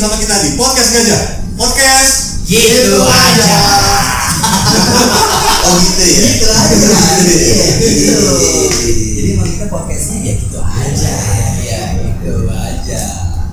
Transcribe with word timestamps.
bersama 0.00 0.16
kita 0.16 0.36
di 0.48 0.56
podcast 0.56 0.90
Gajah. 0.96 1.22
Podcast 1.60 2.12
Gitu 2.48 2.96
aja. 3.04 3.52
Oh 5.60 5.76
gitu 5.76 6.00
ya. 6.00 6.20
Gitu 6.24 6.46
aja. 6.48 6.88
Iya, 7.20 7.66
gitu. 7.84 8.32
Jadi 8.96 9.28
emang 9.36 9.52
kita 9.52 9.68
podcastnya 9.68 10.24
ya 10.24 10.32
gitu 10.40 10.56
aja. 10.56 11.12
Ya 11.60 11.82
gitu 12.00 12.48
aja. 12.48 13.02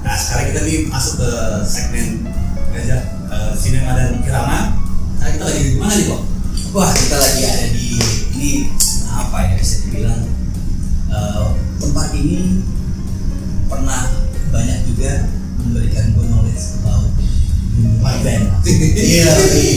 Nah 0.08 0.16
sekarang 0.16 0.56
kita 0.56 0.60
nih 0.64 0.88
masuk 0.88 1.20
ke 1.20 1.32
segmen 1.68 2.32
Gajah 2.72 3.02
eh, 3.28 3.52
Sinema 3.60 4.00
dan 4.00 4.24
Kirama. 4.24 4.80
Nah 5.20 5.28
kita 5.28 5.52
lagi 5.52 5.62
di 5.68 5.76
mana 5.76 6.00
nih 6.00 6.08
kok? 6.08 6.22
Wah 6.72 6.96
kita 6.96 7.16
lagi 7.20 7.44
ada 7.44 7.68
di 7.76 8.00
ini 8.40 8.52
apa 9.12 9.52
ya 9.52 9.54
bisa 9.60 9.84
dibilang 9.84 10.24
eh, 11.12 11.46
tempat 11.84 12.08
ini 12.16 12.64
Iya, 18.68 19.32
iya, 19.56 19.72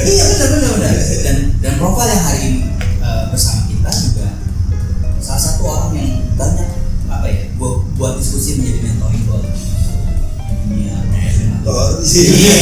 iya 0.00 0.24
benar 0.24 0.48
benar 0.48 0.70
benar. 0.80 0.94
Dan 1.20 1.36
dan 1.60 1.72
profil 1.76 2.08
yang 2.08 2.22
hari 2.24 2.40
ini 2.48 2.60
eh, 2.98 3.22
bersama 3.28 3.68
kita 3.68 3.90
juga 3.92 4.26
salah 5.20 5.42
satu 5.42 5.62
orang 5.62 5.92
yang 5.92 6.10
banyak 6.34 6.68
apa 7.06 7.26
ya 7.28 7.52
buat 7.54 7.84
buat 7.94 8.12
diskusi 8.16 8.56
menjadi 8.56 8.80
mentoring 8.88 9.22
buat 9.28 9.44
dunia 9.44 10.96
profesional. 11.04 11.60
Oh, 11.68 11.88
Iya. 12.00 12.56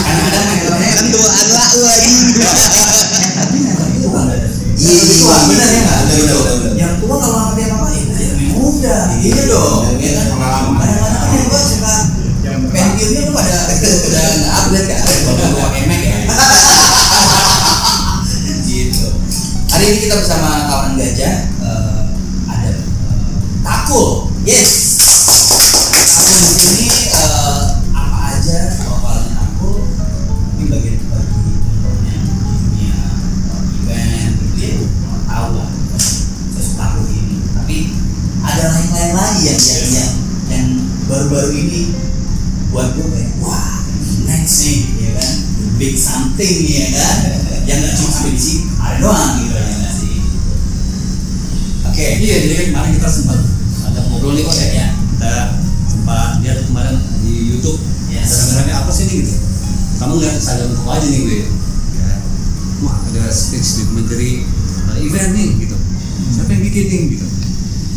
Kadang-kadang 0.00 0.44
mentornya 0.48 0.90
Kan 0.96 1.06
tuaan 1.12 1.46
lah 1.52 1.66
lu 1.70 1.82
lagi. 1.84 2.14
tapi 3.36 3.56
mentor 3.60 3.88
itu 3.92 4.08
kan 4.08 4.24
ada. 4.26 4.48
Iya, 4.80 4.96
Mentor 4.96 5.28
iya. 5.28 5.44
benar 5.44 5.68
ya 5.68 5.80
nggak? 5.84 6.00
Yang 6.80 6.94
tua 7.04 7.16
kalau 7.20 7.38
ngerti 7.52 7.62
apa 7.68 7.76
apa 7.76 7.88
ya 7.92 8.02
lebih 8.32 8.48
muda. 8.56 8.96
Iya 9.20 9.42
dong. 9.44 9.82
Bersama 20.20 20.68
kawan 20.68 21.00
gajah 21.00 21.48
eh, 21.64 22.00
ada 22.44 22.76
eh, 22.76 22.84
Takul. 23.64 24.28
Yes. 24.44 25.00
Takul 25.96 26.28
di 26.28 26.44
sini 26.44 26.88
eh, 27.08 27.60
apa 27.96 28.36
aja 28.36 28.56
profilnya 28.84 29.32
Takul 29.32 29.88
ini 30.60 30.64
bagian 30.68 31.00
bagi 31.08 31.32
teman-teman 31.40 32.04
yang 32.04 32.24
di 32.36 32.52
dunia 32.52 33.00
event 33.80 34.32
gitu 34.44 34.60
ya 34.60 34.76
tahu 35.24 35.48
lah 35.56 35.70
sosok 36.52 36.74
Takul 36.76 37.04
ini. 37.08 37.36
Tapi 37.56 37.76
ada 38.44 38.64
lain-lain 38.76 39.12
lagi 39.16 39.40
yang 39.48 39.56
yang 39.56 39.88
yang, 39.88 40.12
yang 40.52 40.68
baru-baru 41.08 41.50
ini 41.56 41.96
buat 42.68 42.92
gue 42.92 43.08
kayak 43.08 43.40
wah 43.40 43.88
next 44.28 44.68
nih 44.68 44.80
ya 45.00 45.10
kan 45.16 45.32
big 45.80 45.96
something 45.96 46.56
ya 46.68 46.92
kan 46.92 47.16
yang 47.64 47.80
nggak 47.80 47.96
cuma 47.96 48.10
sampai 48.12 48.32
di 48.36 48.40
sini 48.44 48.68
ada 48.84 48.96
doang 49.00 49.32
gitu 49.40 49.56
ya 49.56 49.79
oke 52.00 52.16
Iya 52.24 52.36
jadi 52.40 52.54
kan 52.56 52.66
kemarin 52.72 52.90
kita 52.96 53.08
sempat 53.12 53.38
ada 53.84 53.98
ngobrol 54.08 54.32
nih 54.32 54.44
kok 54.48 54.56
ya. 54.56 54.68
Ya. 54.72 54.88
Kita 54.96 55.32
sempat 55.84 56.40
lihat 56.40 56.58
kemarin 56.64 56.96
di 57.20 57.32
YouTube. 57.52 57.76
Yes. 58.08 58.24
Kadang-kadangnya 58.32 58.74
apa 58.80 58.90
sih 58.90 59.04
nih 59.04 59.16
gitu? 59.20 59.34
Kamu 60.00 60.12
lihat 60.16 60.34
Instagram 60.40 60.70
kok 60.80 60.92
aja 60.96 61.06
nih 61.06 61.20
gue. 61.20 61.36
Ya. 62.00 62.12
Wah 62.80 62.96
ada 63.04 63.22
speech 63.28 63.84
documentary 63.84 64.48
uh, 64.88 64.96
event 64.96 65.30
nih 65.36 65.48
gitu. 65.60 65.76
Siapa 66.32 66.48
yang 66.56 66.62
bikin 66.64 66.84
nih 66.88 67.00
gitu? 67.18 67.26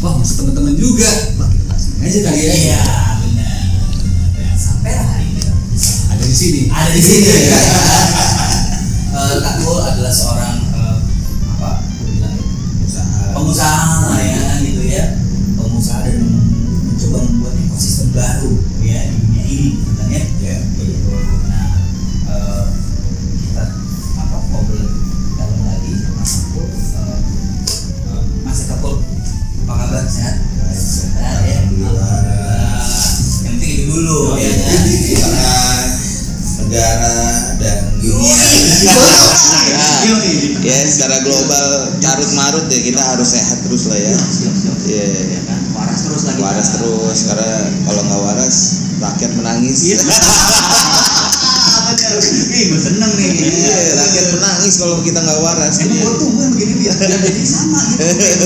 Wah 0.03 0.19
masuk 0.19 0.35
teman-teman 0.43 0.75
juga. 0.75 1.07
Wah 1.39 1.47
kita 1.47 1.63
kasih 1.71 1.91
aja 2.03 2.19
kali 2.27 2.39
ya. 2.43 2.53
iya 2.59 2.81
benar 3.23 3.63
Dan 4.35 4.55
sampai 4.59 4.91
hari 4.99 5.25
ini 5.31 5.41
Ada 6.11 6.23
di 6.27 6.35
sini. 6.35 6.61
ada 6.67 6.91
di 6.91 6.99
sini 7.01 7.27
ya. 7.31 7.39
Eh, 9.13 9.37
Takul 9.45 9.77
adalah 9.77 10.09
seorang 10.09 10.62
pengusaha 13.43 14.07
lah 14.07 14.23
ya 14.23 14.43
gitu 14.63 14.83
ya. 14.87 15.19
Pengusaha 15.59 16.07
dan 16.07 16.15
mencoba 16.23 17.19
membuat 17.27 17.53
ekosistem 17.59 18.15
baru 18.15 18.55
ya 18.79 19.03
di 19.11 19.15
dunia 19.19 19.43
ini 19.43 19.75
gitu 19.75 19.91
kan 19.99 20.07
ya. 20.39 20.57
Gitu 20.79 21.11
nah 21.51 21.67
eh, 22.31 22.65
kita 23.43 23.63
apa 24.15 24.37
ngobrol 24.47 24.87
dalam 25.35 25.59
lagi 25.67 25.93
mas 26.15 26.31
aku 26.47 26.63
eh, 26.71 27.19
eh, 28.15 28.23
mas 28.47 28.63
Kapul 28.63 29.03
apa 29.67 29.73
kabar? 29.75 30.03
Sehat? 30.07 30.39
Sehat 30.71 31.43
ya. 31.43 31.59
Yang 31.67 33.43
penting 33.43 33.71
itu 33.75 33.83
dulu 33.91 34.39
ya. 34.39 34.51
Tengah 35.19 35.83
negara 36.63 37.15
dan 37.59 37.92
Iya, 38.03 38.47
iya. 38.83 38.99
Ya 40.63 40.75
secara 40.87 41.23
global 41.23 41.67
carut 42.03 42.31
marut 42.35 42.65
ya 42.67 42.79
kita 42.83 42.99
harus 42.99 43.31
sehat 43.31 43.63
terus 43.63 43.87
lah 43.87 43.99
ya. 43.99 44.11
Siap, 44.11 44.55
siap. 44.59 44.77
Iya. 44.83 45.07
Ya 45.39 45.41
kan? 45.47 45.59
waras 45.73 45.99
terus 46.05 46.23
lagi 46.27 46.41
Waras 46.43 46.69
terus 46.79 47.19
karena 47.31 47.51
kalau 47.87 48.01
nggak 48.05 48.21
waras 48.21 48.55
rakyat 48.99 49.31
menangis. 49.39 49.79
Iya. 49.87 49.97
nih 52.53 52.63
gue 52.69 52.79
seneng 52.79 53.11
nih 53.17 53.29
Iya, 53.33 53.77
rakyat 53.97 54.27
menangis 54.37 54.73
kalau 54.77 55.01
kita 55.01 55.19
nggak 55.23 55.39
waras. 55.41 55.75
Emang 55.81 55.97
Iya. 55.97 56.05
gue 56.05 56.15
tungguin 56.21 56.49
begini 56.53 56.73
biar 56.83 56.95
biar 56.99 57.19
jadi 57.23 57.43
sama 57.45 57.81
gitu. 57.97 58.45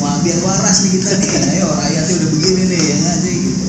Wah 0.00 0.16
biar 0.24 0.38
waras 0.44 0.76
nih 0.86 0.90
kita 1.00 1.10
nih. 1.20 1.30
Ayo 1.56 1.66
rakyatnya 1.74 2.14
udah 2.22 2.30
begini 2.32 2.62
nih 2.72 2.80
ya 2.80 2.94
nggak 3.02 3.16
sih 3.20 3.34
gitu. 3.50 3.66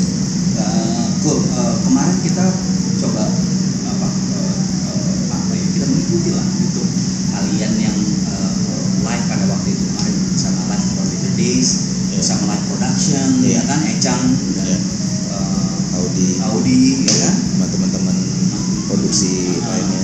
Uh, 0.58 1.06
cool. 1.24 1.40
Uh, 1.54 1.75
kemarin 1.86 2.18
kita 2.24 2.46
coba 3.04 3.24
apa 3.88 4.08
uh, 4.08 4.56
uh, 4.92 5.36
apa 5.36 5.54
ya 6.07 6.16
mengikuti 6.16 6.31
lah 6.31 6.47
gitu 6.63 6.84
kalian 7.35 7.73
yang 7.84 7.97
uh, 8.31 8.53
live 9.03 9.25
pada 9.28 9.44
waktu 9.51 9.75
itu 9.75 9.84
kemarin 9.91 10.16
sama 10.40 10.62
live 10.72 10.88
for 10.95 11.03
the 11.03 11.31
days 11.35 11.69
Iya. 12.07 12.23
sama 12.23 12.44
live 12.56 12.66
production 12.72 13.28
Iya. 13.44 13.59
ya 13.59 13.62
kan 13.68 13.79
Ecang 13.91 14.23
dan 14.56 14.63
Iya. 14.72 14.79
uh, 15.35 15.97
Audi 16.00 16.28
Audi 16.47 17.03
ya 17.03 17.16
kan 17.28 17.35
sama 17.35 17.66
teman-teman 17.68 18.16
produksi 18.88 19.59
lainnya. 19.59 20.03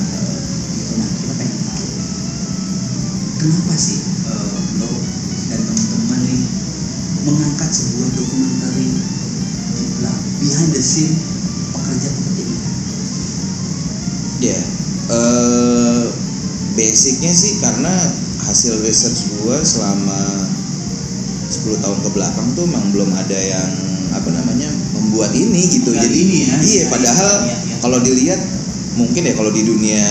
Nah, 1.00 1.08
kita 1.24 1.34
pengen 1.40 1.56
tahu 1.72 1.88
kenapa 3.40 3.74
sih 3.80 4.04
eh, 4.28 4.60
lo 4.84 4.92
dan 5.48 5.60
teman-teman 5.64 6.20
nih 6.28 6.44
mengangkat 7.24 7.72
sebuah 7.72 8.10
dokumenter 8.20 8.76
behind 10.44 10.76
the 10.76 10.84
scene 10.84 11.16
pekerja-pekerja 11.72 12.44
ini. 12.44 12.58
Ya, 14.44 14.60
eh 14.60 14.83
basicnya 16.84 17.32
sih 17.32 17.64
karena 17.64 17.94
hasil 18.44 18.84
research 18.84 19.32
gue 19.40 19.58
selama 19.64 20.20
10 21.48 21.80
tahun 21.80 22.00
ke 22.04 22.10
belakang 22.12 22.48
tuh 22.60 22.68
emang 22.68 22.92
belum 22.92 23.16
ada 23.16 23.40
yang 23.40 23.72
apa 24.12 24.30
namanya 24.30 24.68
membuat 24.92 25.32
ini 25.32 25.64
gitu. 25.72 25.96
Membuat 25.96 26.04
Jadi 26.12 26.18
ini 26.20 26.38
ya. 26.44 26.56
iya 26.60 26.84
padahal 26.92 27.32
iya. 27.48 27.76
kalau 27.80 27.98
dilihat 28.04 28.42
mungkin 29.00 29.32
ya 29.32 29.34
kalau 29.34 29.56
di 29.56 29.64
dunia 29.64 30.06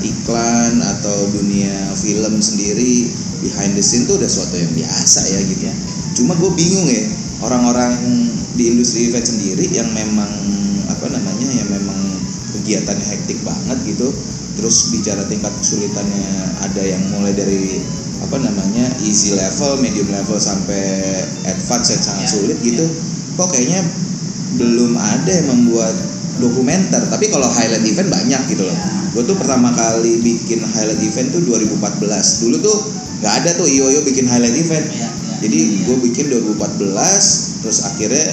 iklan 0.00 0.80
atau 0.80 1.28
dunia 1.36 1.92
film 2.00 2.40
sendiri 2.40 3.12
behind 3.44 3.76
the 3.76 3.84
scene 3.84 4.08
tuh 4.08 4.16
udah 4.16 4.30
suatu 4.30 4.56
yang 4.56 4.72
biasa 4.72 5.20
ya 5.28 5.40
gitu. 5.44 5.68
Iya. 5.68 5.74
Cuma 6.16 6.32
gue 6.40 6.50
bingung 6.56 6.88
ya 6.88 7.04
orang-orang 7.44 7.92
di 8.56 8.72
industri 8.72 9.12
event 9.12 9.28
sendiri 9.28 9.68
yang 9.68 9.92
memang 9.92 10.32
apa 10.88 11.12
namanya 11.12 11.48
yang 11.52 11.68
memang 11.68 11.98
kegiatannya 12.56 13.04
hektik 13.04 13.36
banget 13.44 13.78
gitu. 13.84 14.08
Terus 14.54 14.94
bicara 14.94 15.26
tingkat 15.26 15.50
kesulitannya 15.58 16.26
ada 16.62 16.82
yang 16.82 17.02
mulai 17.10 17.34
dari 17.34 17.82
apa 18.22 18.40
namanya 18.40 18.88
easy 19.04 19.34
level, 19.36 19.82
medium 19.82 20.08
level 20.08 20.38
sampai 20.40 21.20
advance 21.44 21.92
yang 21.92 22.02
sangat 22.02 22.24
Iya, 22.24 22.32
sulit 22.32 22.58
iya. 22.62 22.66
gitu. 22.72 22.86
Kok 23.34 23.48
kayaknya 23.50 23.80
belum 24.54 24.94
ada 24.94 25.30
yang 25.30 25.48
membuat 25.50 25.94
dokumenter. 26.38 27.02
Tapi 27.10 27.30
kalau 27.30 27.46
highlight 27.50 27.84
event 27.84 28.08
banyak 28.10 28.42
gitu 28.50 28.64
loh. 28.64 28.74
Iya. 28.74 29.12
Gue 29.14 29.22
tuh 29.26 29.36
pertama 29.38 29.70
kali 29.70 30.18
bikin 30.22 30.62
highlight 30.62 31.02
event 31.02 31.28
tuh 31.30 31.42
2014. 31.46 32.42
Dulu 32.46 32.56
tuh 32.62 32.76
nggak 33.22 33.34
ada 33.42 33.50
tuh 33.58 33.66
IOYO 33.66 34.02
bikin 34.06 34.26
highlight 34.26 34.54
event. 34.54 34.86
Iya, 34.90 35.06
iya. 35.06 35.10
Jadi 35.44 35.58
Iya. 35.60 35.82
gue 35.84 35.96
bikin 36.08 36.24
2014, 36.30 37.60
terus 37.60 37.84
akhirnya 37.84 38.26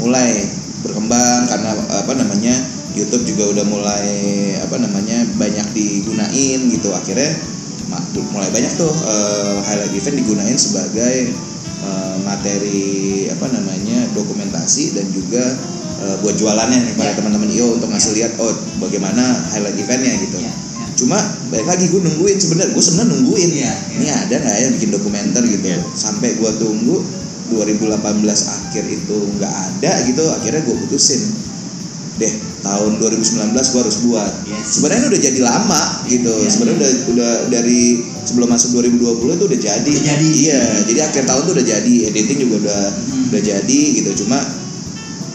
mulai 0.00 0.48
berkembang 0.82 1.46
karena 1.46 1.70
apa 1.94 2.12
namanya 2.18 2.54
YouTube 2.92 3.24
juga 3.24 3.44
udah 3.56 3.64
mulai 3.66 4.08
apa 4.60 4.76
namanya 4.78 5.24
banyak 5.36 5.66
digunain 5.72 6.60
gitu. 6.70 6.92
Akhirnya 6.92 7.32
mulai 8.32 8.48
banyak 8.48 8.72
tuh 8.76 8.88
eh, 8.88 9.56
highlight 9.68 9.92
event 9.92 10.16
digunain 10.16 10.56
sebagai 10.56 11.32
eh, 11.84 12.16
materi 12.24 13.28
apa 13.28 13.46
namanya 13.52 14.08
dokumentasi 14.16 14.96
dan 14.96 15.06
juga 15.12 15.44
eh, 16.00 16.16
buat 16.24 16.36
jualannya 16.36 16.88
nih 16.88 16.94
pada 16.96 17.12
Ya. 17.12 17.16
teman-teman 17.20 17.48
IO 17.52 17.76
untuk 17.76 17.92
ngasih 17.92 18.12
lihat 18.16 18.32
oh 18.40 18.52
bagaimana 18.80 19.20
highlight 19.52 19.76
eventnya 19.76 20.12
gitu. 20.24 20.40
Iya, 20.40 20.48
iya. 20.48 20.54
Cuma 20.92 21.18
balik 21.52 21.66
lagi 21.68 21.88
gue 21.88 22.00
nungguin 22.00 22.36
sebenarnya 22.40 22.72
gue 22.76 22.84
sebenarnya 22.84 23.10
nungguin 23.16 23.50
iya. 23.52 23.72
ini 23.96 24.06
ada 24.08 24.34
nggak 24.40 24.56
ya 24.56 24.68
bikin 24.76 24.90
dokumenter 24.92 25.42
gitu 25.44 25.66
Iya. 25.68 25.80
sampai 25.96 26.36
gue 26.36 26.50
tunggu 26.60 27.00
2018 27.52 27.92
akhir 28.32 28.84
itu 28.88 29.16
nggak 29.36 29.52
ada 29.52 29.92
gitu 30.08 30.24
akhirnya 30.32 30.62
gue 30.64 30.76
putusin 30.86 31.20
deh 32.16 32.32
tahun 32.62 32.92
2019 32.96 33.50
gue 33.52 33.80
harus 33.80 33.98
buat 34.02 34.32
Yes. 34.44 34.78
sebenarnya 34.78 35.06
udah 35.08 35.20
jadi 35.20 35.40
lama 35.40 35.82
gitu 36.06 36.30
Iya, 36.32 36.48
sebenarnya 36.48 36.78
udah 36.78 36.90
udah 37.10 37.32
dari 37.50 37.82
sebelum 38.22 38.48
masuk 38.48 38.70
2020 38.76 39.02
itu 39.32 39.44
udah 39.44 39.60
jadi 39.60 39.90
Udah 39.92 40.06
jadi. 40.08 40.28
iya 40.32 40.62
jadi 40.86 41.00
akhir 41.04 41.22
tahun 41.24 41.42
tuh 41.42 41.54
udah 41.54 41.66
jadi 41.68 41.94
editing 42.08 42.38
juga 42.40 42.56
udah 42.62 42.82
Hmm. 43.02 43.28
udah 43.28 43.42
jadi 43.42 43.80
gitu 43.94 44.10
cuma 44.22 44.38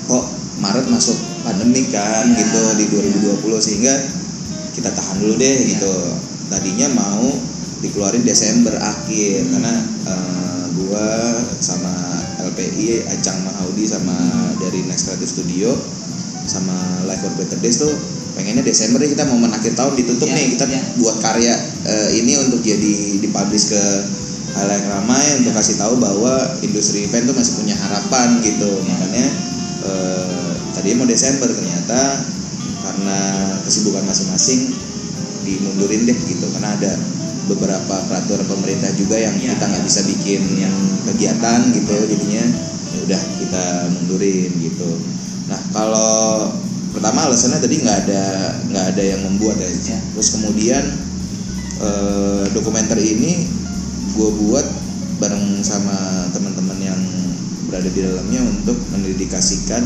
kok 0.05 0.25
Maret 0.57 0.87
masuk 0.87 1.13
pandemi 1.43 1.83
kan 1.87 2.25
Iya, 2.25 2.39
gitu 2.39 2.61
di 2.75 2.85
2020 2.89 3.59
sehingga 3.59 3.93
kita 4.71 4.89
tahan 4.89 5.19
dulu 5.19 5.35
deh 5.35 5.45
Iya. 5.57 5.67
gitu 5.73 5.93
tadinya 6.47 6.87
mau 6.89 7.27
dikeluarin 7.77 8.23
Desember 8.23 8.71
akhir 8.73 9.35
Hmm. 9.43 9.51
karena 9.51 9.73
eh, 10.05 10.63
gua 10.77 11.07
sama 11.59 11.91
LPI 12.39 13.03
Acang 13.05 13.43
Mahaudi 13.43 13.83
sama 13.83 14.15
dari 14.57 14.79
Next 14.81 15.05
Creative 15.05 15.27
Studio 15.29 15.69
sama 16.47 16.73
Life 17.05 17.21
for 17.21 17.33
Better 17.35 17.59
Days 17.59 17.77
tuh 17.77 17.91
pengennya 18.37 18.61
Desember 18.61 19.01
nih 19.01 19.17
kita 19.17 19.25
mau 19.25 19.41
akhir 19.49 19.73
tahun 19.73 19.93
ditutup 19.97 20.29
Iya, 20.29 20.37
nih. 20.37 20.45
Kita 20.53 20.65
iya. 20.69 20.81
buat 21.01 21.17
karya 21.19 21.53
eh, 21.89 22.09
ini 22.21 22.37
untuk 22.37 22.61
jadi 22.61 23.17
dipublish 23.19 23.73
ke 23.73 23.83
halayak 24.53 24.85
ramai 24.89 25.41
untuk 25.41 25.53
kasih 25.57 25.75
tahu 25.77 25.97
bahwa 25.97 26.33
industri 26.61 27.05
event 27.09 27.25
tuh 27.29 27.35
masih 27.35 27.53
punya 27.57 27.75
harapan 27.77 28.37
gitu. 28.45 28.69
Makanya 28.85 29.25
eh, 29.89 30.51
tadinya 30.77 31.01
mau 31.01 31.09
Desember 31.09 31.49
ternyata 31.49 32.01
karena 32.85 33.19
kesibukan 33.65 34.05
masing-masing 34.05 34.71
dimundurin 35.41 36.05
deh 36.05 36.17
gitu. 36.29 36.45
Karena 36.53 36.77
ada 36.77 36.93
beberapa 37.49 37.95
peraturan 38.05 38.45
pemerintah 38.45 38.93
juga 38.93 39.17
yang 39.17 39.33
Iya, 39.41 39.57
kita 39.57 39.65
nggak 39.65 39.83
bisa 39.89 40.01
bikin 40.05 40.41
Iya. 40.61 40.69
kegiatan 41.09 41.59
gitu 41.73 41.95
jadinya. 42.05 42.45
Ya 42.93 42.97
udah 43.01 43.21
kita 43.41 43.63
mundurin 43.97 44.51
gitu 44.61 44.89
nah 45.47 45.61
kalau 45.71 46.51
pertama 46.91 47.27
alasannya 47.29 47.59
tadi 47.63 47.79
nggak 47.83 47.97
ada 48.07 48.23
nggak 48.67 48.85
ada 48.95 49.03
yang 49.03 49.21
membuat 49.23 49.57
ya. 49.59 49.69
Iya. 49.69 49.99
terus 50.15 50.29
kemudian 50.35 50.83
eh, 51.81 52.45
dokumenter 52.51 52.99
ini 52.99 53.47
gue 54.17 54.29
buat 54.43 54.65
bareng 55.17 55.61
sama 55.61 56.29
teman-teman 56.33 56.77
yang 56.81 57.01
berada 57.67 57.89
di 57.91 57.99
dalamnya 58.01 58.41
untuk 58.47 58.77
mendedikasikan 58.95 59.83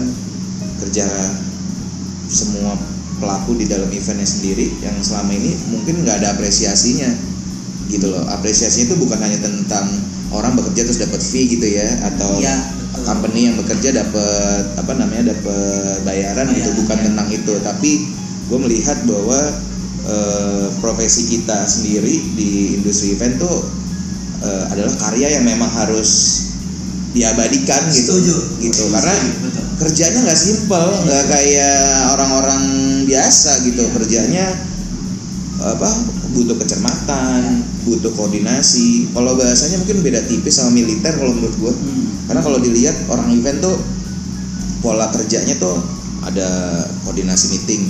kerja 0.81 1.07
semua 2.31 2.77
pelaku 3.21 3.59
di 3.59 3.69
dalam 3.69 3.89
eventnya 3.93 4.25
sendiri 4.25 4.71
yang 4.81 4.97
selama 5.03 5.35
ini 5.35 5.53
mungkin 5.69 6.01
nggak 6.01 6.25
ada 6.25 6.33
apresiasinya 6.33 7.11
gitu 7.91 8.07
loh. 8.07 8.23
Apresiasinya 8.31 8.93
itu 8.93 8.97
bukan 8.97 9.19
hanya 9.19 9.39
tentang 9.43 9.85
orang 10.31 10.55
bekerja 10.55 10.87
terus 10.87 10.99
dapat 10.99 11.19
fee 11.19 11.51
gitu 11.51 11.67
ya 11.67 11.85
atau 12.07 12.39
Iya, 12.39 12.55
company 13.01 13.47
yang 13.49 13.55
bekerja 13.55 14.03
dapat 14.03 14.63
apa 14.75 14.91
namanya 14.93 15.31
dapat 15.31 16.03
bayaran 16.03 16.47
gitu 16.51 16.69
Bayaran, 16.69 16.79
bukan 16.83 16.97
ya. 16.99 17.03
tentang 17.07 17.27
itu 17.31 17.53
tapi 17.63 17.91
gue 18.51 18.59
melihat 18.59 18.97
bahwa 19.07 19.39
eh, 20.05 20.65
profesi 20.83 21.31
kita 21.31 21.63
sendiri 21.63 22.15
di 22.35 22.81
industri 22.81 23.15
event 23.15 23.39
tuh 23.39 23.57
eh, 24.43 24.63
adalah 24.75 24.91
karya 24.99 25.39
yang 25.39 25.45
memang 25.47 25.71
harus 25.71 26.43
diabadikan 27.11 27.91
gitu 27.91 28.15
Setuju. 28.19 28.35
gitu 28.63 28.83
Setuju, 28.87 28.93
karena 28.95 29.15
betul. 29.43 29.63
kerjanya 29.83 30.19
nggak 30.23 30.39
simpel 30.39 30.85
nggak 31.03 31.23
kayak 31.27 31.83
orang-orang 32.15 32.61
biasa 33.07 33.51
gitu 33.67 33.83
Iya. 33.83 33.91
kerjanya 33.99 34.45
apa 35.61 35.89
butuh 36.33 36.57
kecermatan 36.57 37.61
butuh 37.85 38.09
koordinasi 38.13 39.13
kalau 39.13 39.37
bahasanya 39.37 39.77
mungkin 39.77 40.01
beda 40.01 40.25
tipis 40.25 40.57
sama 40.57 40.73
militer 40.73 41.13
kalau 41.13 41.31
menurut 41.31 41.55
gue 41.55 41.73
Hmm. 41.73 42.05
karena 42.25 42.41
kalau 42.41 42.57
dilihat 42.57 42.95
orang 43.07 43.29
event 43.31 43.61
tuh 43.61 43.77
pola 44.81 45.09
kerjanya 45.13 45.53
tuh 45.57 45.77
ada 46.25 46.49
koordinasi 47.05 47.45
meeting 47.53 47.83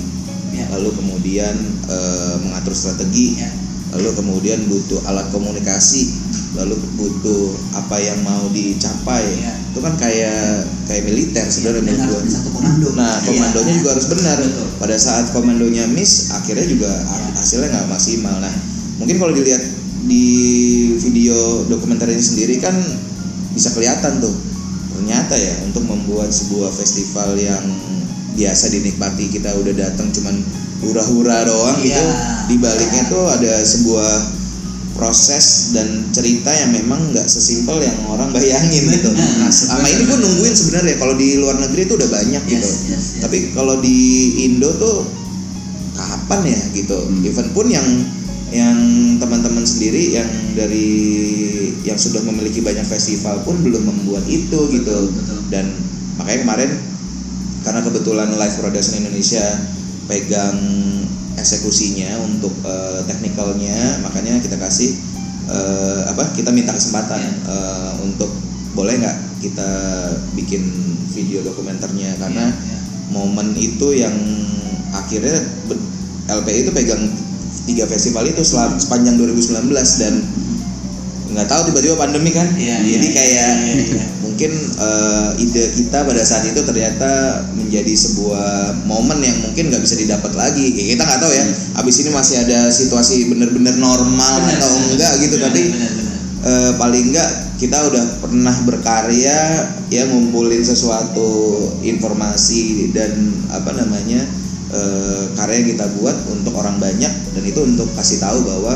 Ya. 0.52 0.68
lalu 0.68 0.92
kemudian 0.92 1.56
eh, 1.88 2.34
mengatur 2.44 2.76
strategi 2.76 3.40
Ya. 3.40 3.48
lalu 3.96 4.12
kemudian 4.12 4.68
butuh 4.68 5.00
alat 5.08 5.32
komunikasi 5.32 6.12
lalu 6.52 6.76
butuh 6.94 7.48
apa 7.72 7.96
yang 7.96 8.20
mau 8.20 8.44
dicapai 8.52 9.24
Ya. 9.40 9.56
itu 9.72 9.80
kan 9.80 9.96
kayak 9.96 10.68
kayak 10.84 11.02
militer 11.08 11.46
sebenarnya 11.48 11.80
menurut 11.80 11.96
harus 11.96 12.12
gua. 12.12 12.20
ada 12.20 12.32
satu 12.36 12.50
komando. 12.52 12.88
Nah, 12.92 13.14
Iya. 13.16 13.24
komandonya 13.24 13.72
juga 13.80 13.90
harus 13.96 14.06
benar. 14.12 14.36
Betul. 14.36 14.66
Pada 14.76 14.96
saat 14.96 15.24
komandonya 15.32 15.84
miss, 15.88 16.28
akhirnya 16.30 16.66
juga 16.68 16.92
Ya. 16.92 17.32
hasilnya 17.40 17.68
nggak 17.72 17.88
maksimal. 17.88 18.36
Nah, 18.36 18.52
mungkin 19.00 19.16
kalau 19.16 19.32
dilihat 19.32 19.62
di 20.04 20.26
video 20.98 21.64
dokumenter 21.66 22.10
ini 22.10 22.20
sendiri 22.20 22.60
kan 22.60 22.76
bisa 23.52 23.72
kelihatan 23.72 24.20
tuh. 24.20 24.34
Ternyata 24.92 25.34
ya 25.34 25.54
untuk 25.64 25.88
membuat 25.88 26.28
sebuah 26.28 26.68
festival 26.68 27.32
yang 27.34 27.64
biasa 28.32 28.68
dinikmati 28.68 29.28
kita 29.28 29.52
udah 29.56 29.72
datang 29.72 30.08
cuman 30.08 30.36
hura-hura 30.80 31.48
doang 31.48 31.80
Iya. 31.80 31.96
gitu. 31.96 32.04
Di 32.44 32.56
baliknya 32.60 33.02
tuh 33.08 33.24
ada 33.24 33.52
sebuah 33.56 34.12
proses 34.92 35.72
dan 35.72 36.12
cerita 36.12 36.52
yang 36.52 36.70
memang 36.72 37.12
nggak 37.12 37.24
sesimpel 37.24 37.80
yang 37.80 37.96
orang 38.08 38.28
bayangin 38.30 38.92
gitu. 38.92 39.08
Benar. 39.08 39.48
Nah, 39.48 39.50
sama 39.52 39.88
ini 39.88 40.04
gue 40.04 40.18
nungguin 40.20 40.54
sebenarnya 40.54 40.94
kalau 41.00 41.14
di 41.16 41.40
luar 41.40 41.56
negeri 41.58 41.88
tuh 41.88 41.96
udah 41.96 42.10
banyak 42.12 42.42
gitu. 42.44 42.68
Yes, 42.68 42.78
yes, 42.88 43.04
yes. 43.18 43.22
Tapi 43.24 43.56
kalau 43.56 43.80
di 43.80 43.98
Indo 44.48 44.70
tuh 44.76 45.08
kapan 45.96 46.52
ya 46.52 46.60
gitu? 46.76 46.98
Hmm. 46.98 47.24
Event 47.24 47.50
pun 47.56 47.66
yang 47.72 47.88
yang 48.52 48.78
teman-teman 49.16 49.64
sendiri 49.64 50.12
yang 50.12 50.28
dari 50.52 50.88
yang 51.88 51.96
sudah 51.96 52.20
memiliki 52.20 52.60
banyak 52.60 52.84
festival 52.84 53.40
pun 53.48 53.56
belum 53.64 53.88
membuat 53.88 54.28
itu 54.28 54.68
gitu. 54.68 54.96
betul. 55.08 55.38
Dan 55.48 55.72
makanya 56.20 56.40
kemarin 56.44 56.70
karena 57.64 57.80
kebetulan 57.80 58.28
Live 58.36 58.56
Production 58.60 59.00
Indonesia 59.06 59.44
pegang 60.10 60.58
eksekusinya 61.38 62.20
untuk 62.22 62.52
eh, 62.64 63.00
teknikalnya, 63.08 64.00
makanya 64.04 64.38
kita 64.40 64.56
kasih 64.60 64.94
eh, 65.48 66.00
apa? 66.08 66.32
Kita 66.36 66.50
minta 66.52 66.72
kesempatan 66.72 67.20
Ya. 67.20 67.32
eh, 67.48 67.92
untuk 68.04 68.30
boleh 68.72 68.96
nggak 69.00 69.18
kita 69.44 69.70
bikin 70.32 70.62
video 71.12 71.44
dokumenternya 71.44 72.16
karena 72.16 72.48
Ya, 72.48 72.56
ya. 72.72 72.78
momen 73.12 73.52
itu 73.58 73.92
yang 73.92 74.14
akhirnya 74.92 75.36
LPI 76.30 76.68
itu 76.68 76.72
pegang 76.72 77.02
tiga 77.68 77.84
festival 77.84 78.24
itu 78.26 78.40
selama 78.42 78.80
sepanjang 78.80 79.20
2019 79.20 79.68
dan 80.00 80.14
nggak 81.32 81.48
tahu 81.48 81.72
tiba-tiba 81.72 81.96
pandemi 81.96 82.30
kan 82.30 82.44
Iya, 82.52 82.76
jadi 82.84 83.06
iya, 83.08 83.16
kayak 83.16 83.50
iya, 83.64 83.74
iya. 83.88 84.04
mungkin 84.20 84.52
eh, 84.78 85.28
ide 85.40 85.64
kita 85.74 86.04
pada 86.04 86.22
saat 86.22 86.44
itu 86.44 86.60
ternyata 86.60 87.10
menjadi 87.56 87.92
sebuah 87.92 88.84
momen 88.84 89.18
yang 89.18 89.36
mungkin 89.40 89.72
nggak 89.72 89.82
bisa 89.82 89.96
didapat 89.96 90.32
lagi 90.32 90.72
Kayak 90.72 90.88
kita 90.96 91.02
nggak 91.08 91.20
tahu 91.20 91.32
ya 91.32 91.44
abis 91.80 91.94
ini 92.04 92.10
masih 92.12 92.36
ada 92.44 92.58
situasi 92.68 93.32
bener-bener 93.32 93.74
normal 93.76 94.34
Benar, 94.44 94.60
atau 94.60 94.70
benar. 94.70 94.88
enggak 94.92 95.12
gitu 95.20 95.36
Benar, 95.36 95.46
tapi 95.48 95.62
benar, 95.72 95.90
benar. 95.96 96.16
eh, 96.44 96.72
paling 96.76 97.04
enggak 97.10 97.30
kita 97.56 97.78
udah 97.78 98.04
pernah 98.18 98.56
berkarya 98.66 99.38
ya 99.88 100.02
ngumpulin 100.10 100.60
sesuatu 100.60 101.30
informasi 101.80 102.90
dan 102.90 103.12
apa 103.48 103.70
namanya 103.72 104.20
eh, 104.72 105.22
karya 105.32 105.56
yang 105.62 105.68
kita 105.72 105.86
buat 105.96 106.16
untuk 106.28 106.52
orang 106.56 106.76
banyak 106.76 107.12
dan 107.32 107.42
itu 107.44 107.60
untuk 107.62 107.88
kasih 107.94 108.18
tahu 108.18 108.42
bahwa 108.42 108.74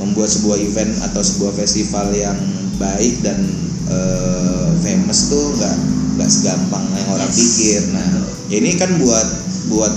membuat 0.00 0.32
sebuah 0.32 0.56
event 0.58 0.92
atau 1.04 1.20
sebuah 1.20 1.52
festival 1.54 2.10
yang 2.16 2.36
baik 2.80 3.20
dan 3.20 3.38
eh, 3.86 4.68
famous 4.80 5.28
tuh 5.28 5.52
nggak 5.60 5.76
nggak 6.16 6.30
segampang 6.32 6.84
yang 6.96 7.08
orang 7.12 7.30
pikir. 7.30 7.80
Nah 7.92 8.08
ya 8.48 8.56
ini 8.58 8.74
kan 8.80 8.96
buat 8.96 9.28
buat 9.70 9.92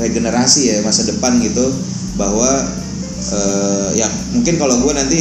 regenerasi 0.00 0.72
ya 0.72 0.76
masa 0.82 1.04
depan 1.06 1.38
gitu 1.44 1.68
bahwa 2.16 2.48
eh, 3.28 3.88
ya 4.00 4.08
mungkin 4.32 4.56
kalau 4.56 4.80
gue 4.80 4.92
nanti 4.96 5.20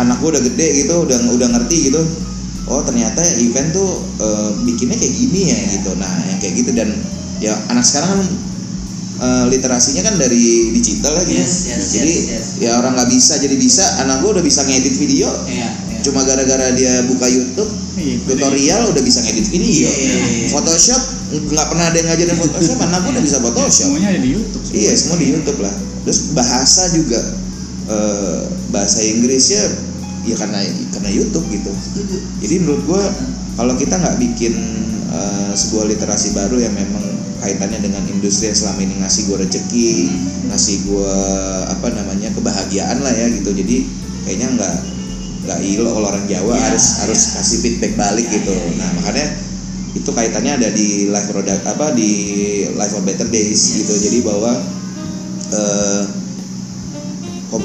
anak 0.00 0.18
gue 0.24 0.28
udah 0.32 0.42
gede 0.44 0.68
gitu 0.84 1.04
udah 1.04 1.18
udah 1.34 1.48
ngerti 1.58 1.92
gitu 1.92 2.02
oh 2.68 2.84
ternyata 2.84 3.24
event 3.40 3.72
tuh 3.72 3.90
eh, 4.20 4.50
bikinnya 4.64 4.96
kayak 4.96 5.14
gini 5.14 5.40
ya 5.52 5.58
gitu. 5.76 5.92
Nah 6.00 6.12
yang 6.28 6.38
kayak 6.40 6.54
gitu 6.56 6.70
dan 6.72 6.88
ya 7.38 7.54
anak 7.70 7.84
sekarang 7.86 8.18
kan 8.18 8.28
eh, 9.18 9.44
literasinya 9.50 10.02
kan 10.06 10.14
dari 10.16 10.70
digital 10.72 11.18
ya 11.18 11.24
gitu 11.26 11.38
Yes, 11.42 11.54
yes, 11.66 11.84
jadi 11.94 12.14
yes, 12.14 12.28
yes. 12.30 12.46
ya 12.62 12.70
orang 12.78 12.94
nggak 12.94 13.10
bisa 13.10 13.34
jadi 13.38 13.56
bisa 13.58 13.84
anak 14.02 14.22
gue 14.22 14.30
udah 14.38 14.44
bisa 14.44 14.62
ngedit 14.64 14.94
video 14.94 15.28
Iya, 15.46 15.68
iya. 15.68 15.98
cuma 16.06 16.22
gara-gara 16.22 16.70
dia 16.74 17.02
buka 17.10 17.26
YouTube 17.26 17.70
Iya, 17.98 18.14
tutorial 18.30 18.94
udah 18.94 19.02
bisa 19.02 19.18
ngedit 19.26 19.46
video 19.50 19.90
Iya, 19.90 19.90
iya, 19.90 20.18
iya. 20.46 20.48
Photoshop 20.54 21.02
nggak 21.28 21.66
pernah 21.68 21.84
ada 21.92 21.96
yang 21.98 22.08
ngajarin 22.08 22.36
Photoshop 22.40 22.78
anak 22.80 22.98
gue 23.04 23.12
udah 23.18 23.24
bisa 23.26 23.38
Photoshop 23.44 23.86
Semuanya 23.90 24.08
ada 24.14 24.20
di 24.22 24.30
YouTube. 24.32 24.62
Iya 24.70 24.90
semua 24.94 25.16
di 25.18 25.26
YouTube 25.34 25.60
lah. 25.60 25.74
Terus 26.06 26.20
bahasa 26.32 26.82
juga 26.94 27.20
eh, 27.90 28.40
bahasa 28.70 28.98
Inggrisnya 29.02 29.60
ya 30.24 30.36
karena 30.36 30.60
karena 30.92 31.10
YouTube 31.12 31.46
gitu. 31.52 31.72
Jadi 32.44 32.54
menurut 32.60 32.82
gua 32.84 33.02
kalau 33.56 33.74
kita 33.76 33.96
nggak 33.96 34.16
bikin 34.20 34.54
eh, 35.08 35.52
sebuah 35.56 35.88
literasi 35.88 36.36
baru 36.36 36.60
yang 36.62 36.72
memang 36.76 37.04
kaitannya 37.38 37.78
dengan 37.82 38.02
industri 38.10 38.50
yang 38.50 38.58
selama 38.58 38.80
ini 38.82 38.94
ngasih 39.02 39.22
gua 39.30 39.38
rezeki, 39.42 39.92
ngasih 40.50 40.76
gua 40.90 41.14
apa 41.70 41.88
namanya 41.94 42.28
kebahagiaan 42.34 42.98
lah 43.02 43.12
ya 43.14 43.26
gitu. 43.32 43.50
Jadi 43.54 43.76
kayaknya 44.26 44.48
nggak 44.58 44.76
nggak 45.48 45.60
ilo 45.64 45.90
kalau 45.96 46.12
orang 46.12 46.26
Jawa 46.28 46.52
Ya, 46.52 46.60
harus 46.68 46.84
ya. 46.84 47.08
harus 47.08 47.20
kasih 47.32 47.58
feedback 47.64 47.96
balik 47.96 48.26
Ya, 48.28 48.36
gitu 48.36 48.52
ya, 48.52 48.60
ya. 48.60 48.72
nah 48.76 48.90
makanya 49.00 49.26
itu 49.96 50.10
kaitannya 50.12 50.52
ada 50.60 50.68
di 50.68 51.08
live 51.08 51.28
product 51.32 51.64
apa 51.64 51.86
di 51.96 52.10
live 52.68 52.92
for 52.92 53.00
better 53.00 53.24
days 53.32 53.56
Yes. 53.56 53.80
gitu 53.80 53.92
jadi 53.96 54.18
bahwa 54.20 54.52
eh, 55.56 56.02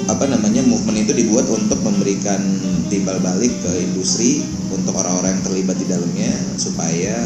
apa 0.08 0.26
namanya 0.32 0.64
movement 0.64 1.04
itu 1.04 1.12
dibuat 1.12 1.44
untuk 1.52 1.84
memberikan 1.84 2.40
timbal 2.88 3.20
balik 3.20 3.52
ke 3.52 3.72
industri 3.84 4.40
untuk 4.72 4.96
orang-orang 4.96 5.36
yang 5.36 5.44
terlibat 5.44 5.76
di 5.76 5.86
dalamnya 5.92 6.32
supaya 6.56 7.20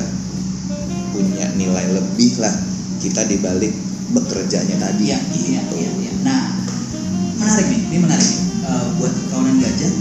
punya 1.13 1.49
nilai 1.57 1.85
lebih 1.93 2.37
lah 2.37 2.53
kita 3.01 3.25
di 3.25 3.37
balik 3.41 3.73
bekerjanya 4.13 4.77
tadi 4.79 5.11
Iya, 5.11 5.19
iya, 5.35 5.61
gitu. 5.67 5.75
iya, 5.75 5.91
iya. 5.99 6.11
Nah, 6.23 6.43
menarik 7.37 7.67
nih, 7.69 7.81
ini 7.91 7.97
menarik 8.03 8.27
nih. 8.27 8.41
Eh, 8.67 8.87
buat 8.99 9.13
kawanan 9.31 9.63
gajah, 9.63 9.93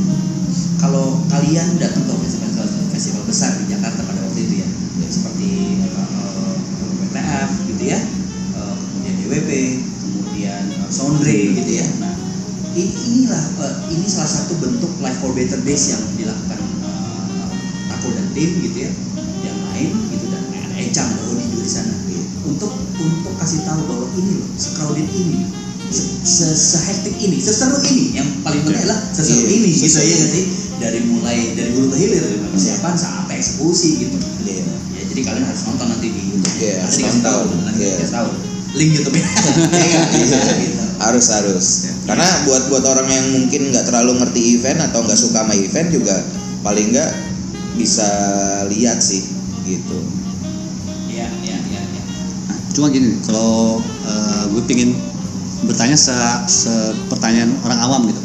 kalau 0.83 1.23
kalian 1.31 1.79
datang 1.79 2.03
ke 2.03 2.15
festival 2.27 2.67
festival 2.91 3.23
besar 3.29 3.55
di 3.63 3.71
Jakarta 3.71 4.03
pada 4.03 4.21
waktu 4.27 4.41
itu 4.43 4.55
ya, 4.63 4.69
ya 5.03 5.09
seperti 5.11 5.51
apa, 5.87 6.03
eh, 6.03 6.57
WTF 7.07 7.51
gitu 7.71 7.83
ya, 7.87 7.99
eh, 8.59 8.75
kemudian 8.75 9.15
DWP, 9.23 9.51
kemudian 10.03 10.63
eh, 10.67 10.91
Sondre 10.91 11.39
gitu 11.63 11.73
ya. 11.79 11.87
Nah, 12.03 12.15
inilah 12.77 13.45
eh, 13.63 13.75
ini 13.95 14.07
salah 14.11 14.31
satu 14.43 14.59
bentuk 14.59 14.91
Life 14.99 15.19
for 15.23 15.31
Better 15.31 15.61
Days 15.63 15.95
yang 15.95 16.03
sehektik 26.55 27.17
ini, 27.19 27.41
seseru 27.41 27.81
ini, 27.83 28.15
yang 28.15 28.29
paling 28.41 28.63
penting 28.63 28.85
adalah 28.85 29.01
seseru 29.11 29.43
Iya, 29.43 29.57
ini 29.57 29.69
gitu 29.73 29.87
seseru. 29.89 30.07
ya 30.07 30.15
nggak 30.15 30.31
sih 30.31 30.45
dari 30.77 31.01
mulai 31.09 31.39
dari 31.57 31.71
hulu 31.73 31.89
ke 31.89 31.97
hilir 31.97 32.21
dari 32.21 32.39
persiapan 32.53 32.95
sampai 32.95 33.35
eksekusi 33.41 33.89
gitu. 34.05 34.17
Iya. 34.45 34.63
Ya, 34.93 35.03
jadi 35.09 35.21
kalian 35.25 35.45
harus 35.45 35.63
nonton 35.65 35.87
nanti 35.89 36.07
di 36.13 36.21
YouTube. 36.29 36.55
Iya, 36.61 36.75
Nanti 36.77 36.85
harus 36.85 36.95
dikasih 37.01 37.23
tahu, 37.25 37.41
nanti 37.65 37.81
Iya. 37.81 37.93
dikasih 37.97 38.15
tahu. 38.15 38.29
Link 38.77 38.91
YouTube-nya. 38.93 39.25
Iya, 39.87 40.01
bisa 40.13 40.37
gitu. 40.61 40.83
harus 40.97 41.27
harus 41.29 41.67
karena 42.05 42.25
buat 42.45 42.63
buat 42.69 42.85
orang 42.85 43.09
yang 43.09 43.27
mungkin 43.35 43.69
nggak 43.69 43.85
terlalu 43.85 44.17
ngerti 44.17 44.41
event 44.55 44.81
atau 44.83 45.01
nggak 45.01 45.17
suka 45.17 45.45
sama 45.45 45.53
event 45.53 45.89
juga 45.93 46.17
paling 46.61 46.89
nggak 46.89 47.11
bisa 47.77 48.09
lihat 48.69 48.97
sih 48.97 49.21
gitu 49.65 49.99
Iya, 51.07 51.29
iya, 51.41 51.57
iya, 51.63 51.81
iya. 51.85 52.03
Nah, 52.49 52.59
cuma 52.73 52.89
gini 52.89 53.17
kalau 53.25 53.81
eh, 54.05 54.43
gue 54.53 54.63
pingin 54.65 54.91
bertanya 55.65 55.97
se, 55.97 56.13
se- 56.51 56.95
pertanyaan 57.09 57.57
orang 57.65 57.79
awam 57.81 58.01
gitu. 58.13 58.21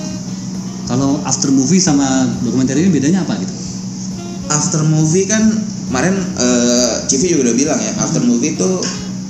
Kalau 0.91 1.23
after 1.23 1.47
movie 1.55 1.79
sama 1.79 2.27
dokumenter 2.43 2.75
ini 2.75 2.91
bedanya 2.91 3.23
apa 3.23 3.39
gitu? 3.39 3.61
after 4.51 4.83
movie 4.83 5.25
kan 5.25 5.47
kemarin 5.87 6.15
eh, 6.39 6.93
Civi 7.07 7.31
juga 7.35 7.51
udah 7.51 7.55
bilang 7.55 7.79
ya 7.79 7.91
after 8.03 8.21
movie 8.23 8.53
itu 8.59 8.71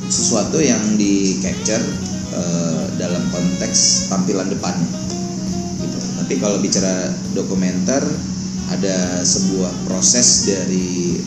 sesuatu 0.10 0.58
yang 0.58 0.82
di 0.98 1.38
capture 1.40 1.82
eh, 2.34 2.84
dalam 2.98 3.22
konteks 3.30 4.10
tampilan 4.10 4.50
depannya 4.50 4.90
gitu. 5.82 5.98
tapi 6.22 6.34
kalau 6.42 6.58
bicara 6.58 7.14
dokumenter 7.38 8.02
ada 8.72 9.22
sebuah 9.22 9.72
proses 9.86 10.50
dari 10.50 11.20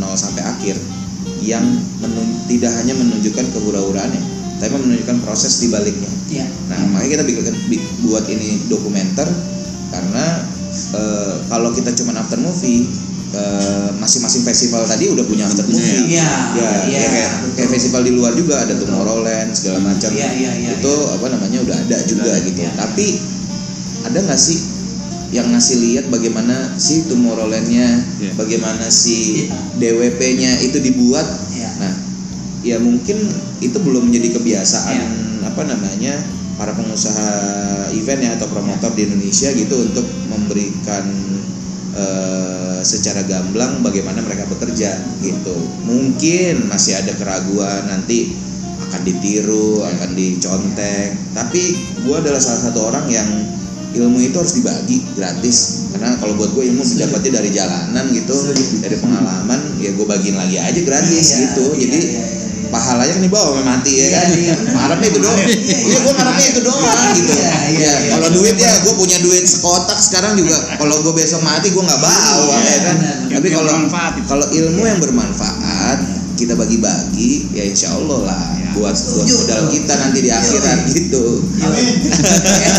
nol 0.00 0.14
sampai 0.18 0.42
akhir 0.44 0.76
yang 1.44 1.64
tidak 2.50 2.72
hanya 2.74 2.96
menunjukkan 2.96 3.46
kehura-huraannya 3.54 4.37
tapi 4.58 4.74
menunjukkan 4.74 5.18
proses 5.20 5.58
di 5.58 5.68
baliknya 5.68 6.10
Iya. 6.28 6.46
Nah, 6.68 6.78
makanya 6.90 7.10
kita 7.16 7.24
bikin 7.24 7.44
bi- 7.66 7.86
buat 8.02 8.26
ini 8.26 8.66
dokumenter 8.66 9.24
karena 9.88 10.44
eh, 10.92 11.34
kalau 11.46 11.70
kita 11.70 11.94
cuma 11.94 12.12
after 12.14 12.36
movie 12.36 12.84
eh, 13.30 13.88
masing-masing 13.96 14.42
festival 14.42 14.84
tadi 14.84 15.08
udah 15.08 15.24
punya 15.24 15.44
after 15.44 15.64
movie. 15.64 16.10
ya. 16.10 16.28
Ya, 16.52 16.70
Iya, 16.84 16.96
ya 16.96 17.08
kayak, 17.08 17.32
betul. 17.38 17.52
kayak 17.54 17.70
festival 17.70 18.02
di 18.02 18.12
luar 18.12 18.32
juga 18.32 18.54
ada 18.58 18.74
Tomorrowland 18.74 19.50
segala 19.52 19.78
macam. 19.80 20.10
Iya, 20.10 20.28
iya, 20.34 20.52
iya, 20.54 20.70
Itu 20.74 20.92
apa 21.08 21.26
namanya 21.28 21.58
udah 21.60 21.76
ada 21.78 21.96
juga 22.04 22.30
ada, 22.30 22.44
gitu. 22.44 22.58
iya. 22.58 22.70
Tapi 22.74 23.06
ada 24.04 24.18
nggak 24.18 24.36
sih 24.38 24.58
yang 25.28 25.44
ngasih 25.46 25.76
lihat 25.78 26.04
bagaimana 26.08 26.56
si 26.76 27.04
Tomorrowlandnya, 27.04 27.88
Iya. 28.18 28.32
bagaimana 28.34 28.88
si 28.88 29.44
Iya. 29.44 29.56
DWP-nya 29.76 30.60
itu 30.62 30.80
dibuat. 30.82 31.28
Ya 32.68 32.76
mungkin 32.78 33.16
itu 33.58 33.78
belum 33.80 34.12
menjadi 34.12 34.36
kebiasaan 34.36 34.92
Iya. 34.92 35.08
apa 35.48 35.62
namanya 35.64 36.14
para 36.54 36.74
pengusaha 36.74 37.30
event 37.94 38.20
ya 38.20 38.30
atau 38.36 38.50
promotor 38.50 38.92
di 38.92 39.06
Indonesia 39.08 39.48
gitu 39.50 39.88
untuk 39.88 40.04
memberikan 40.28 41.04
eh, 41.94 42.80
secara 42.82 43.24
gamblang 43.24 43.80
bagaimana 43.80 44.20
mereka 44.20 44.44
bekerja 44.46 44.92
gitu. 45.18 45.54
Mungkin 45.82 46.68
masih 46.68 46.98
ada 46.98 47.14
keraguan 47.14 47.88
nanti 47.88 48.36
akan 48.84 49.00
ditiru, 49.02 49.82
akan 49.82 50.10
dicontek. 50.14 51.16
Tapi 51.32 51.62
gue 52.04 52.14
adalah 52.14 52.38
salah 52.38 52.70
satu 52.70 52.88
orang 52.88 53.06
yang 53.08 53.28
ilmu 53.88 54.20
itu 54.20 54.36
harus 54.36 54.52
dibagi 54.52 55.00
gratis 55.16 55.88
karena 55.90 56.12
kalau 56.20 56.36
buat 56.36 56.52
gue 56.52 56.60
ilmu 56.68 56.84
didapatnya 56.84 57.40
dari 57.40 57.50
jalanan 57.50 58.04
gitu 58.12 58.36
dari 58.84 58.96
pengalaman 59.00 59.80
ya 59.80 59.96
gue 59.96 60.04
bagiin 60.04 60.36
lagi 60.36 60.60
aja 60.60 60.80
gratis 60.84 61.24
Iya, 61.32 61.38
gitu 61.40 61.64
iya, 61.72 61.78
jadi 61.88 61.98
iya. 62.04 62.20
Pahalanya 62.68 63.12
kan 63.16 63.22
dibawa 63.22 63.48
sama 63.50 63.62
mati 63.66 63.92
ya 63.96 64.06
kan 64.10 64.26
Iya, 64.30 64.54
benar. 64.54 64.74
harapnya 64.78 65.08
itu 65.08 65.20
doang 65.20 65.38
Iya, 65.38 65.76
iya, 65.78 65.98
gue 65.98 66.12
harapnya 66.14 66.46
itu 66.46 66.60
doang 66.60 66.98
gitu 67.14 67.32
Iya, 67.32 67.52
iya, 67.68 67.78
Ya, 67.78 67.92
iya. 67.98 68.10
kalau 68.14 68.28
duit 68.32 68.56
ya 68.56 68.72
gue 68.80 68.94
punya 68.94 69.18
duit 69.18 69.44
sekotak 69.44 69.98
sekarang 69.98 70.32
juga 70.34 70.56
kalau 70.76 70.96
gue 71.00 71.12
besok 71.12 71.40
mati 71.40 71.68
gue 71.68 71.80
nggak 71.80 72.00
bawa 72.00 72.56
ya 72.60 72.78
kan 72.82 72.96
benar, 72.96 73.16
benar. 73.18 73.34
tapi 73.36 73.48
kalau 73.50 73.72
kalau 74.24 74.46
ilmu 74.48 74.82
yang 74.84 74.98
bermanfaat 74.98 75.98
kita 76.34 76.54
bagi-bagi 76.54 77.50
ya 77.50 77.64
insya 77.64 77.92
Allah 77.92 78.20
lah 78.24 78.42
Ya. 78.58 78.76
buat 78.76 78.92
buat 78.92 79.24
modal 79.24 79.72
kita 79.72 79.94
nanti 79.96 80.18
di 80.20 80.28
akhirat 80.28 80.78
gitu 80.92 81.40
Amin. 81.56 81.88
Iya. 81.88 82.72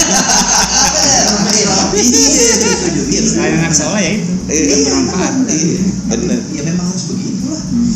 Iya, 3.09 3.21
anak 3.57 3.73
sekolah 3.73 3.99
ya 3.99 4.11
itu. 4.15 4.31
Iya. 4.49 4.75
Bermanfaat. 4.85 5.33
Iya, 5.49 5.79
bener 6.09 6.39
ya 6.53 6.61
memang 6.65 6.85
harus 6.89 7.05
begitulah 7.09 7.61
karena 7.61 7.77
karena 7.79 7.88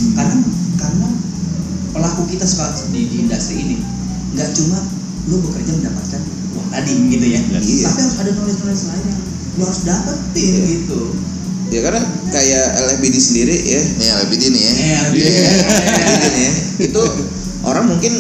pelaku 2.14 2.30
kita 2.30 2.46
di, 2.94 3.10
di 3.10 3.16
industri 3.26 3.58
ini. 3.58 3.76
Nggak 4.38 4.54
cuma 4.54 4.78
lu 5.26 5.42
bekerja 5.50 5.72
mendapatkan 5.82 6.22
uang 6.54 6.70
tadi 6.70 6.94
gitu 7.10 7.26
ya. 7.26 7.42
Iya. 7.42 7.90
tapi 7.90 8.00
harus 8.06 8.16
ada 8.22 8.32
knowledge 8.38 8.60
knowledge 8.62 8.86
lain 8.86 9.04
yang 9.10 9.20
lu 9.58 9.62
harus 9.66 9.82
dapetin 9.82 10.54
Iya. 10.54 10.66
gitu. 10.78 11.02
Ya 11.74 11.80
karena 11.82 12.02
kayak 12.30 12.66
LFBD 12.86 13.16
sendiri 13.18 13.56
ya. 13.66 13.82
Ini 13.82 14.06
LFBD 14.14 14.44
nih 14.54 14.62
ya. 14.62 14.72
Iya, 14.78 15.00
Iya, 15.10 15.26
iya. 15.26 15.50
LFBD 15.90 16.26
nih 16.30 16.44
ya. 16.46 16.54
Itu 16.86 17.02
orang 17.66 17.86
mungkin 17.90 18.14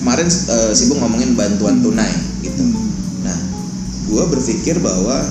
kemarin 0.00 0.28
eh, 0.32 0.72
sibuk 0.72 0.96
ngomongin 0.96 1.36
bantuan 1.36 1.84
tunai 1.84 2.08
gitu. 2.40 2.64
Nah 3.20 3.36
gue 4.08 4.24
berpikir 4.32 4.80
bahwa 4.80 5.28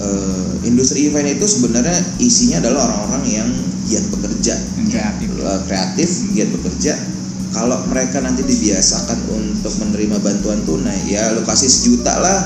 eh, 0.00 0.52
industri 0.64 1.12
event 1.12 1.28
itu 1.28 1.44
sebenarnya 1.44 2.00
isinya 2.16 2.64
adalah 2.64 2.88
orang-orang 2.88 3.24
yang 3.28 3.48
giat 3.92 4.08
bekerja. 4.08 4.56
Kreatif. 4.88 5.28
eh, 5.36 5.60
kreatif 5.68 6.08
giat 6.32 6.48
bekerja 6.48 6.96
kalau 7.56 7.80
mereka 7.88 8.20
nanti 8.20 8.44
dibiasakan 8.44 9.16
untuk 9.32 9.72
menerima 9.80 10.20
bantuan 10.20 10.60
tunai 10.68 11.08
ya 11.08 11.32
lo 11.32 11.40
kasih 11.48 11.72
sejuta 11.72 12.12
lah 12.20 12.44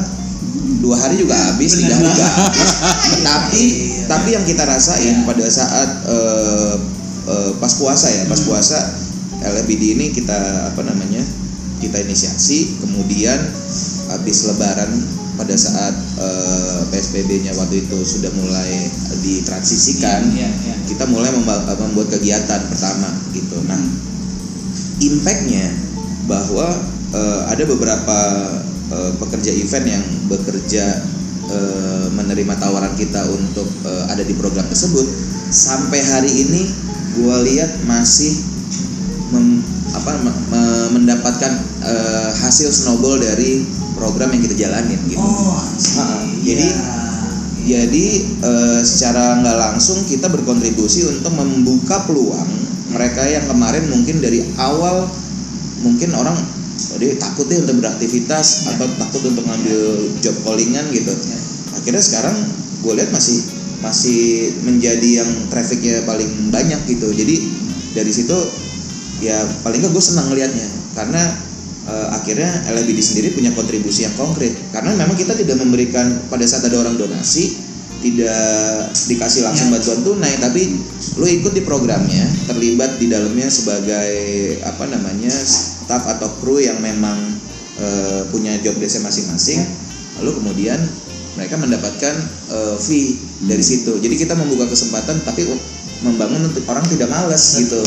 dua 0.79 0.95
hari 0.97 1.19
juga 1.19 1.35
habis 1.35 1.75
tiga 1.77 1.99
hari 1.99 2.07
juga 2.15 2.27
habis 2.31 2.71
tapi 3.29 3.65
Iya. 3.67 4.07
tapi 4.07 4.29
yang 4.39 4.45
kita 4.47 4.63
rasain 4.63 5.03
Iya. 5.21 5.27
pada 5.27 5.47
saat 5.51 5.89
eh, 6.07 6.75
eh, 7.27 7.51
pas 7.59 7.73
puasa 7.75 8.07
ya 8.07 8.23
pas 8.31 8.39
puasa 8.47 8.79
LBD 9.43 9.99
ini 9.99 10.07
kita 10.15 10.39
apa 10.71 10.87
namanya 10.87 11.21
kita 11.83 11.99
inisiasi 12.07 12.79
kemudian 12.81 13.41
habis 14.15 14.47
lebaran 14.47 14.91
pada 15.35 15.57
saat 15.57 15.95
eh, 16.21 16.81
PSBB-nya 16.93 17.57
waktu 17.59 17.83
itu 17.83 17.99
sudah 18.07 18.31
mulai 18.39 18.89
ditransisikan 19.21 20.33
Iya, 20.33 20.49
iya. 20.49 20.75
kita 20.87 21.05
mulai 21.09 21.33
membuat 21.35 22.09
kegiatan 22.09 22.61
pertama 22.69 23.09
gitu. 23.33 23.57
Nah, 23.65 23.81
impactnya 25.01 25.67
bahwa 26.25 26.69
eh, 27.11 27.41
ada 27.49 27.65
beberapa 27.65 28.19
eh, 28.91 29.13
pekerja 29.19 29.51
event 29.51 29.87
yang 29.89 30.05
bekerja 30.29 30.85
eh, 31.51 32.07
menerima 32.13 32.55
tawaran 32.57 32.95
kita 32.95 33.25
untuk 33.27 33.67
eh, 33.85 34.05
ada 34.09 34.23
di 34.23 34.35
program 34.35 34.67
tersebut 34.69 35.05
sampai 35.51 35.99
hari 35.99 36.31
ini 36.31 36.63
gue 37.19 37.37
lihat 37.51 37.83
masih 37.85 38.39
mem- 39.35 39.65
apa 39.91 40.15
me- 40.23 40.41
me- 40.49 40.91
mendapatkan 40.95 41.53
eh, 41.83 42.31
hasil 42.39 42.71
snowball 42.71 43.19
dari 43.19 43.67
program 43.99 44.31
yang 44.31 44.43
kita 44.47 44.57
jalanin 44.57 45.01
gitu. 45.11 45.19
oh. 45.19 45.59
Ha-ha. 45.59 46.23
Jadi- 46.41 46.71
Iya. 46.71 46.99
Jadi 47.61 48.07
eh, 48.41 48.81
secara 48.83 49.37
nggak 49.39 49.55
langsung 49.55 50.03
kita 50.09 50.27
berkontribusi 50.27 51.05
untuk 51.07 51.31
membuka 51.37 52.03
peluang 52.09 52.49
mereka 53.01 53.25
yang 53.25 53.49
kemarin 53.49 53.89
mungkin 53.89 54.21
dari 54.21 54.45
awal 54.61 55.09
mungkin 55.81 56.13
orang 56.13 56.37
oh, 56.93 56.99
dia 57.01 57.17
takut 57.17 57.49
deh 57.49 57.65
untuk 57.65 57.81
beraktivitas 57.81 58.69
Ya. 58.69 58.77
atau 58.77 58.85
takut 59.01 59.25
untuk 59.25 59.49
ngambil 59.49 59.81
job 60.21 60.37
callingan 60.45 60.85
gitu. 60.93 61.09
Ya. 61.09 61.39
Akhirnya 61.81 62.05
sekarang 62.05 62.37
gue 62.85 62.93
lihat 62.93 63.09
masih 63.09 63.41
masih 63.81 64.53
menjadi 64.69 65.25
yang 65.25 65.31
trafficnya 65.49 66.05
paling 66.05 66.53
banyak 66.53 66.85
gitu 66.85 67.17
jadi 67.17 67.37
dari 67.97 68.13
situ 68.13 68.37
ya 69.25 69.41
paling 69.65 69.81
nggak 69.81 69.93
gue 69.97 70.05
senang 70.05 70.29
ngelihatnya 70.29 70.69
karena 70.93 71.23
eh, 71.89 72.09
akhirnya 72.13 72.51
LBD 72.77 73.01
sendiri 73.01 73.33
punya 73.33 73.57
kontribusi 73.57 74.05
yang 74.05 74.13
konkret 74.21 74.53
karena 74.77 74.93
memang 75.01 75.17
kita 75.17 75.33
tidak 75.33 75.57
memberikan 75.65 76.13
pada 76.29 76.45
saat 76.45 76.69
ada 76.69 76.77
orang 76.77 77.01
donasi 77.01 77.57
tidak 78.01 78.43
dikasih 79.07 79.45
langsung 79.45 79.69
Ya. 79.69 79.77
bantuan 79.77 80.01
tunai 80.01 80.35
tapi 80.41 80.63
lu 81.17 81.27
ikut 81.29 81.53
di 81.53 81.61
programnya 81.61 82.25
terlibat 82.49 82.97
di 82.97 83.07
dalamnya 83.07 83.47
sebagai 83.47 84.11
apa 84.65 84.89
namanya 84.89 85.29
staff 85.31 86.09
atau 86.09 86.33
kru 86.41 86.59
yang 86.59 86.81
memang 86.81 87.17
eh, 87.77 88.25
punya 88.29 88.57
job 88.61 88.77
desk 88.77 89.01
masing-masing 89.01 89.61
lalu 90.21 90.33
kemudian 90.41 90.81
mereka 91.37 91.57
mendapatkan 91.57 92.15
eh, 92.51 92.77
fee 92.77 93.21
dari 93.45 93.61
situ 93.61 94.01
jadi 94.01 94.17
kita 94.17 94.33
membuka 94.33 94.65
kesempatan 94.65 95.21
tapi 95.23 95.45
membangun 96.01 96.49
untuk 96.49 96.65
orang 96.67 96.85
tidak 96.89 97.13
malas 97.13 97.61
gitu 97.61 97.81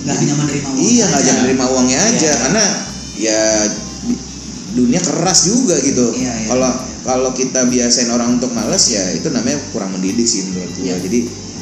nggak 0.00 0.16
hanya 0.16 0.34
menerima 0.40 0.68
uang 0.72 0.80
iya 0.80 1.04
nggak 1.04 1.20
aja. 1.20 1.26
jangan 1.28 1.40
menerima 1.44 1.64
uangnya 1.68 1.98
aja 2.00 2.16
Iya. 2.16 2.32
karena 2.40 2.64
ya 3.20 3.40
dunia 4.70 5.00
keras 5.02 5.50
juga 5.50 5.76
gitu 5.82 6.14
Iya, 6.14 6.32
iya. 6.32 6.48
kalau 6.48 6.70
kalau 7.10 7.34
kita 7.34 7.66
biasain 7.66 8.06
orang 8.14 8.38
untuk 8.38 8.54
malas 8.54 8.86
ya 8.86 9.02
itu 9.10 9.26
namanya 9.34 9.58
kurang 9.74 9.90
mendidik 9.90 10.22
sih 10.22 10.46
menurut 10.46 10.70
gua 10.78 10.86
Iya. 10.86 10.96
jadi 11.02 11.20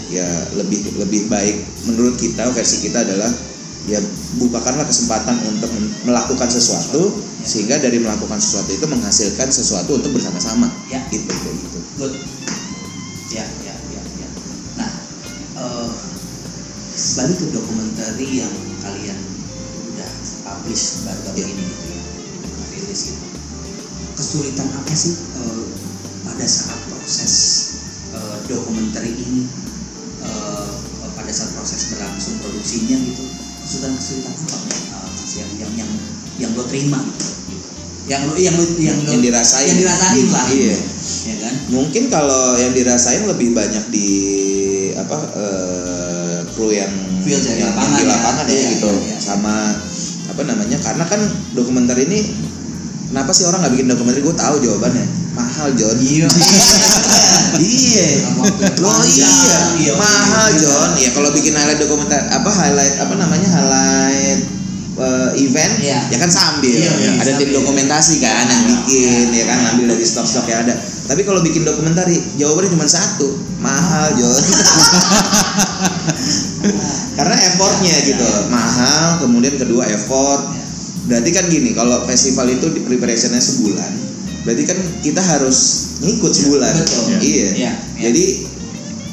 ya 0.09 0.29
lebih 0.61 0.81
lebih 1.01 1.29
baik 1.33 1.57
menurut 1.89 2.21
kita 2.21 2.53
versi 2.53 2.85
kita 2.85 3.01
adalah 3.05 3.33
ya 3.89 3.97
bukakanlah 4.37 4.85
kesempatan 4.85 5.41
untuk 5.49 5.73
melakukan 6.05 6.53
sesuatu 6.53 7.17
Iya. 7.17 7.49
sehingga 7.49 7.77
dari 7.81 7.97
melakukan 7.97 8.37
sesuatu 8.37 8.69
itu 8.77 8.85
menghasilkan 8.85 9.49
sesuatu 9.49 9.97
untuk 9.97 10.13
bersama-sama 10.13 10.69
Ya. 10.93 11.01
gitu 11.09 11.33
gitu 11.33 11.79
Good. 11.97 12.13
Ya, 13.29 13.45
ya, 13.65 13.75
ya, 13.93 14.03
ya. 14.21 14.29
Nah, 14.77 14.93
eh 15.57 15.89
balik 17.17 17.37
ke 17.41 17.47
dokumenter 17.53 18.17
yang 18.21 18.53
kalian 18.85 19.19
udah 19.97 20.11
publish 20.45 21.09
baru-baru 21.09 21.41
Ya. 21.41 21.47
ini 21.49 21.63
gitu 21.65 21.85
ya, 21.89 22.03
rilis 22.77 23.01
gitu. 23.13 23.28
Kesulitan 24.19 24.67
apa 24.75 24.91
sih 24.91 25.15
eh, 25.15 25.65
pada 26.27 26.43
saat 26.43 26.81
proses 26.91 27.33
eh, 28.11 28.37
dokumenter 28.51 29.07
ini, 29.07 29.47
eh, 30.27 30.71
pada 31.15 31.31
saat 31.31 31.55
proses 31.55 31.95
berlangsung 31.95 32.35
produksinya 32.43 32.99
gitu? 32.99 33.23
Kesulitan-kesulitan 33.63 34.35
apa 34.35 34.59
eh, 34.75 35.07
Mas, 35.07 35.33
yang 35.39 35.51
yang 35.63 35.73
yang 35.79 35.91
yang 36.39 36.51
lo 36.59 36.67
terima 36.67 36.99
gitu? 36.99 37.27
Yang 38.11 38.23
lo 38.27 38.35
yang 38.35 38.55
lo 38.59 38.65
yang 38.75 38.99
lo 39.07 39.11
Yang 39.15 39.23
dirasain. 39.31 39.67
yang 39.71 39.79
dirasain 39.87 40.27
lah, 40.35 40.47
Iya. 40.51 40.77
ya 41.29 41.35
kan? 41.39 41.55
mungkin 41.71 42.03
kalau 42.11 42.59
yang 42.59 42.73
dirasain 42.75 43.23
lebih 43.23 43.55
banyak 43.55 43.85
di 43.95 44.09
apa 44.99 45.19
eh, 45.39 46.39
kru 46.59 46.75
yang 46.75 46.91
Field 47.23 47.45
ya, 47.45 47.55
yang, 47.55 47.71
lapangan 47.71 47.87
yang 47.87 47.95
di 47.95 48.03
ya. 48.03 48.11
lapangan 48.11 48.47
ya, 48.47 48.51
Iya, 48.51 48.69
gitu 48.75 48.91
iya, 48.91 49.07
iya. 49.15 49.17
sama 49.23 49.55
apa 50.29 50.43
namanya 50.43 50.79
karena 50.83 51.05
kan 51.07 51.21
dokumenter 51.55 51.99
ini 52.03 52.35
kenapa 53.09 53.31
sih 53.33 53.45
orang 53.49 53.65
nggak 53.65 53.75
bikin 53.75 53.89
dokumenter? 53.89 54.21
Gue 54.21 54.37
tahu 54.37 54.57
jawabannya. 54.61 55.07
Mahal 55.35 55.69
John. 55.79 55.97
Iya. 55.97 56.27
iya. 57.63 58.09
Lo 58.83 58.91
iya. 59.07 59.31
Iya, 59.79 59.93
mahal 59.97 60.49
iya. 60.53 60.61
John. 60.61 60.91
Ya 61.01 61.11
kalau 61.17 61.31
bikin 61.33 61.55
highlight 61.57 61.81
dokumenter 61.81 62.21
apa 62.29 62.51
highlight 62.53 62.95
apa 63.01 63.15
namanya 63.17 63.49
highlight 63.49 64.41
eh, 64.99 65.31
event 65.41 65.75
Iya. 65.79 66.01
ya 66.11 66.19
kan 66.21 66.31
sambil. 66.31 66.75
Iya, 66.75 66.91
iya, 67.01 67.11
ada 67.23 67.33
tim 67.39 67.49
sambil. 67.49 67.57
dokumentasi 67.63 68.15
kan 68.21 68.45
yang 68.51 68.65
bikin 68.67 69.27
ya 69.33 69.45
kan 69.47 69.57
ngambil 69.63 69.97
dari 69.97 70.05
stok-stok 70.05 70.47
yang 70.51 70.61
ada. 70.69 70.75
Tapi 71.09 71.25
kalau 71.25 71.41
bikin 71.41 71.65
dokumentari 71.65 72.21
jawabannya 72.37 72.71
cuma 72.77 72.85
satu. 72.85 73.29
Mahal 73.59 74.15
John. 74.21 74.39
Karena 77.19 77.35
effortnya 77.35 77.95
gitu. 78.07 78.27
Mahal 78.53 79.19
kemudian 79.23 79.55
kedua 79.59 79.87
effort 79.91 80.68
berarti 81.09 81.31
kan 81.33 81.45
gini 81.49 81.73
kalau 81.73 82.05
festival 82.05 82.47
itu 82.53 82.69
di 82.71 82.85
preparationnya 82.85 83.41
sebulan 83.41 83.93
berarti 84.45 84.63
kan 84.65 84.79
kita 85.03 85.21
harus 85.25 85.59
ngikut 86.05 86.33
sebulan 86.33 86.75
Betul. 86.79 87.05
iya 87.19 87.19
Iya, 87.19 87.49
iya. 87.57 87.73
jadi 88.09 88.25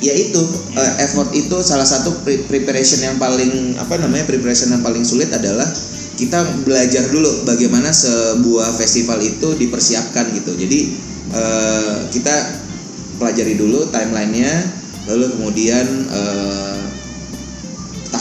ya 0.03 0.13
itu 0.13 0.41
eh, 0.75 0.93
effort 1.01 1.31
itu 1.31 1.55
salah 1.63 1.87
satu 1.87 2.21
pre- 2.21 2.43
preparation 2.45 2.99
yang 3.01 3.15
paling 3.17 3.79
apa 3.79 3.95
namanya 3.97 4.27
preparation 4.27 4.69
yang 4.69 4.83
paling 4.83 5.01
sulit 5.01 5.31
adalah 5.31 5.65
kita 6.15 6.43
belajar 6.63 7.11
dulu 7.11 7.43
bagaimana 7.43 7.91
sebuah 7.91 8.75
festival 8.75 9.19
itu 9.19 9.55
dipersiapkan 9.55 10.31
gitu 10.35 10.51
jadi 10.55 10.79
eh, 11.31 11.95
kita 12.11 12.35
pelajari 13.17 13.55
dulu 13.55 13.87
timelinenya 13.89 14.67
lalu 15.07 15.31
kemudian 15.35 15.87
eh, 16.11 16.79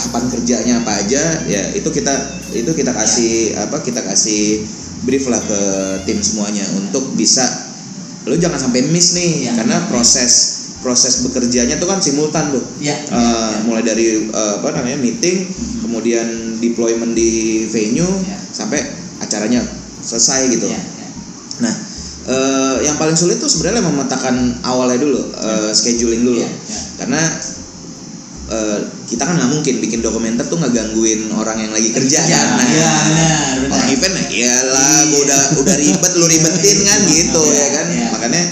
tahapan 0.05 0.29
kerjanya 0.29 0.75
apa 0.85 1.01
aja 1.01 1.23
ya 1.49 1.73
itu 1.73 1.89
kita 1.89 2.13
itu 2.53 2.69
kita 2.77 2.93
kasih 2.93 3.57
apa 3.57 3.81
kita 3.81 4.05
kasih 4.05 4.61
brief 5.09 5.25
lah 5.33 5.41
ke 5.41 5.61
tim 6.05 6.21
semuanya 6.21 6.65
untuk 6.77 7.17
bisa 7.17 7.41
lu 8.29 8.37
jangan 8.37 8.57
sampai 8.61 8.85
miss 8.93 9.17
nih 9.17 9.49
Ya. 9.49 9.53
karena 9.57 9.89
proses 9.89 10.33
proses 10.85 11.25
bekerjanya 11.25 11.81
tuh 11.81 11.89
kan 11.89 12.01
simultan 12.05 12.53
tuh 12.53 12.61
Ya. 12.81 12.93
Eh, 12.97 13.53
mulai 13.65 13.81
dari 13.81 14.29
eh, 14.29 14.53
apa 14.61 14.77
namanya 14.77 15.01
meeting 15.01 15.49
kemudian 15.81 16.61
deployment 16.61 17.17
di 17.17 17.65
venue 17.73 18.05
Ya. 18.29 18.37
sampai 18.53 18.85
acaranya 19.25 19.65
selesai 20.05 20.53
gitu 20.53 20.69
Ya, 20.69 20.77
ya. 20.77 21.09
nah 21.65 21.75
eh, 22.29 22.77
yang 22.85 22.97
paling 23.01 23.17
sulit 23.17 23.41
tuh 23.41 23.49
sebenarnya 23.49 23.81
memetakan 23.85 24.61
awalnya 24.65 25.01
dulu 25.01 25.21
eh, 25.33 25.73
scheduling 25.73 26.21
dulu 26.25 26.41
Ya, 26.41 26.49
ya. 26.49 26.81
karena 27.01 27.21
eh, 28.55 28.79
kita 29.05 29.23
kan 29.23 29.35
nggak 29.35 29.51
mungkin 29.51 29.75
bikin 29.79 29.99
dokumenter 29.99 30.45
tuh 30.45 30.57
nggak 30.57 30.73
gangguin 30.73 31.27
orang 31.31 31.59
yang 31.59 31.73
lagi 31.73 31.91
kerja 31.91 32.19
kerja. 32.21 32.39
kan 32.39 32.47
nah, 32.55 32.65
Iya, 32.65 32.93
benar, 33.05 33.55
benar. 33.59 33.75
orang 33.75 33.89
event 33.91 34.15
ya 34.31 34.55
gua 34.63 34.79
Iya. 34.79 35.19
udah 35.21 35.43
udah 35.59 35.75
ribet 35.77 36.13
lu 36.15 36.27
ribetin 36.27 36.79
kan 36.81 37.01
Iya, 37.01 37.11
gitu 37.13 37.43
iya, 37.45 37.57
ya 37.57 37.69
kan 37.73 37.87
iya. 37.89 38.07
makanya 38.11 38.43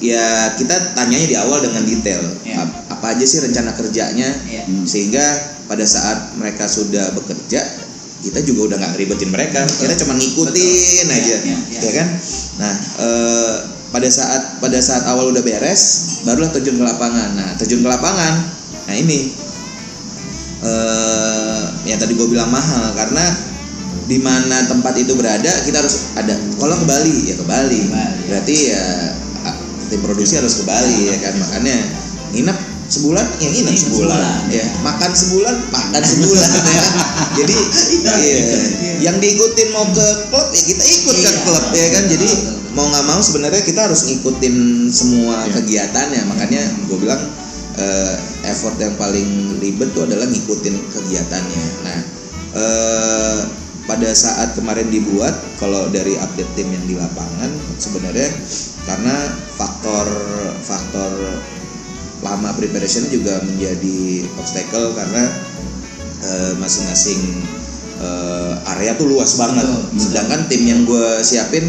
ya 0.00 0.26
kita 0.56 0.74
tanyanya 0.94 1.26
di 1.26 1.36
awal 1.36 1.60
dengan 1.60 1.84
detail. 1.84 2.24
Ap- 2.56 2.88
apa 2.90 3.06
aja 3.14 3.24
sih 3.24 3.38
rencana 3.38 3.72
kerjanya 3.72 4.28
Iya. 4.44 4.64
sehingga 4.84 5.24
pada 5.64 5.84
saat 5.84 6.34
mereka 6.34 6.66
sudah 6.66 7.14
bekerja 7.14 7.62
kita 8.20 8.40
juga 8.42 8.60
udah 8.68 8.76
nggak 8.76 8.92
ngeribetin 8.92 9.30
mereka 9.30 9.64
kita 9.64 9.96
cuma 9.96 10.12
ngikutin 10.12 10.52
Betul. 11.04 11.16
aja 11.16 11.24
Iya, 11.24 11.38
iya, 11.40 11.56
iya. 11.70 11.80
ya 11.80 11.90
kan 11.94 12.08
nah 12.58 12.74
eh, 13.00 13.54
pada 13.90 14.06
saat 14.06 14.60
pada 14.60 14.78
saat 14.78 15.02
awal 15.04 15.32
udah 15.32 15.40
beres 15.40 15.82
barulah 16.22 16.46
terjun 16.48 16.76
ke 16.76 16.84
lapangan 16.84 17.32
nah 17.32 17.48
terjun 17.56 17.80
ke 17.80 17.88
lapangan 17.88 18.34
nah 18.90 18.98
ini 18.98 19.30
eh 20.66 21.62
yang 21.86 22.02
tadi 22.02 22.18
gue 22.18 22.26
bilang 22.26 22.50
mahal 22.50 22.90
karena 22.98 23.22
di 24.10 24.18
mana 24.18 24.66
tempat 24.66 24.98
itu 24.98 25.14
berada 25.14 25.52
kita 25.62 25.78
harus 25.78 26.10
ada 26.18 26.34
kalau 26.58 26.74
ke 26.74 26.86
Bali 26.90 27.30
ya 27.30 27.38
ke 27.38 27.46
Bali 27.46 27.86
Bali, 27.86 27.94
ya. 27.94 28.06
berarti 28.26 28.56
ya 28.74 28.84
ah, 29.46 29.54
tim 29.86 30.02
produksi 30.02 30.42
harus 30.42 30.58
ke 30.58 30.64
Bali 30.66 31.06
ya 31.06 31.16
kan 31.22 31.38
makanya 31.38 31.76
nginep 32.34 32.58
sebulan 32.90 33.26
ya 33.38 33.48
nginep 33.54 33.74
sebulan, 33.78 34.18
sebulan, 34.18 34.42
ya 34.50 34.58
ya. 34.58 34.64
makan 34.82 35.10
sebulan 35.14 35.54
makan 35.70 36.02
sebulan 36.02 36.48
ya 36.50 36.60
kan 36.66 36.92
jadi 37.38 37.56
iya 38.18 38.38
yang 39.06 39.16
diikutin 39.22 39.68
mau 39.70 39.86
ke 39.86 40.06
klub 40.34 40.50
ya 40.50 40.62
kita 40.66 40.82
ikut 40.82 41.14
ke 41.14 41.22
Iya. 41.22 41.30
klub 41.46 41.64
ya 41.78 41.86
kan 41.94 42.04
jadi 42.10 42.28
mau 42.74 42.86
nggak 42.90 43.06
mau 43.06 43.20
sebenarnya 43.22 43.62
kita 43.62 43.86
harus 43.86 44.10
ngikutin 44.10 44.54
semua 44.90 45.46
Iya. 45.46 45.62
kegiatannya 45.62 46.22
makanya 46.26 46.62
gue 46.90 46.98
bilang 46.98 47.22
eh, 47.80 48.14
effort 48.52 48.76
yang 48.76 48.94
paling 49.00 49.56
ribet 49.58 49.90
tuh 49.96 50.04
adalah 50.04 50.28
ngikutin 50.28 50.76
kegiatannya. 50.92 51.64
Nah 51.88 51.98
eh, 52.54 53.38
pada 53.88 54.10
saat 54.14 54.54
kemarin 54.54 54.86
dibuat 54.92 55.34
kalau 55.58 55.88
dari 55.90 56.14
update 56.14 56.52
tim 56.54 56.68
yang 56.70 56.84
di 56.86 56.94
lapangan 56.94 57.50
sebenarnya 57.80 58.30
karena 58.86 59.16
faktor 59.58 60.06
faktor 60.62 61.10
lama 62.20 62.52
preparation 62.52 63.08
juga 63.08 63.40
menjadi 63.40 64.28
obstacle 64.36 64.92
karena 64.92 65.24
eh, 66.20 66.52
masing-masing 66.60 67.20
eh, 67.98 68.72
area 68.76 68.92
tuh 68.94 69.08
luas 69.08 69.40
banget. 69.40 69.66
Sedangkan 69.96 70.46
tim 70.46 70.62
yang 70.68 70.84
gue 70.84 71.24
siapin 71.24 71.64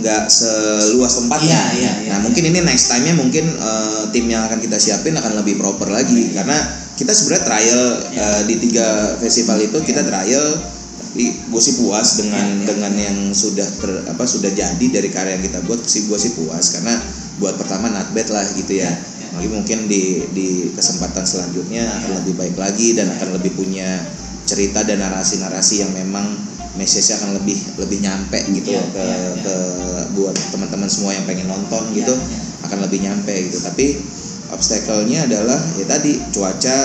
nggak 0.00 0.22
seluas 0.26 1.12
tempatnya 1.20 1.52
Iya, 1.52 1.62
iya, 1.76 1.92
iya, 2.00 2.10
nah 2.10 2.18
iya. 2.18 2.24
mungkin 2.24 2.42
ini 2.48 2.58
next 2.64 2.88
time 2.88 3.04
nya 3.04 3.14
mungkin 3.14 3.44
eh, 3.46 4.02
tim 4.10 4.26
yang 4.26 4.48
akan 4.48 4.58
kita 4.58 4.76
siapin 4.76 5.14
akan 5.14 5.38
lebih 5.38 5.60
proper 5.60 5.88
lagi 5.88 6.32
karena 6.32 6.56
kita 6.96 7.12
sebenarnya 7.12 7.44
trial 7.44 7.84
Iya. 8.10 8.24
eh, 8.24 8.42
di 8.48 8.54
tiga 8.58 8.86
festival 9.18 9.60
itu 9.60 9.78
kita 9.80 10.02
trial 10.02 10.46
tapi 11.00 11.26
gue 11.50 11.62
sih 11.62 11.74
puas 11.76 12.08
dengan 12.22 12.46
Iya, 12.46 12.54
iya. 12.54 12.66
dengan 12.70 12.92
yang 12.94 13.18
sudah 13.34 13.66
ter, 13.66 13.90
apa 14.06 14.24
sudah 14.24 14.50
jadi 14.50 14.86
dari 14.88 15.08
karya 15.10 15.36
yang 15.36 15.44
kita 15.44 15.58
buat 15.66 15.82
sih 15.82 16.06
gue 16.06 16.18
sih 16.18 16.32
puas 16.34 16.70
karena 16.72 16.94
buat 17.36 17.56
pertama 17.56 17.90
not 17.90 18.08
bad 18.12 18.28
lah 18.30 18.46
gitu 18.54 18.78
ya 18.78 18.86
Iya, 18.86 18.94
iya. 19.20 19.26
lagi 19.36 19.48
mungkin 19.50 19.78
di 19.86 20.02
di 20.30 20.48
kesempatan 20.72 21.22
selanjutnya 21.22 21.86
akan 21.98 22.10
Iya. 22.10 22.18
lebih 22.24 22.34
baik 22.38 22.56
lagi 22.56 22.94
dan 22.94 23.10
akan 23.10 23.36
lebih 23.36 23.52
punya 23.54 24.00
cerita 24.46 24.82
dan 24.82 24.98
narasi-narasi 24.98 25.82
yang 25.82 25.92
memang 25.94 26.26
message-nya 26.74 27.18
akan 27.18 27.30
lebih 27.42 27.58
lebih 27.78 27.98
nyampe 27.98 28.38
gitu 28.54 28.70
Iya, 28.70 28.82
ke 28.94 29.02
iya, 29.02 29.16
iya. 29.18 29.42
ke 29.42 29.54
buat 30.14 30.36
teman-teman 30.54 30.86
semua 30.86 31.10
yang 31.12 31.26
pengen 31.26 31.50
nonton 31.50 31.82
Iya, 31.90 32.04
gitu 32.04 32.14
iya. 32.14 32.38
akan 32.66 32.78
lebih 32.86 32.98
nyampe 33.02 33.32
gitu 33.50 33.58
tapi 33.60 33.86
obstacle-nya 34.50 35.26
adalah 35.26 35.58
ya 35.78 35.86
tadi 35.86 36.18
cuaca 36.30 36.76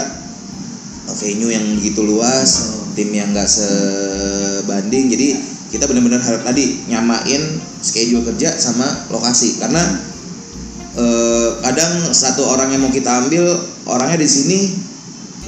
venue 1.16 1.54
yang 1.54 1.66
begitu 1.78 2.02
luas 2.02 2.50
tim 2.98 3.14
yang 3.14 3.30
nggak 3.32 3.46
sebanding 3.46 5.12
jadi 5.12 5.28
kita 5.70 5.86
benar-benar 5.86 6.22
harap 6.22 6.42
tadi 6.42 6.86
nyamain 6.88 7.42
schedule 7.82 8.24
kerja 8.24 8.54
sama 8.56 8.86
lokasi 9.12 9.60
karena 9.60 9.82
eh, 10.96 11.50
kadang 11.62 11.94
satu 12.10 12.48
orang 12.48 12.72
yang 12.72 12.82
mau 12.82 12.94
kita 12.94 13.26
ambil 13.26 13.44
orangnya 13.86 14.18
di 14.18 14.30
sini 14.30 14.60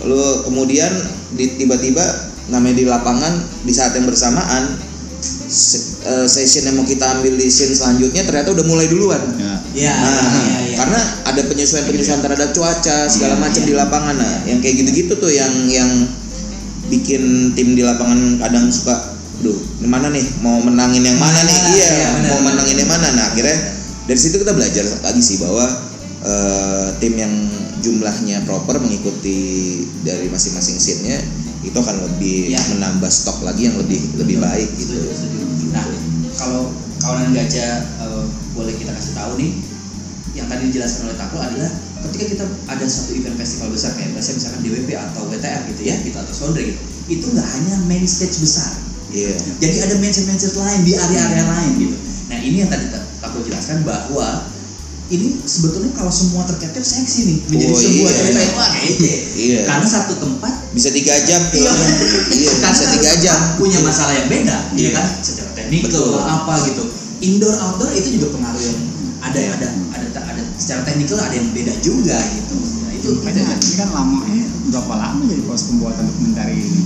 lalu 0.04 0.22
kemudian 0.46 0.94
di- 1.34 1.58
tiba-tiba 1.58 2.06
namanya 2.48 2.76
di 2.76 2.86
lapangan 2.86 3.34
di 3.62 3.72
saat 3.72 3.92
yang 3.92 4.06
bersamaan 4.06 4.80
se- 5.22 6.00
eh, 6.02 6.26
session 6.26 6.64
yang 6.64 6.76
mau 6.76 6.84
kita 6.84 7.04
ambil 7.14 7.34
di 7.34 7.48
scene 7.48 7.72
selanjutnya 7.72 8.24
ternyata 8.24 8.52
udah 8.52 8.66
mulai 8.66 8.88
duluan 8.88 9.20
Ya. 9.36 9.54
ya 9.74 9.94
Nah, 9.94 10.12
ya, 10.46 10.60
ya. 10.66 10.76
karena 10.78 11.00
ada 11.26 11.42
penyesuaian-penyesuaian 11.44 12.22
terhadap 12.22 12.50
cuaca 12.52 12.98
segala 13.06 13.36
macam 13.38 13.62
di 13.62 13.74
lapangan. 13.74 14.16
Nah, 14.16 14.36
yang 14.44 14.58
kayak 14.58 14.80
gitu-gitu 14.80 15.14
tuh 15.16 15.30
yang 15.30 15.52
yang 15.68 15.90
bikin 16.88 17.52
tim 17.54 17.76
di 17.76 17.84
lapangan 17.84 18.40
kadang 18.40 18.72
suka, 18.72 18.96
duh, 19.42 19.54
ini 19.78 19.88
mana 19.88 20.08
nih 20.08 20.24
mau 20.40 20.58
menangin 20.58 21.04
yang 21.04 21.20
mana 21.20 21.36
nih? 21.38 21.52
Ah, 21.54 21.68
Iya, 21.68 21.88
iya, 21.92 22.08
benar, 22.16 22.30
mau 22.32 22.40
menangin 22.42 22.78
yang 22.80 22.90
mana? 22.90 23.08
Nah, 23.12 23.26
akhirnya 23.30 23.58
dari 24.08 24.18
situ 24.18 24.40
kita 24.40 24.56
belajar 24.56 24.86
lagi 25.04 25.20
sih 25.20 25.38
bahwa 25.38 25.66
eh, 26.24 26.88
tim 26.98 27.14
yang 27.14 27.34
jumlahnya 27.78 28.42
proper 28.44 28.80
mengikuti 28.80 29.38
dari 30.02 30.26
masing-masing 30.28 30.80
scene-nya 30.80 31.20
itu 31.66 31.78
akan 31.78 31.96
lebih 32.12 32.54
Ya. 32.54 32.62
menambah 32.74 33.10
stok 33.10 33.42
lagi 33.42 33.70
yang 33.70 33.76
lebih 33.82 34.00
lebih 34.18 34.38
baik 34.42 34.70
gitu. 34.78 34.94
Setuju, 34.94 35.14
setuju. 35.14 35.66
Nah, 35.74 35.86
kalau 36.38 36.62
kawanan 37.02 37.34
gajah 37.34 37.82
eh, 38.04 38.26
boleh 38.54 38.74
kita 38.78 38.94
kasih 38.94 39.14
tahu 39.14 39.38
nih, 39.38 39.52
yang 40.34 40.46
tadi 40.50 40.70
dijelaskan 40.70 41.10
oleh 41.10 41.18
Takul 41.18 41.42
adalah 41.42 41.72
ketika 42.08 42.26
kita 42.30 42.46
ada 42.70 42.86
satu 42.86 43.10
event 43.18 43.38
festival 43.38 43.74
besar 43.74 43.98
kayak 43.98 44.14
biasanya 44.14 44.38
misalkan 44.38 44.60
DWP 44.62 44.90
atau 44.94 45.22
WTR 45.30 45.62
gitu 45.74 45.82
ya, 45.82 45.96
gitu 46.06 46.18
atau 46.18 46.34
Sondre 46.34 46.62
gitu, 46.62 46.82
itu 47.10 47.26
nggak 47.26 47.48
hanya 47.58 47.74
main 47.90 48.06
stage 48.06 48.38
besar, 48.38 48.70
Iya. 49.10 49.34
jadi 49.58 49.90
ada 49.90 49.96
mindset-mindset 49.98 50.54
lain 50.54 50.86
di 50.86 50.94
area-area 50.94 51.44
lain 51.48 51.72
gitu. 51.82 51.98
Nah 52.30 52.38
ini 52.38 52.62
yang 52.62 52.70
tadi 52.70 52.86
aku 53.26 53.42
jelaskan 53.50 53.82
bahwa 53.82 54.46
ini 55.08 55.40
sebetulnya 55.40 55.96
kalau 55.96 56.12
semua 56.12 56.44
terketep 56.44 56.84
seksi 56.84 57.20
nih 57.24 57.38
menjadi 57.48 57.72
Oh, 57.72 57.80
sebuah 57.80 58.12
iya. 58.12 58.20
cerita 58.20 58.40
yang 58.44 58.56
wah 58.60 58.70
kece. 58.76 59.14
Iya. 59.40 59.60
Karena 59.64 59.88
satu 59.88 60.14
tempat 60.20 60.54
Bisa 60.76 60.90
tiga 60.92 61.16
jam. 61.24 61.42
Iya. 61.48 61.72
iya, 62.36 62.52
karena 62.60 62.76
bisa 62.76 62.84
satu 62.84 62.94
tiga 63.00 63.12
tempat 63.16 63.24
jam. 63.24 63.40
punya 63.56 63.80
masalah 63.82 64.14
yang 64.14 64.28
beda, 64.28 64.58
iya 64.76 64.80
Iya. 64.84 64.90
kan? 64.94 65.06
Secara 65.24 65.50
teknik 65.56 65.82
Betul. 65.88 66.12
apa 66.20 66.54
gitu. 66.68 66.84
Indoor 67.18 67.56
outdoor 67.56 67.92
itu 67.96 68.20
juga 68.20 68.28
pengaruh 68.36 68.62
yang 68.62 68.78
ada 69.24 69.40
ada 69.58 69.68
ada 69.96 70.08
ada 70.28 70.42
secara 70.60 70.86
teknikal 70.86 71.18
ada 71.18 71.34
yang 71.34 71.50
beda 71.50 71.74
juga 71.80 72.18
gitu. 72.36 72.56
Nah, 72.60 72.92
itu 72.94 73.08
itu 73.08 73.24
Makanya 73.24 73.56
ini 73.58 73.74
kan 73.80 73.90
lama 73.96 74.18
eh 74.28 74.46
berapa 74.68 74.94
lama 74.94 75.22
jadi 75.24 75.42
proses 75.48 75.72
pembuatan 75.72 76.04
dokumenter 76.06 76.46
ini 76.52 76.84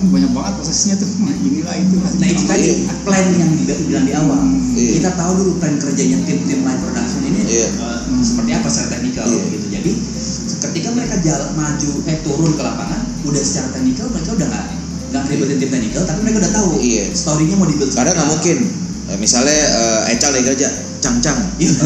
kan 0.00 0.08
banyak 0.08 0.32
banget 0.32 0.52
prosesnya 0.56 0.94
tuh 0.96 1.08
nah, 1.20 1.36
inilah 1.44 1.74
itu 1.76 1.96
Nah 2.00 2.28
itu 2.32 2.42
tadi 2.48 2.66
plan 3.04 3.26
yang 3.36 3.52
dibilang 3.52 4.04
di 4.08 4.12
awal. 4.16 4.40
Iya. 4.72 4.90
Kita 4.96 5.10
tahu 5.12 5.32
dulu 5.36 5.52
plan 5.60 5.76
kerjanya 5.76 6.24
tim-tim 6.24 6.64
live 6.64 6.80
production 6.80 7.20
ini 7.28 7.40
Iya. 7.44 7.68
eh, 7.68 8.00
seperti 8.24 8.50
apa 8.56 8.68
secara 8.72 8.88
teknikal 8.96 9.28
Iya. 9.28 9.42
gitu. 9.52 9.66
Jadi 9.68 9.92
ketika 10.64 10.88
mereka 10.96 11.14
jalan 11.20 11.50
maju 11.52 11.90
eh 12.08 12.16
turun 12.24 12.52
ke 12.56 12.62
lapangan, 12.64 13.00
udah 13.28 13.42
secara 13.44 13.68
teknikal 13.76 14.08
mereka 14.08 14.30
udah 14.40 14.46
nggak 14.48 14.66
nggak 15.12 15.22
ngeribetin 15.28 15.56
tim 15.60 15.68
teknikal, 15.68 16.02
tapi 16.08 16.18
mereka 16.24 16.38
udah 16.48 16.52
tahu 16.56 16.68
Iya. 16.80 17.04
storynya 17.12 17.56
mau 17.60 17.68
dibuild. 17.68 17.92
Karena 17.92 18.16
nggak 18.16 18.28
mungkin. 18.32 18.56
Eh, 19.12 19.18
misalnya 19.20 19.52
eh, 19.52 20.12
Ecal 20.16 20.32
lagi 20.32 20.44
kerja, 20.48 20.68
cang 21.04 21.20
cang. 21.20 21.38
Iya. 21.60 21.76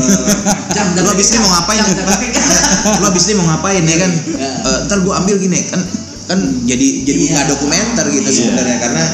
Jam, 0.70 0.86
jam. 0.94 1.02
Lo 1.02 1.10
abis 1.10 1.34
ini 1.34 1.38
mau 1.42 1.50
ngapain? 1.50 1.82
Lo 3.02 3.06
abis 3.10 3.24
ini 3.26 3.34
mau 3.42 3.46
ngapain 3.50 3.82
ya 3.82 3.96
kan? 3.98 4.12
Eh, 4.38 4.78
ntar 4.86 5.02
gue 5.02 5.14
ambil 5.18 5.36
gini 5.42 5.66
kan 5.66 5.82
kan 6.24 6.38
jadi 6.64 6.86
jadi 7.04 7.20
Iya. 7.20 7.30
nggak 7.36 7.46
dokumenter 7.52 8.06
gitu 8.10 8.28
Iya. 8.28 8.38
sebenarnya 8.40 8.78
karena 8.80 9.04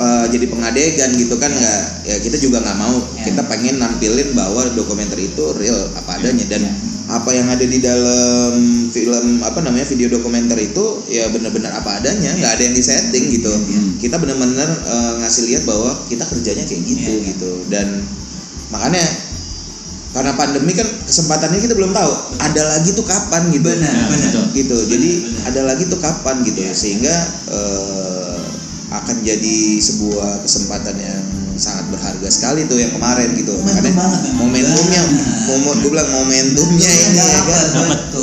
eh, 0.00 0.24
jadi 0.30 0.46
pengadegan 0.48 1.10
gitu 1.14 1.34
kan 1.36 1.50
nggak 1.50 1.80
ya 2.04 2.16
kita 2.18 2.36
juga 2.36 2.62
nggak 2.62 2.78
mau 2.78 2.96
Iya. 2.96 3.22
kita 3.26 3.42
pengen 3.46 3.76
nampilin 3.76 4.32
bahwa 4.32 4.62
dokumenter 4.72 5.18
itu 5.18 5.44
real 5.58 5.90
apa 5.92 6.16
adanya 6.16 6.46
dan 6.46 6.62
Iya. 6.62 6.72
apa 7.10 7.30
yang 7.34 7.50
ada 7.50 7.66
di 7.66 7.78
dalam 7.82 8.54
film 8.88 9.42
apa 9.42 9.58
namanya 9.60 9.82
video 9.84 10.06
dokumenter 10.08 10.54
itu 10.56 11.02
ya 11.06 11.26
benar-benar 11.26 11.74
apa 11.74 11.98
adanya 11.98 12.30
nggak 12.32 12.52
ada 12.54 12.62
yang 12.64 12.74
disetting 12.74 13.28
gitu 13.28 13.50
Iya. 13.50 13.80
kita 13.98 14.16
benar-benar 14.16 14.68
eh, 14.70 15.12
ngasih 15.20 15.42
lihat 15.50 15.62
bahwa 15.66 15.90
kita 16.06 16.22
kerjanya 16.22 16.64
kayak 16.64 16.82
gitu 16.86 17.12
Iya. 17.12 17.26
gitu 17.34 17.50
dan 17.66 17.86
makanya 18.70 19.02
karena 20.10 20.34
pandemi 20.34 20.74
kan 20.74 20.86
kesempatannya 21.06 21.60
kita 21.60 21.74
belum 21.74 21.94
tahu 21.94 22.12
ada 22.36 22.62
lagi 22.68 22.90
tuh 22.92 23.06
kapan 23.06 23.46
gitu 23.48 23.62
Benar, 23.64 23.86
Ya, 23.86 24.04
benar. 24.10 24.44
gitu 24.50 24.76
jadi 24.84 25.10
benar. 25.22 25.42
ada 25.46 25.60
lagi 25.68 25.84
tuh 25.86 25.98
kapan 25.98 26.36
gitu 26.42 26.60
Iya. 26.60 26.72
sehingga 26.74 27.14
eh, 27.48 28.38
akan 28.90 29.16
jadi 29.22 29.56
sebuah 29.78 30.42
kesempatan 30.42 30.98
yang 30.98 31.22
sangat 31.54 31.86
berharga 31.88 32.26
sekali 32.26 32.66
tuh 32.66 32.74
yang 32.74 32.90
kemarin 32.90 33.30
gitu 33.34 33.54
Momentum 33.54 33.70
makanya 33.70 33.92
banget 33.94 34.20
momentumnya 34.34 35.02
momen 35.46 35.76
gue 35.78 35.90
bilang 35.92 36.10
momentumnya 36.10 36.90
ini 36.90 37.14
ya 37.14 37.40
kan 37.46 37.66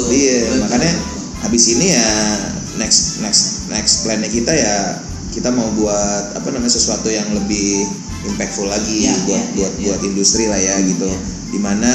iya 0.10 0.40
Betul. 0.44 0.58
makanya 0.60 0.92
habis 1.40 1.64
ini 1.70 1.86
ya 1.94 2.10
next 2.76 3.22
next 3.22 3.70
next 3.70 4.04
plannya 4.04 4.28
kita 4.28 4.52
ya 4.52 4.76
kita 5.32 5.54
mau 5.54 5.70
buat 5.72 6.34
apa 6.36 6.48
namanya 6.50 6.74
sesuatu 6.74 7.08
yang 7.08 7.30
lebih 7.32 7.86
impactful 8.26 8.68
lagi 8.68 9.06
Ya, 9.06 9.14
buat 9.24 9.38
ya, 9.38 9.44
buat 9.56 9.74
ya, 9.78 9.86
buat 9.88 10.00
industri 10.04 10.52
lah 10.52 10.60
ya 10.60 10.76
gitu 10.84 11.08
Ya. 11.08 11.20
Di 11.52 11.60
mana 11.60 11.92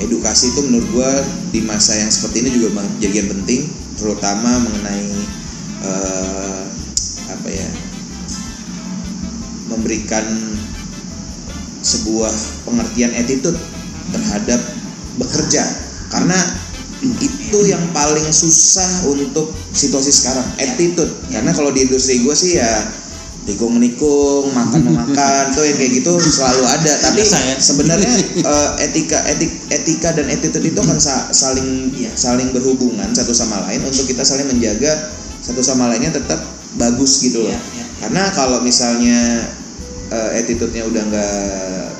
edukasi 0.00 0.52
itu 0.52 0.60
menurut 0.68 0.88
gua 0.92 1.10
di 1.52 1.60
masa 1.64 1.96
yang 1.96 2.10
seperti 2.10 2.44
ini 2.44 2.50
juga 2.60 2.82
menjadi 2.82 3.24
yang 3.24 3.30
penting 3.38 3.60
terutama 3.96 4.50
mengenai 4.64 5.08
eh, 5.84 6.62
apa 7.28 7.48
ya 7.48 7.68
memberikan 9.72 10.24
sebuah 11.82 12.32
pengertian 12.68 13.12
attitude 13.18 13.58
terhadap 14.14 14.60
bekerja. 15.18 15.64
Karena 16.12 16.38
itu 17.02 17.58
yang 17.66 17.82
paling 17.90 18.30
susah 18.30 19.10
untuk 19.10 19.50
situasi 19.74 20.14
sekarang 20.14 20.46
attitude. 20.62 21.10
Karena 21.32 21.50
kalau 21.50 21.74
di 21.74 21.88
industri 21.88 22.22
gue 22.22 22.34
sih 22.36 22.62
ya 22.62 22.70
tikung 23.42 23.74
nikung 23.76 24.54
makan 24.54 24.86
memakan 24.86 25.50
tuh 25.50 25.66
yang 25.66 25.74
kayak 25.74 25.98
gitu 25.98 26.14
selalu 26.22 26.62
ada 26.62 26.92
tapi 27.02 27.26
ya. 27.26 27.58
sebenarnya 27.58 28.12
eh, 28.54 28.70
etika 28.86 29.18
etik 29.26 29.50
etika 29.66 30.14
dan 30.14 30.30
attitude 30.30 30.62
itu 30.62 30.78
kan 30.78 30.98
sa- 30.98 31.26
saling 31.30 31.90
Iya. 31.92 32.14
saling 32.14 32.54
berhubungan 32.54 33.10
satu 33.10 33.34
sama 33.34 33.66
lain 33.66 33.82
untuk 33.82 34.06
kita 34.06 34.22
saling 34.22 34.46
menjaga 34.46 35.10
satu 35.42 35.58
sama 35.58 35.90
lainnya 35.90 36.14
tetap 36.14 36.38
bagus 36.78 37.18
gitu 37.20 37.42
loh 37.42 37.50
Iya, 37.50 37.58
iya. 37.58 37.84
karena 37.98 38.22
kalau 38.30 38.62
misalnya 38.62 39.18
eh, 40.08 40.30
attitude-nya 40.38 40.86
udah 40.86 41.02
nggak 41.02 41.34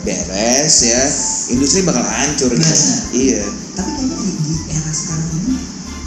beres 0.02 0.76
ya 0.83 1.02
industri 1.50 1.83
bakal 1.83 2.02
hancur 2.02 2.50
gitu 2.50 2.74
iya 3.12 3.42
Tapi 3.72 3.90
kayaknya 3.98 4.14
di, 4.14 4.31
di 4.46 4.55
era 4.70 4.90
sekarang 4.90 5.26
ini 5.37 5.55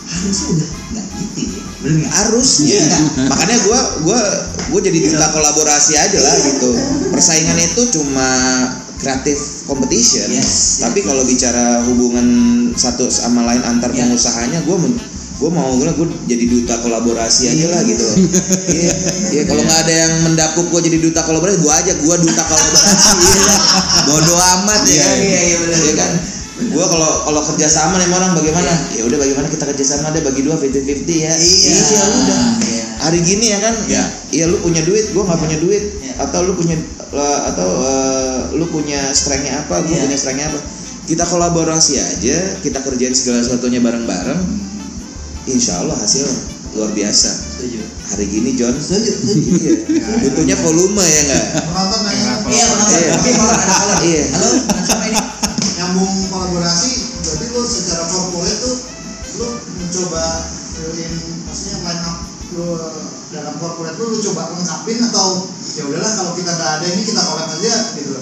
harusnya 0.05 0.47
udah 0.53 0.69
nggak 0.91 1.05
gitu 1.17 1.41
ya. 1.49 1.61
Bener 1.81 1.95
nggak? 1.99 2.11
harusnya 2.13 2.77
Iya. 2.77 2.97
makanya 3.25 3.57
gua 3.65 3.79
gua 4.01 4.19
gua 4.69 4.79
jadi 4.79 4.99
duta 5.03 5.25
kolaborasi 5.29 5.93
aja 5.95 6.19
lah 6.19 6.35
gitu. 6.39 6.69
Persaingan 7.09 7.57
itu 7.57 7.81
cuma 7.91 8.29
kreatif 8.95 9.37
competition. 9.65 10.31
Yes, 10.31 10.79
tapi 10.81 11.03
yes, 11.03 11.05
kalau 11.05 11.23
bicara 11.23 11.65
hubungan 11.83 12.27
satu 12.73 13.05
sama 13.07 13.43
lain 13.43 13.61
antar 13.61 13.91
Yes. 13.91 14.01
pengusahanya 14.01 14.61
gua 14.63 14.77
men- 14.79 14.97
gua 15.35 15.51
mau 15.51 15.67
gua 15.75 15.91
gua 15.91 16.07
jadi 16.25 16.47
duta 16.47 16.79
kolaborasi 16.79 17.51
aja 17.51 17.65
lah 17.67 17.81
gitu. 17.83 18.07
Iya. 18.71 18.93
Iya 19.31 19.43
kalau 19.45 19.61
nggak 19.61 19.79
ada 19.83 19.93
yang 20.05 20.13
mendapuk 20.23 20.69
gua 20.69 20.79
jadi 20.79 20.95
duta 20.95 21.21
kolaborasi 21.21 21.59
gua 21.59 21.75
aja 21.75 21.91
gua 21.99 22.15
duta 22.15 22.39
kolaborasi 22.39 22.95
iya. 23.19 23.55
bodoh 24.07 24.39
amat 24.39 24.81
ya 24.85 24.93
Iya, 24.95 25.03
kan? 25.03 25.17
Iya, 25.19 25.39
iya, 25.43 25.55
benar. 25.59 25.77
Iya 25.81 25.93
kan 25.97 26.11
gua 26.55 26.85
kalau 26.87 27.11
kalau 27.23 27.41
kerja 27.45 27.67
sama 27.67 27.99
nih 27.99 28.07
sama 28.07 28.15
orang 28.17 28.31
bagaimana 28.33 28.71
ya 28.91 29.03
udah 29.03 29.17
bagaimana 29.17 29.47
kita 29.47 29.67
kerja 29.67 29.85
sama 29.85 30.09
deh 30.09 30.23
bagi 30.23 30.41
dua 30.41 30.55
50-50 30.55 31.03
ya 31.17 31.33
Iya. 31.33 31.33
Iya, 31.35 32.03
udah 32.07 32.41
Iya. 32.63 32.83
hari 33.01 33.19
gini 33.21 33.45
ya 33.51 33.59
kan 33.59 33.75
Iya. 33.85 34.03
iya 34.31 34.45
lu 34.45 34.57
punya 34.59 34.79
duit 34.81 35.11
gua 35.11 35.23
nggak 35.25 35.39
punya 35.41 35.57
duit 35.59 35.83
Iya. 35.99 36.13
atau 36.21 36.39
lu 36.41 36.53
punya 36.53 36.79
eh, 37.11 37.39
atau 37.45 37.69
eh, 37.83 38.39
lu 38.55 38.65
punya 38.65 39.11
strengthnya 39.11 39.61
apa 39.61 39.83
gua 39.83 39.91
Iya. 39.91 40.07
punya 40.07 40.17
strengthnya 40.17 40.47
apa 40.49 40.59
kita 41.05 41.23
kolaborasi 41.23 41.93
aja 41.99 42.37
kita 42.59 42.79
kerjain 42.81 43.11
segala 43.11 43.39
sesuatunya 43.39 43.77
bareng-bareng 43.77 44.39
insya 45.45 45.83
Allah 45.83 45.93
hasil 45.93 46.25
luar 46.73 46.91
biasa 46.91 47.29
Setuju. 47.55 47.79
hari 48.09 48.25
gini 48.25 48.49
John 48.53 48.73
Setuju. 48.73 49.11
Setuju. 49.11 49.49
iya. 49.59 49.73
butuhnya 50.23 50.55
volume 50.57 50.97
ya 50.97 51.19
enggak 51.21 51.43
penonton 51.61 51.99
nanya 52.01 52.23
Iya, 52.45 52.65
penonton. 52.65 53.97
Iya. 54.01 54.23
Kalau 54.29 54.51
lu 62.53 62.77
dalam 63.33 63.57
corporate 63.57 63.97
lu 63.97 64.13
lu 64.13 64.17
coba 64.21 64.53
lengkapin 64.53 65.01
atau 65.09 65.49
ya 65.75 65.83
udahlah 65.89 66.11
kalau 66.13 66.31
kita 66.37 66.51
nggak 66.53 66.71
ada 66.81 66.85
ini 66.93 67.01
kita 67.01 67.21
collab 67.25 67.49
aja 67.49 67.73
gitu. 67.97 68.13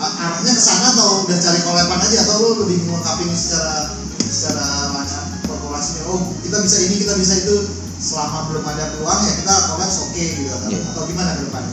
Arahnya 0.00 0.52
ke 0.52 0.62
sana 0.62 0.96
atau 0.96 1.28
udah 1.28 1.36
cari 1.36 1.60
kolepan 1.60 2.00
aja 2.00 2.18
atau 2.24 2.34
lu 2.40 2.50
lebih 2.64 2.88
melengkapi 2.88 3.24
secara 3.32 3.96
secara 4.30 4.64
macam 4.92 5.22
korporasinya 5.44 6.02
oh 6.08 6.32
kita 6.40 6.56
bisa 6.60 6.76
ini 6.88 6.94
kita 7.00 7.14
bisa 7.16 7.34
itu 7.40 7.56
selama 8.00 8.48
belum 8.48 8.64
ada 8.64 8.96
peluang 8.96 9.20
ya 9.28 9.32
kita 9.44 9.54
kolaps 9.68 9.96
oke 10.08 10.16
gitu. 10.16 10.48
Atau, 10.48 10.68
Iya. 10.72 10.80
atau 10.92 11.02
gimana 11.04 11.30
ke 11.36 11.42
depan 11.48 11.64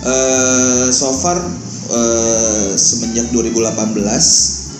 eh 0.00 0.86
so 0.88 1.12
far 1.20 1.36
eh, 1.92 2.70
semenjak 2.80 3.28
2018 3.28 3.92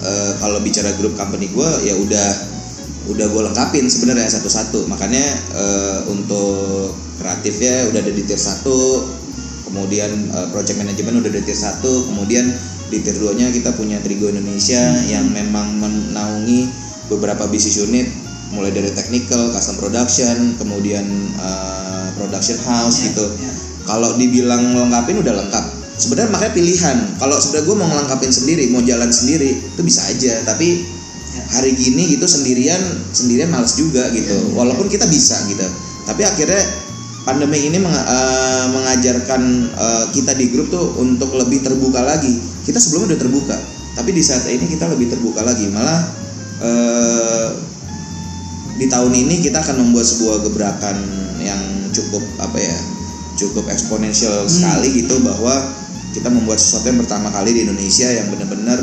eh, 0.00 0.32
kalau 0.40 0.58
bicara 0.64 0.96
grup 0.96 1.12
company 1.20 1.52
gue 1.52 1.68
ya 1.84 1.92
udah 2.00 2.28
udah 3.08 3.26
gue 3.30 3.42
lengkapin 3.48 3.88
sebenarnya 3.88 4.28
satu-satu. 4.28 4.84
Makanya 4.90 5.24
eh, 5.56 5.98
untuk 6.12 6.92
kreatifnya 7.20 7.92
udah 7.92 8.00
ada 8.00 8.12
di 8.12 8.22
tier 8.24 8.40
1 8.40 8.64
kemudian 9.70 10.10
eh, 10.32 10.46
project 10.50 10.80
management 10.80 11.20
udah 11.22 11.30
di 11.30 11.42
tier 11.44 11.56
1 11.56 11.84
kemudian 11.84 12.44
di 12.90 12.98
tier 13.04 13.14
2 13.14 13.38
nya 13.38 13.46
kita 13.54 13.70
punya 13.78 14.02
Trigo 14.02 14.26
Indonesia 14.32 14.82
yang 15.06 15.30
memang 15.30 15.78
menaungi 15.78 16.66
beberapa 17.06 17.46
business 17.46 17.78
unit 17.78 18.08
mulai 18.50 18.74
dari 18.74 18.90
technical, 18.90 19.54
custom 19.54 19.78
production, 19.78 20.58
kemudian 20.58 21.06
eh, 21.38 22.06
production 22.18 22.58
house 22.66 23.06
Ya, 23.06 23.14
gitu. 23.14 23.26
ya. 23.38 23.52
kalau 23.86 24.18
dibilang 24.18 24.74
lengkapin 24.74 25.22
udah 25.22 25.34
lengkap. 25.38 25.64
Sebenarnya 26.00 26.32
makanya 26.32 26.54
pilihan. 26.56 26.96
Kalau 27.20 27.36
sebenarnya 27.38 27.66
gue 27.68 27.76
mau 27.76 27.88
ngelengkapin 27.92 28.32
sendiri 28.32 28.64
mau 28.72 28.80
jalan 28.82 29.10
sendiri 29.12 29.52
itu 29.54 29.80
bisa 29.84 30.00
aja. 30.08 30.32
Tapi. 30.48 30.89
Hari 31.48 31.72
gini 31.72 32.16
gitu 32.16 32.28
sendirian 32.28 32.80
sendirian 33.16 33.48
males 33.48 33.76
juga 33.78 34.08
gitu. 34.12 34.30
Ya, 34.30 34.40
ya. 34.40 34.52
walaupun 34.56 34.86
kita 34.92 35.08
bisa 35.08 35.36
gitu. 35.48 35.64
Tapi 36.04 36.22
akhirnya 36.26 36.62
pandemi 37.24 37.70
ini 37.70 37.78
menga- 37.80 38.08
eh, 38.08 38.66
mengajarkan 38.74 39.42
eh, 39.72 40.04
kita 40.12 40.36
di 40.36 40.52
grup 40.52 40.68
tuh 40.68 41.00
untuk 41.00 41.32
lebih 41.36 41.64
terbuka 41.64 42.04
lagi. 42.04 42.36
Kita 42.64 42.76
sebelumnya 42.76 43.16
udah 43.16 43.20
terbuka 43.20 43.58
tapi 44.00 44.14
di 44.14 44.22
saat 44.22 44.46
ini 44.46 44.64
kita 44.70 44.86
lebih 44.86 45.10
terbuka 45.10 45.42
lagi. 45.42 45.66
Malah 45.68 46.00
eh, 46.62 47.48
di 48.80 48.86
tahun 48.88 49.12
ini 49.12 49.44
kita 49.44 49.60
akan 49.60 49.76
membuat 49.76 50.06
sebuah 50.08 50.40
gebrakan 50.46 50.96
yang 51.42 51.60
cukup 51.92 52.24
apa 52.40 52.56
ya 52.56 52.78
cukup 53.36 53.68
eksponensial 53.68 54.48
sekali 54.48 55.04
gitu 55.04 55.20
bahwa 55.20 55.52
kita 56.16 56.32
membuat 56.32 56.56
sesuatu 56.56 56.88
yang 56.88 57.00
pertama 57.00 57.28
kali 57.28 57.52
di 57.52 57.60
Indonesia 57.68 58.08
yang 58.08 58.32
benar-benar 58.32 58.80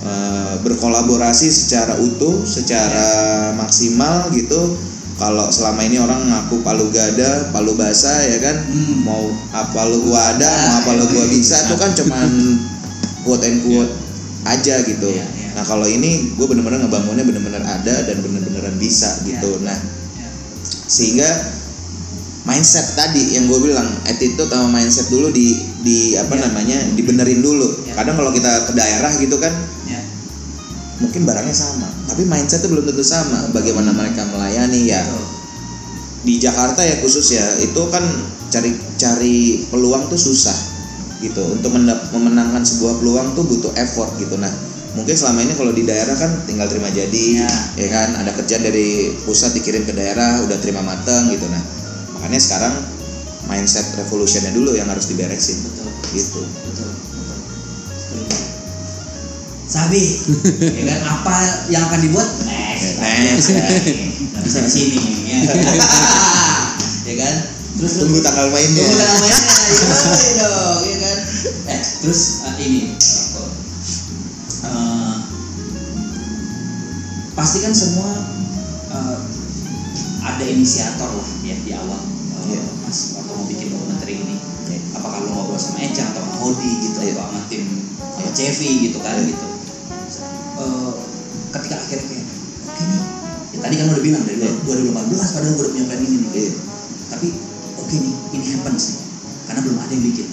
eh, 0.00 0.54
berkolaborasi 0.64 1.48
secara 1.48 1.96
utuh, 1.96 2.44
secara 2.44 3.08
maksimal 3.54 4.32
gitu. 4.32 4.76
Kalau 5.20 5.52
selama 5.52 5.84
ini 5.84 6.00
orang 6.00 6.24
ngaku 6.24 6.64
palu 6.64 6.88
gada, 6.88 7.52
palu 7.52 7.76
basah 7.76 8.24
ya 8.24 8.40
kan, 8.40 8.56
Hmm. 8.64 9.04
mau 9.04 9.28
apa 9.52 9.80
lu 9.84 10.08
gua 10.08 10.32
ada, 10.32 10.48
mau 10.48 10.80
apa 10.80 10.90
lu 10.96 11.04
gua 11.12 11.28
bisa, 11.28 11.60
itu 11.60 11.76
kan 11.76 11.92
cuman 11.92 12.28
quote 13.28 13.44
and 13.44 13.60
quote 13.60 13.92
aja 14.48 14.80
gitu. 14.80 15.12
Iya, 15.12 15.20
iya. 15.28 15.48
Nah 15.52 15.64
kalau 15.68 15.84
ini 15.84 16.32
gue 16.32 16.46
bener-bener 16.48 16.80
ngebangunnya 16.80 17.20
bener-bener 17.28 17.60
ada 17.60 18.08
dan 18.08 18.16
bener-beneran 18.24 18.80
bisa 18.80 19.20
Iya. 19.20 19.36
gitu. 19.36 19.60
Nah 19.60 19.76
sehingga 20.88 21.28
mindset 22.48 22.96
tadi 22.96 23.36
yang 23.36 23.44
gue 23.46 23.60
bilang 23.60 23.84
attitude 24.08 24.48
sama 24.48 24.72
mindset 24.72 25.12
dulu 25.12 25.28
di 25.28 25.60
di 25.84 26.16
apa 26.16 26.32
Ya. 26.34 26.48
namanya 26.48 26.80
dibenerin 26.96 27.44
dulu. 27.44 27.92
Kadang 27.92 28.16
kalau 28.16 28.32
kita 28.32 28.64
ke 28.64 28.72
daerah 28.72 29.12
gitu 29.20 29.36
kan. 29.36 29.52
Mungkin 31.00 31.24
barangnya 31.24 31.56
sama, 31.56 31.88
tapi 32.06 32.28
mindset 32.28 32.62
itu 32.62 32.68
belum 32.70 32.84
tentu 32.84 33.02
sama. 33.02 33.48
Bagaimana 33.56 33.90
mereka 33.96 34.28
melayani 34.28 34.86
ya 34.86 35.00
di 36.20 36.36
Jakarta 36.36 36.84
ya 36.84 37.00
khusus 37.00 37.32
ya 37.32 37.44
itu 37.64 37.80
kan 37.88 38.04
cari 38.52 38.76
cari 39.00 39.64
peluang 39.72 40.12
tuh 40.12 40.20
susah 40.20 40.52
gitu 41.24 41.40
untuk 41.56 41.72
memenangkan 42.12 42.60
sebuah 42.60 43.00
peluang 43.00 43.32
tuh 43.32 43.44
butuh 43.48 43.72
effort 43.80 44.12
gitu 44.20 44.36
nah 44.36 44.52
mungkin 44.92 45.16
selama 45.16 45.46
ini 45.46 45.52
kalau 45.56 45.72
di 45.72 45.86
daerah 45.86 46.12
kan 46.18 46.44
tinggal 46.44 46.68
terima 46.68 46.92
jadi 46.92 47.40
Ya. 47.40 47.48
ya 47.78 47.88
kan 47.88 48.08
ada 48.20 48.36
kerjaan 48.36 48.66
dari 48.66 49.16
pusat 49.24 49.54
dikirim 49.56 49.86
ke 49.88 49.96
daerah 49.96 50.44
udah 50.44 50.58
terima 50.60 50.84
mateng 50.84 51.32
gitu 51.32 51.46
nah 51.48 51.62
makanya 52.18 52.40
sekarang 52.42 52.74
mindset 53.48 53.96
revolutionnya 53.96 54.52
dulu 54.52 54.76
yang 54.76 54.92
harus 54.92 55.08
diberesin 55.08 55.62
Betul. 55.64 55.88
gitu 56.12 56.42
betul. 56.68 56.89
Sabi, 59.70 60.02
ya 60.58 60.82
kan 60.82 60.98
apa 61.06 61.36
yang 61.70 61.86
akan 61.86 62.00
dibuat 62.02 62.26
next, 62.42 62.98
Next, 62.98 63.54
nggak 63.54 64.42
bisa 64.42 64.58
di 64.66 64.70
sini, 64.70 64.98
ya. 65.30 65.38
ya 67.06 67.14
kan? 67.14 67.34
Terus 67.78 67.92
tunggu 68.02 68.18
tanggal 68.18 68.50
mainnya 68.50 68.82
Tunggu 68.82 68.98
tanggal 68.98 69.18
mainnya, 69.22 69.46
ya 70.10 70.32
dong, 70.42 70.80
ya 70.82 70.96
kan? 70.98 71.18
Eh, 71.70 71.80
terus 72.02 72.20
eh, 72.50 72.54
ini, 72.66 72.80
eh, 74.66 75.16
pasti 77.32 77.58
kan 77.62 77.70
semua 77.70 78.10
eh, 78.90 79.18
ada 80.20 80.44
inisiator 80.44 81.14
lah 81.14 81.28
ya 81.46 81.54
di 81.62 81.70
awal 81.72 82.00
eh, 82.50 82.58
Iya. 82.58 82.62
pas 82.82 82.98
waktu 83.14 83.32
mau 83.32 83.46
bikin 83.46 83.70
dokumenter 83.70 84.08
ini. 84.10 84.34
Apakah 84.98 85.22
lo 85.22 85.30
ngobrol 85.30 85.54
sama 85.54 85.78
Eca 85.86 86.10
atau 86.10 86.26
sama 86.26 86.34
Hodi 86.42 86.70
gitu 86.82 86.98
Iya. 86.98 87.14
atau 87.22 87.24
sama 87.30 87.40
tim 87.46 87.64
sama 88.18 88.30
Cevi 88.34 88.90
gitu 88.90 88.98
kan 88.98 89.14
gitu. 89.22 89.46
Eh, 90.10 90.92
ketika 91.54 91.76
akhirnya 91.78 92.06
kayak 92.10 92.26
oke 92.66 92.82
nih, 92.82 93.02
ya 93.54 93.58
tadi 93.62 93.74
kan 93.78 93.86
udah 93.94 94.02
bilang 94.02 94.22
dari 94.26 94.38
Iya. 94.42 94.50
2018 94.66 95.34
padahal 95.34 95.52
gue 95.54 95.62
udah 95.62 95.72
punya 95.72 95.84
plan 95.86 96.00
ini 96.02 96.16
nih. 96.18 96.30
Iya. 96.34 96.52
Tapi 97.14 97.26
oke 97.78 97.94
nih, 97.94 98.14
ini 98.34 98.44
happens 98.58 98.82
nih. 98.90 98.98
Karena 99.46 99.60
belum 99.66 99.78
ada 99.78 99.92
yang 99.94 100.04
bikin. 100.04 100.26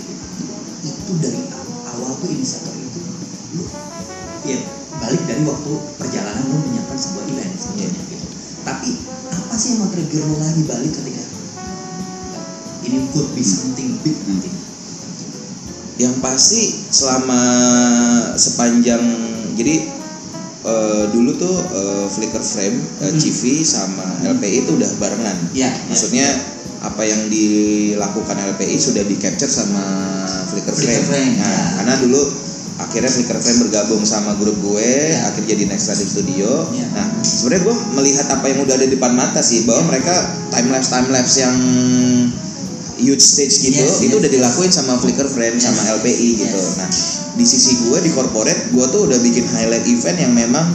Itu 0.81 1.11
dari 1.21 1.41
awal 1.93 2.11
tuh 2.21 2.29
inisiator 2.29 2.73
itu 2.73 2.99
lu 3.57 3.63
ya 4.45 4.59
balik 5.01 5.23
dari 5.25 5.41
waktu 5.45 5.71
perjalanan 5.97 6.43
lu 6.51 6.57
menyiapkan 6.67 6.97
sebuah 6.97 7.23
event 7.29 7.53
sebetulnya 7.57 8.01
gitu. 8.11 8.27
Tapi 8.65 8.89
apa 9.33 9.55
sih 9.55 9.69
yang 9.77 9.89
trigger 9.93 10.21
lu 10.25 10.35
lagi 10.41 10.61
balik 10.65 10.91
ketika 10.93 11.23
ini 12.87 13.03
could 13.11 13.27
be 13.35 13.43
something 13.43 13.99
big 13.99 14.15
nanti? 14.25 14.47
yang 15.97 16.13
pasti 16.21 16.77
selama 16.93 17.41
sepanjang 18.37 19.01
jadi 19.58 19.76
eh, 20.63 21.04
dulu 21.10 21.32
tuh 21.34 21.56
eh, 21.74 22.06
Flickr 22.08 22.39
Frame, 22.39 22.78
eh, 23.02 23.10
Hmm. 23.10 23.17
CV 23.17 23.41
sama 23.62 24.06
LPI 24.24 24.63
itu 24.63 24.72
udah 24.74 24.91
barengan. 24.98 25.38
Ya, 25.52 25.74
Maksudnya 25.88 26.28
apa 26.78 27.02
yang 27.02 27.26
dilakukan 27.28 28.38
LPI 28.54 28.78
sudah 28.78 29.02
di 29.02 29.17
capture 29.17 29.50
sama 29.50 29.82
Flickr 30.48 30.72
Flickr 30.72 31.02
Frame. 31.02 31.08
Frame, 31.10 31.34
Nah, 31.36 31.50
ya. 31.50 31.65
karena 31.82 31.93
dulu 32.00 32.22
akhirnya 32.78 33.10
Flickr 33.10 33.38
Frame 33.38 33.60
bergabung 33.65 34.04
sama 34.04 34.38
grup 34.38 34.54
gue, 34.62 34.86
Ya. 35.10 35.26
akhirnya 35.26 35.50
jadi 35.52 35.63
Next 35.65 35.89
Studio 35.89 36.06
Studio. 36.08 36.50
Ya. 36.72 36.86
Nah, 36.93 37.08
sebenarnya 37.20 37.62
gue 37.65 37.76
melihat 37.96 38.28
apa 38.30 38.46
yang 38.46 38.60
udah 38.62 38.76
ada 38.76 38.86
di 38.86 38.93
depan 38.93 39.13
mata 39.13 39.41
sih 39.41 39.65
bahwa 39.65 39.89
mereka 39.89 40.13
time 40.54 40.70
lapse 40.70 40.89
time 40.89 41.10
lapse 41.10 41.36
yang 41.38 41.56
huge 42.98 43.22
stage 43.22 43.62
gitu 43.62 43.78
Yes, 43.78 44.02
itu 44.02 44.10
yes, 44.10 44.20
udah 44.20 44.30
yes. 44.30 44.38
dilakuin 44.38 44.72
sama 44.72 44.98
Flickr 44.98 45.26
Frame 45.28 45.58
sama 45.58 45.82
Yes. 45.82 45.89
LPI 45.98 46.30
gitu. 46.36 46.58
Yes. 46.60 46.78
Nah, 46.78 46.89
di 47.38 47.45
sisi 47.45 47.86
gue 47.86 48.02
di 48.02 48.12
corporate 48.12 48.73
gue 48.73 48.86
tuh 48.89 49.06
udah 49.06 49.19
bikin 49.21 49.45
highlight 49.45 49.86
event 49.86 50.17
yang 50.17 50.34
memang 50.34 50.65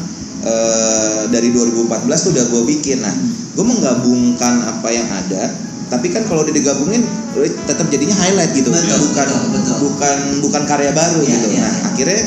eh, 0.47 1.23
dari 1.29 1.51
2014 1.51 1.91
tuh 2.23 2.31
udah 2.35 2.45
gue 2.49 2.63
bikin. 2.71 3.03
Nah, 3.03 3.15
gue 3.53 3.65
menggabungkan 3.67 4.55
apa 4.65 4.89
yang 4.89 5.05
ada, 5.07 5.51
tapi 5.91 6.09
kan 6.09 6.23
kalau 6.25 6.47
udah 6.47 6.55
digabungin 6.55 7.03
eh, 7.37 7.53
tetap 7.67 7.91
jadinya 7.91 8.15
highlight 8.17 8.55
gitu, 8.55 8.71
Betul, 8.71 9.11
bukan 9.11 9.27
betul, 9.27 9.51
betul. 9.53 9.77
bukan 9.91 10.19
bukan 10.41 10.63
karya 10.65 10.93
baru 10.95 11.21
Iya, 11.21 11.31
gitu. 11.35 11.47
iya, 11.53 11.61
nah, 11.61 11.73
iya. 11.75 11.83
akhirnya 11.93 12.23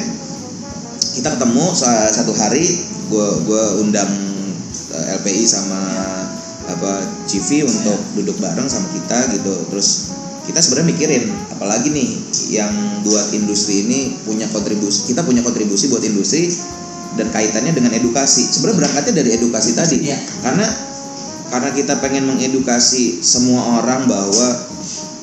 kita 1.16 1.30
ketemu 1.40 1.66
sa- 1.72 2.12
satu 2.12 2.36
hari, 2.36 2.66
gue 3.08 3.28
gue 3.48 3.64
undang 3.82 4.12
eh, 4.92 5.16
LPI 5.24 5.44
sama 5.48 5.80
apa 6.66 6.92
CV 7.30 7.62
untuk 7.64 8.00
duduk 8.18 8.36
bareng 8.42 8.68
sama 8.68 8.90
kita 8.92 9.32
gitu, 9.32 9.54
terus 9.72 10.12
kita 10.46 10.60
sebenarnya 10.62 10.88
mikirin 10.94 11.24
apalagi 11.52 11.90
nih 11.90 12.10
yang 12.54 12.72
buat 13.02 13.34
industri 13.34 13.86
ini 13.86 14.00
punya 14.24 14.46
kontribusi 14.50 15.10
kita 15.10 15.26
punya 15.26 15.42
kontribusi 15.42 15.90
buat 15.90 16.06
industri 16.06 16.50
dan 17.16 17.32
kaitannya 17.32 17.72
dengan 17.72 17.96
edukasi 17.96 18.44
sebenarnya 18.46 18.86
berangkatnya 18.86 19.14
dari 19.24 19.30
edukasi 19.40 19.72
tadi 19.74 19.98
Iya. 20.04 20.18
karena 20.44 20.68
karena 21.50 21.70
kita 21.72 21.94
pengen 22.04 22.28
mengedukasi 22.28 23.24
semua 23.24 23.82
orang 23.82 24.06
bahwa 24.06 24.48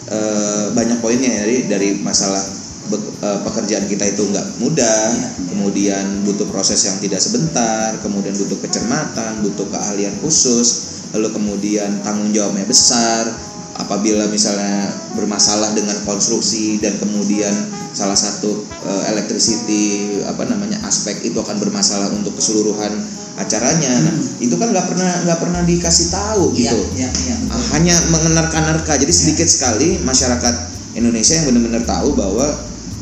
eh, 0.09 0.65
banyak 0.73 0.99
poinnya 1.05 1.29
ya, 1.29 1.41
dari 1.45 1.57
dari 1.69 1.89
masalah 2.01 2.41
be- 2.89 3.13
eh, 3.21 3.39
pekerjaan 3.45 3.85
kita 3.87 4.05
itu 4.09 4.23
nggak 4.25 4.47
mudah 4.59 5.05
Iya. 5.13 5.29
kemudian 5.53 6.05
butuh 6.25 6.49
proses 6.49 6.81
yang 6.89 6.97
tidak 6.99 7.21
sebentar 7.21 7.93
kemudian 8.01 8.33
butuh 8.35 8.59
kecermatan 8.59 9.45
butuh 9.45 9.69
keahlian 9.69 10.17
khusus 10.25 10.97
lalu 11.13 11.29
kemudian 11.29 12.01
tanggung 12.01 12.33
jawabnya 12.33 12.65
besar 12.65 13.29
apabila 13.77 14.29
misalnya 14.29 14.93
bermasalah 15.17 15.73
dengan 15.73 15.97
konstruksi 16.05 16.77
dan 16.83 16.97
kemudian 17.01 17.53
salah 17.93 18.17
satu 18.17 18.65
eh, 18.89 19.03
electricity 19.13 20.17
apa 20.25 20.49
namanya 20.49 20.81
aspek 20.89 21.21
itu 21.25 21.37
akan 21.41 21.61
bermasalah 21.61 22.09
untuk 22.13 22.37
keseluruhan 22.37 22.93
acaranya. 23.41 23.93
Nah 24.05 24.17
itu 24.41 24.55
kan 24.61 24.73
nggak 24.73 24.87
pernah 24.93 25.13
nggak 25.25 25.39
pernah 25.41 25.61
dikasih 25.65 26.09
tahu 26.13 26.53
Iya, 26.53 26.73
gitu. 26.73 26.79
betul. 26.85 27.53
Ah, 27.53 27.65
hanya 27.77 27.97
mengenerka-nerka 28.13 28.93
jadi 29.01 29.13
sedikit 29.13 29.49
sekali 29.49 30.01
masyarakat 30.05 30.55
Indonesia 30.97 31.41
yang 31.41 31.47
benar-benar 31.53 31.85
tahu 31.89 32.13
bahwa 32.13 32.47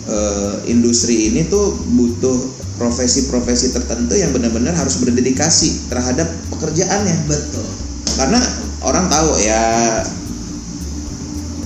eh, 0.06 0.54
industri 0.70 1.35
ini 1.35 1.50
tuh 1.50 1.74
butuh 1.94 2.38
profesi-profesi 2.78 3.76
tertentu 3.76 4.16
yang 4.16 4.33
benar-benar 4.33 4.72
harus 4.72 4.96
berdedikasi 5.02 5.90
terhadap 5.92 6.30
pekerjaannya. 6.48 7.28
Betul. 7.28 7.66
Karena 8.16 8.40
orang 8.80 9.06
tahu 9.12 9.37
ya 9.44 9.62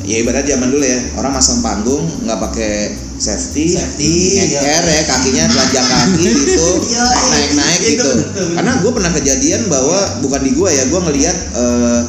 ya 0.05 0.21
ibarat 0.21 0.45
zaman 0.45 0.69
dulu 0.69 0.85
ya 0.85 1.01
orang 1.17 1.33
masang 1.33 1.65
panggung 1.65 2.05
nggak 2.29 2.37
pakai 2.37 2.73
safety, 3.17 3.73
Safety, 3.73 4.37
ngeker 4.37 4.85
ya 4.85 5.01
kakinya 5.09 5.45
telanjang 5.49 5.87
kaki 5.89 6.29
gitu 6.29 6.69
Iya, 6.93 7.05
naik 7.09 7.51
naik 7.57 7.81
itu 7.81 8.05
gitu 8.05 8.43
karena 8.53 8.73
gue 8.85 8.93
pernah 8.93 9.13
kejadian 9.17 9.63
bahwa 9.73 9.99
bukan 10.21 10.41
di 10.45 10.51
gue 10.53 10.69
ya 10.69 10.85
gue 10.93 11.01
ngelihat 11.09 11.37
eh, 11.57 12.01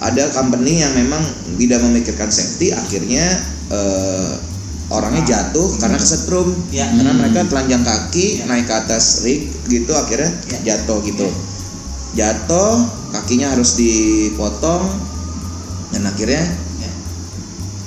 ada 0.00 0.24
company 0.36 0.80
yang 0.84 0.92
memang 0.96 1.20
tidak 1.56 1.80
memikirkan 1.80 2.28
safety 2.28 2.76
akhirnya 2.76 3.24
eh, 3.72 4.30
orangnya 4.90 5.22
jatuh 5.24 5.78
karena 5.78 5.96
kesetrum 5.96 6.50
Ya. 6.74 6.90
karena 6.92 7.14
Hmm. 7.14 7.20
mereka 7.24 7.46
telanjang 7.48 7.80
kaki 7.86 8.42
Ya. 8.42 8.44
naik 8.50 8.66
ke 8.68 8.74
atas 8.74 9.22
rig 9.24 9.48
gitu 9.70 9.96
akhirnya 9.96 10.28
Ya. 10.50 10.76
jatuh 10.76 10.98
gitu 11.06 11.24
jatuh 12.18 12.84
kakinya 13.14 13.54
harus 13.54 13.78
dipotong 13.78 14.82
dan 15.94 16.04
akhirnya 16.04 16.42
Ya. 16.42 16.68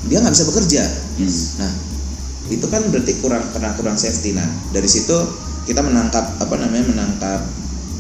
Dia 0.05 0.19
nggak 0.19 0.33
bisa 0.33 0.45
bekerja 0.49 0.83
Yes. 1.15 1.57
nah 1.57 1.71
itu 2.49 2.65
kan 2.67 2.83
berarti 2.91 3.13
kurang 3.23 3.43
karena 3.51 3.71
kurang 3.73 3.95
safety 3.95 4.35
nah 4.35 4.45
dari 4.69 4.85
situ 4.85 5.15
kita 5.63 5.79
menangkap 5.79 6.37
apa 6.37 6.55
namanya 6.59 6.85
menangkap 6.91 7.39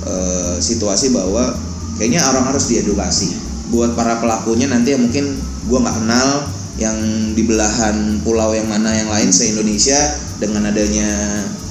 eh, 0.03 0.55
situasi 0.59 1.15
bahwa 1.15 1.55
kayaknya 1.95 2.25
orang 2.25 2.51
harus 2.51 2.67
diedukasi 2.67 3.39
buat 3.71 3.95
para 3.95 4.19
pelakunya 4.19 4.67
nanti 4.67 4.91
yang 4.91 5.01
mungkin 5.01 5.39
gua 5.65 5.79
nggak 5.81 5.97
kenal 6.03 6.29
yang 6.75 6.97
di 7.33 7.43
belahan 7.45 8.19
pulau 8.25 8.51
yang 8.51 8.67
mana 8.67 8.91
yang 8.91 9.07
lain 9.07 9.29
se 9.29 9.53
Indonesia 9.53 9.95
dengan 10.41 10.67
adanya 10.67 11.07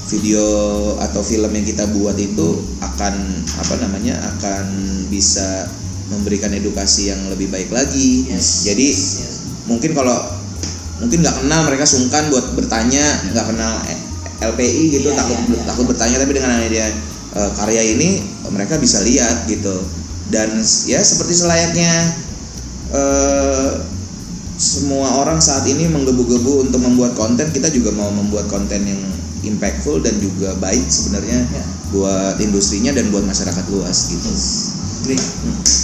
video 0.08 0.42
atau 0.98 1.20
film 1.20 1.50
yang 1.50 1.66
kita 1.66 1.84
buat 1.90 2.14
itu 2.16 2.48
akan 2.80 3.14
apa 3.58 3.74
namanya 3.82 4.14
akan 4.34 4.64
bisa 5.08 5.66
memberikan 6.08 6.52
edukasi 6.52 7.10
yang 7.10 7.20
lebih 7.28 7.50
baik 7.50 7.68
lagi 7.68 8.26
Yes. 8.30 8.62
jadi 8.64 8.86
Yes, 8.88 9.02
yes. 9.20 9.31
Mungkin 9.72 9.96
kalau 9.96 10.16
mungkin 11.00 11.18
nggak 11.24 11.36
kenal 11.42 11.60
mereka 11.66 11.84
sungkan 11.88 12.28
buat 12.28 12.52
bertanya 12.54 13.02
nggak 13.32 13.46
kenal 13.48 13.74
LPI 14.52 14.84
gitu 15.00 15.08
Iya, 15.10 15.18
takut 15.18 15.38
iya, 15.38 15.56
iya. 15.56 15.62
takut 15.66 15.84
bertanya 15.88 16.16
tapi 16.20 16.32
dengan 16.36 16.50
adanya 16.54 16.86
eh, 17.34 17.50
karya 17.56 17.82
ini 17.96 18.08
mereka 18.52 18.76
bisa 18.76 19.00
lihat 19.02 19.48
gitu 19.48 19.82
dan 20.30 20.52
ya 20.86 21.00
seperti 21.02 21.34
selayaknya 21.40 21.92
eh, 22.92 23.70
semua 24.62 25.18
orang 25.18 25.42
saat 25.42 25.66
ini 25.66 25.90
menggebu-gebu 25.90 26.70
untuk 26.70 26.78
membuat 26.78 27.18
konten 27.18 27.50
kita 27.50 27.66
juga 27.74 27.90
mau 27.96 28.12
membuat 28.14 28.46
konten 28.46 28.86
yang 28.86 29.02
impactful 29.42 29.98
dan 30.06 30.14
juga 30.22 30.54
baik 30.62 30.86
sebenarnya 30.86 31.42
Ya. 31.50 31.64
buat 31.90 32.38
industrinya 32.38 32.94
dan 32.94 33.10
buat 33.10 33.26
masyarakat 33.26 33.64
luas 33.74 34.06
gitu 34.06 34.30
Great. 35.02 35.18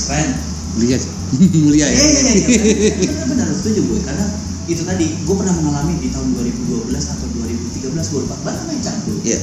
Keren. 0.07 0.31
Mulia 0.79 0.95
sih. 0.95 1.11
Mulia 1.65 1.87
Iya 1.87 1.93
ya. 1.93 2.21
iya 2.25 2.33
iya. 2.35 2.93
Benar 3.05 3.27
benar 3.33 3.47
setuju 3.53 3.81
gue 3.85 4.01
karena 4.05 4.27
itu 4.69 4.83
tadi 4.85 5.07
gue 5.25 5.35
pernah 5.37 5.55
mengalami 5.57 5.97
di 6.01 6.09
tahun 6.13 6.37
2012 6.37 6.93
atau 6.93 7.27
2013 7.33 8.13
gue 8.13 8.21
lupa 8.25 8.37
banget 8.45 8.63
main 8.69 8.81
campur. 8.85 9.17
Iya. 9.25 9.41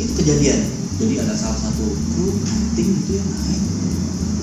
Itu 0.00 0.12
kejadian. 0.16 0.60
Jadi 1.00 1.14
ada 1.16 1.32
salah 1.32 1.56
satu 1.56 1.84
kru 2.12 2.28
hunting 2.44 2.88
gitu 3.00 3.10
yang 3.16 3.28
naik 3.32 3.62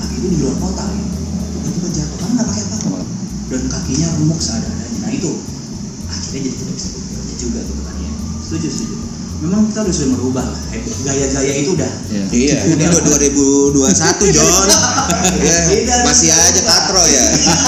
kaki 0.02 0.16
itu 0.18 0.28
di 0.34 0.38
luar 0.42 0.58
kota 0.58 0.86
gitu. 0.90 1.10
Tiba-tiba 1.54 1.88
jatuh 1.94 2.18
karena 2.18 2.34
nggak 2.42 2.48
pakai 2.50 2.64
apa-apa 2.66 3.00
dan 3.48 3.62
kakinya 3.70 4.08
remuk 4.18 4.40
seadanya. 4.42 4.88
Nah 5.06 5.10
itu 5.14 5.32
akhirnya 6.10 6.40
jadi 6.50 6.56
tidak 6.58 6.74
bisa 6.78 6.90
bekerja 6.98 7.36
juga 7.38 7.60
gitu 7.62 7.82
kan 7.86 7.96
ya. 8.02 8.12
Setuju 8.42 8.68
setuju. 8.74 8.96
Memang 9.38 9.70
kita 9.70 9.86
harus 9.86 9.96
sudah 9.96 10.10
merubah 10.12 10.42
lah. 10.42 10.58
Gaya-gaya 11.04 11.54
itu 11.56 11.72
udah 11.72 11.92
Iya. 12.08 12.26
Iya, 12.28 12.56
ini 12.68 12.84
udah 12.84 13.02
2021 13.14 14.34
John. 14.34 14.66
ya, 15.46 15.58
Beda, 15.68 15.96
masih 16.02 16.30
aja 16.30 16.58
katro 16.60 17.04
ya. 17.04 17.26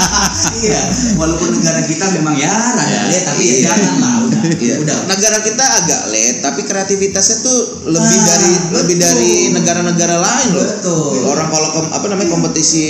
iya, 0.66 0.82
walaupun 1.14 1.54
negara 1.54 1.84
kita 1.84 2.10
memang 2.12 2.34
ya 2.34 2.50
rada 2.50 2.84
Ya. 2.84 3.02
lihat 3.08 3.24
tapi 3.28 3.42
ya 3.44 3.54
Iya. 3.54 3.64
jangan 3.70 3.94
lah 3.98 4.14
udah. 4.26 4.42
Iya. 4.50 4.76
Udah. 4.80 4.98
Negara 5.06 5.38
kita 5.40 5.62
agak 5.78 6.02
let, 6.10 6.36
tapi 6.40 6.62
kreativitasnya 6.64 7.38
tuh 7.40 7.60
lebih 7.88 8.18
Ah, 8.18 8.26
dari 8.26 8.50
lebih 8.74 8.96
betul. 8.96 9.06
dari 9.06 9.32
negara-negara 9.52 10.16
lain 10.18 10.48
loh. 10.52 10.66
Betul. 10.66 11.22
Orang 11.28 11.48
kalau 11.48 11.70
kom- 11.72 11.92
apa 11.92 12.06
namanya 12.08 12.30
kompetisi 12.32 12.86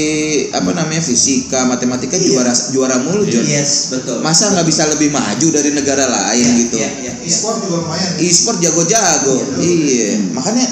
apa 0.50 0.72
namanya 0.72 1.02
fisika, 1.02 1.66
matematika 1.66 2.16
Iya. 2.16 2.26
juara 2.32 2.54
juara 2.72 2.96
mulu 2.98 3.24
John. 3.24 3.44
Yes, 3.44 3.92
betul. 3.92 4.22
Masa 4.22 4.50
nggak 4.50 4.64
bisa 4.64 4.88
lebih 4.88 5.10
maju 5.10 5.48
dari 5.52 5.70
negara 5.70 6.08
lain 6.08 6.46
Iya, 6.46 6.60
gitu? 6.62 6.76
Iya, 6.78 6.90
iya, 6.98 7.12
iya. 7.12 7.28
e-sport 7.28 7.60
juga 7.60 7.76
lumayan 7.82 8.10
ya. 8.16 8.24
E-sport 8.24 8.58
jago-jago. 8.70 9.36
Iya. 9.58 10.22
Makanya 10.38 10.66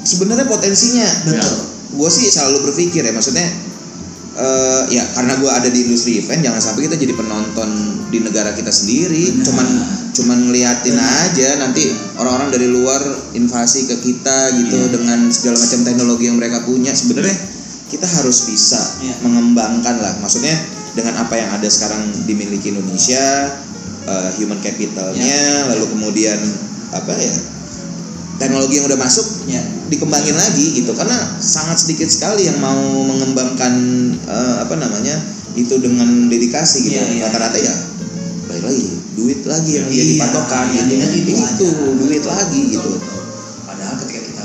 sebenarnya 0.00 0.48
potensinya 0.48 1.06
Betul. 1.28 1.52
gue 2.00 2.10
sih 2.10 2.26
selalu 2.32 2.72
berpikir 2.72 3.04
ya 3.04 3.12
maksudnya 3.12 3.44
eh 4.30 4.82
ya 4.94 5.02
karena 5.12 5.36
gue 5.36 5.50
ada 5.50 5.68
di 5.68 5.84
industri 5.84 6.22
event 6.22 6.40
jangan 6.40 6.62
sampai 6.62 6.86
kita 6.88 6.96
jadi 6.96 7.12
penonton 7.18 7.68
di 8.08 8.22
negara 8.22 8.54
kita 8.54 8.70
sendiri 8.72 9.36
Benar. 9.36 9.44
cuman 9.44 9.66
cuman 10.14 10.38
ngeliatin 10.48 10.94
Benar. 10.96 11.26
aja 11.28 11.48
nanti 11.60 11.90
orang-orang 12.16 12.48
dari 12.54 12.70
luar 12.70 13.02
invasi 13.36 13.90
ke 13.90 13.98
kita 14.00 14.54
gitu 14.56 14.78
Iya. 14.78 14.88
dengan 14.96 15.28
segala 15.34 15.58
macam 15.60 15.80
teknologi 15.84 16.24
yang 16.30 16.38
mereka 16.38 16.62
punya 16.64 16.94
sebenarnya 16.94 17.36
kita 17.90 18.06
harus 18.06 18.46
bisa 18.48 18.80
Iya. 19.02 19.18
mengembangkan 19.20 19.98
lah 19.98 20.14
maksudnya 20.22 20.54
dengan 20.94 21.20
apa 21.20 21.34
yang 21.36 21.50
ada 21.52 21.66
sekarang 21.68 22.08
dimiliki 22.24 22.70
Indonesia 22.72 23.50
eh, 24.08 24.30
human 24.40 24.62
capitalnya 24.62 25.74
lalu 25.74 25.84
kemudian 25.90 26.38
apa 26.90 27.12
ya 27.14 27.34
teknologi 28.40 28.80
yang 28.80 28.86
udah 28.88 28.98
masuk 28.98 29.26
Ya. 29.46 29.60
dikembangin 29.92 30.32
lagi 30.32 30.80
gitu 30.80 30.94
karena 30.94 31.16
sangat 31.42 31.76
sedikit 31.76 32.08
sekali 32.08 32.46
yang 32.48 32.56
mau 32.62 32.78
mengembangkan 33.04 33.74
eh, 34.16 34.56
apa 34.62 34.74
namanya 34.78 35.18
itu 35.58 35.74
dengan 35.82 36.30
dedikasi 36.30 36.86
gitu 36.86 36.94
Iya, 36.94 37.04
iya, 37.10 37.22
rata-rata 37.26 37.58
ya 37.58 37.74
balik 38.46 38.64
lagi 38.70 38.86
duit 39.18 39.40
lagi 39.44 39.70
yang 39.76 39.86
jadi 39.90 40.14
Iya, 40.16 40.22
patokan 40.24 40.66
iya, 40.70 40.82
gitu 40.82 40.90
dengan 40.94 41.10
itu, 41.12 41.66
duit 42.00 42.22
Betul, 42.22 42.32
lagi 42.32 42.60
betul, 42.62 42.72
gitu 42.72 42.88
betul. 42.96 43.20
Padahal 43.66 43.94
ketika 44.06 44.20
kita 44.26 44.44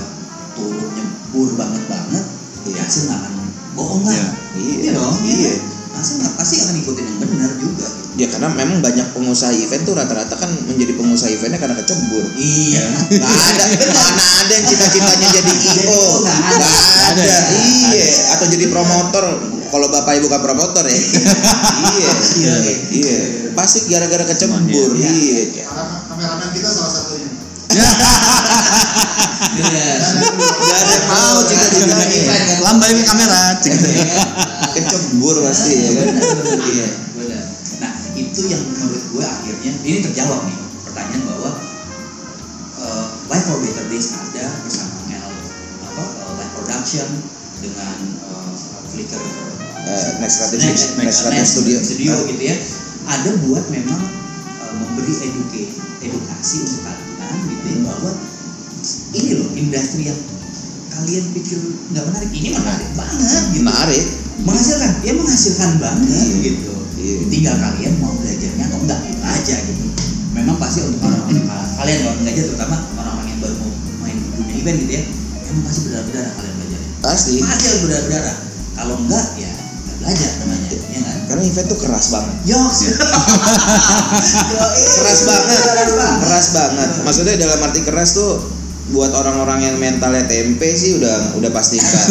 turun 0.58 0.89
nyebur 0.93 1.49
banget 1.55 1.84
banget, 1.88 2.25
Iya. 2.65 2.73
ya 2.75 2.81
hasil 2.86 3.01
nggak 3.08 3.19
akan 3.21 3.34
bohong 3.77 4.03
lah. 4.03 4.13
Iya. 4.13 4.27
Iya. 4.58 4.75
Iya 4.81 4.91
dong. 4.97 5.15
Iya. 5.23 5.36
Iya. 5.38 5.53
Hasil 5.95 6.13
nggak 6.21 6.34
pasti 6.36 6.55
akan 6.65 6.75
ikutin 6.81 7.05
yang 7.05 7.17
benar 7.21 7.51
juga. 7.62 7.88
Ya 8.15 8.28
karena 8.28 8.47
memang 8.47 8.80
banyak 8.80 9.12
pengusaha 9.12 9.51
event 9.51 9.84
tuh 9.84 9.91
rata-rata 9.91 10.36
kan 10.36 10.47
menjadi 10.65 10.95
pengusaha 10.95 11.28
eventnya 11.30 11.60
karena 11.60 11.75
kecebur 11.75 12.23
Iya. 12.34 12.84
Gak 13.12 13.28
ada, 13.28 13.63
mana 13.91 14.23
ada 14.39 14.51
yang 14.51 14.65
cita-citanya 14.65 15.28
jadi 15.34 15.51
IO 15.51 16.04
Nggak 16.23 16.39
Gak 16.56 16.80
ada. 17.12 17.19
ada, 17.19 17.38
iya 17.91 18.06
Atau 18.32 18.47
jadi 18.47 18.65
promotor 18.67 19.25
Kalau 19.65 19.88
bapak 19.89 20.15
ibu 20.15 20.25
bukan 20.25 20.41
promotor 20.41 20.84
ya 20.84 20.95
Iya, 20.95 22.12
Iya. 22.39 22.56
iya 22.89 23.17
Pasti 23.51 23.84
gara-gara 23.88 24.23
kecebur, 24.25 24.95
Iya. 24.95 25.12
iya 25.12 25.41
Karena 25.62 25.84
kameramen 26.08 26.49
kita 26.51 26.69
salah 26.69 26.91
satunya. 26.93 27.28
Iya. 29.56 29.88
Gak 30.39 30.78
ada 30.78 30.93
yang 30.93 31.06
mau 31.06 31.38
cita-citanya 31.41 32.19
Lambai 32.62 32.91
kamera. 33.01 33.60
cek. 33.60 33.75
Kecebur 34.75 35.36
pasti 35.41 35.71
ya 35.73 35.91
kan 35.93 36.08
iya, 36.65 36.88
itu 38.36 38.52
yang 38.52 38.60
menurut 38.67 39.00
gue 39.15 39.24
akhirnya 39.24 39.71
ini 39.88 40.04
terjawab 40.04 40.43
nih 40.43 40.58
pertanyaan 40.84 41.24
bahwa 41.24 41.50
eh, 42.84 43.06
Life 43.32 43.45
for 43.48 43.63
Better 43.63 43.88
Days 43.88 44.12
ada 44.12 44.45
bersama 44.60 44.91
L 45.08 45.32
apa 45.88 46.04
eh, 46.04 46.32
Live 46.43 46.54
Production 46.60 47.08
dengan 47.63 47.95
eh, 48.28 48.54
Flickr 48.91 49.24
Eh, 49.86 50.17
Next 50.17 50.41
Creative 50.41 50.65
Next, 50.65 50.98
Next 50.98 51.19
Creative 51.30 51.45
Studio. 51.45 51.78
Studio 51.78 52.12
Ah. 52.12 52.26
gitu 52.26 52.43
ya. 52.43 52.57
Ada 53.05 53.32
buat 53.47 53.64
memang 53.72 54.01
eh, 54.59 54.74
memberi 54.84 55.14
eduke, 55.16 55.64
edukasi 56.03 56.66
untuk 56.68 56.82
kalian 56.84 57.39
gitu 57.47 57.66
ya 57.72 57.78
bahwa 57.88 58.12
ini 59.16 59.30
loh 59.39 59.49
industri 59.55 60.12
yang 60.12 60.20
kalian 60.91 61.24
pikir 61.32 61.55
nggak 61.93 62.03
menarik 62.12 62.32
ini 62.36 62.49
menarik 62.51 62.89
banget 62.99 63.43
gitu. 63.55 63.64
Menarik. 63.64 64.03
Menghasilkan 64.43 64.91
ya 65.07 65.12
menghasilkan 65.16 65.72
banget 65.80 66.34
gitu 66.43 66.74
Iya. 67.06 67.30
tinggal 67.30 67.56
kalian 67.62 67.93
mau 68.01 68.14
belajarnya 68.18 68.64
atau 68.66 68.80
enggak 68.82 68.99
itu 69.06 69.22
aja 69.22 69.56
gitu. 69.62 69.84
Memang 70.34 70.58
pasti 70.58 70.80
untuk 70.84 70.99
orang-orang 71.06 71.45
kalian 71.78 71.99
orang 72.10 72.26
aja 72.26 72.41
terutama 72.49 72.76
orang-orang 72.97 73.28
yang 73.30 73.39
baru 73.45 73.56
mau 73.62 73.70
main 74.01 74.18
dunia 74.34 74.56
event 74.58 74.78
gitu 74.82 74.93
ya 74.97 75.03
emang 75.45 75.64
pasti 75.70 75.80
berdarah-berdarah 75.86 76.32
kalian 76.34 76.53
belajarnya 76.58 76.89
Pasti. 77.06 77.32
Pasti 77.39 77.66
harus 77.70 77.82
berdarah-berdarah 77.86 78.36
kalau 78.76 78.95
enggak 79.06 79.28
ya 79.38 79.51
nggak 79.53 79.97
belajar 80.01 80.30
namanya 80.41 80.68
ya 80.74 80.99
kan 81.06 81.18
Karena 81.26 81.41
event 81.45 81.68
tuh 81.70 81.80
keras 81.80 82.06
banget. 82.12 82.36
Yoks. 82.49 82.80
Keras 84.95 85.22
banget. 85.26 85.60
Keras 85.62 85.91
banget. 85.93 86.20
Keras 86.26 86.47
banget. 86.53 86.89
Maksudnya 87.06 87.34
dalam 87.39 87.60
arti 87.66 87.82
keras 87.86 88.10
tuh 88.14 88.32
buat 88.86 89.09
orang-orang 89.11 89.65
yang 89.65 89.75
mentalnya 89.75 90.29
tempe 90.29 90.69
sih 90.71 91.01
udah 91.01 91.41
udah 91.41 91.49
pasti 91.49 91.81
enggak 91.81 92.05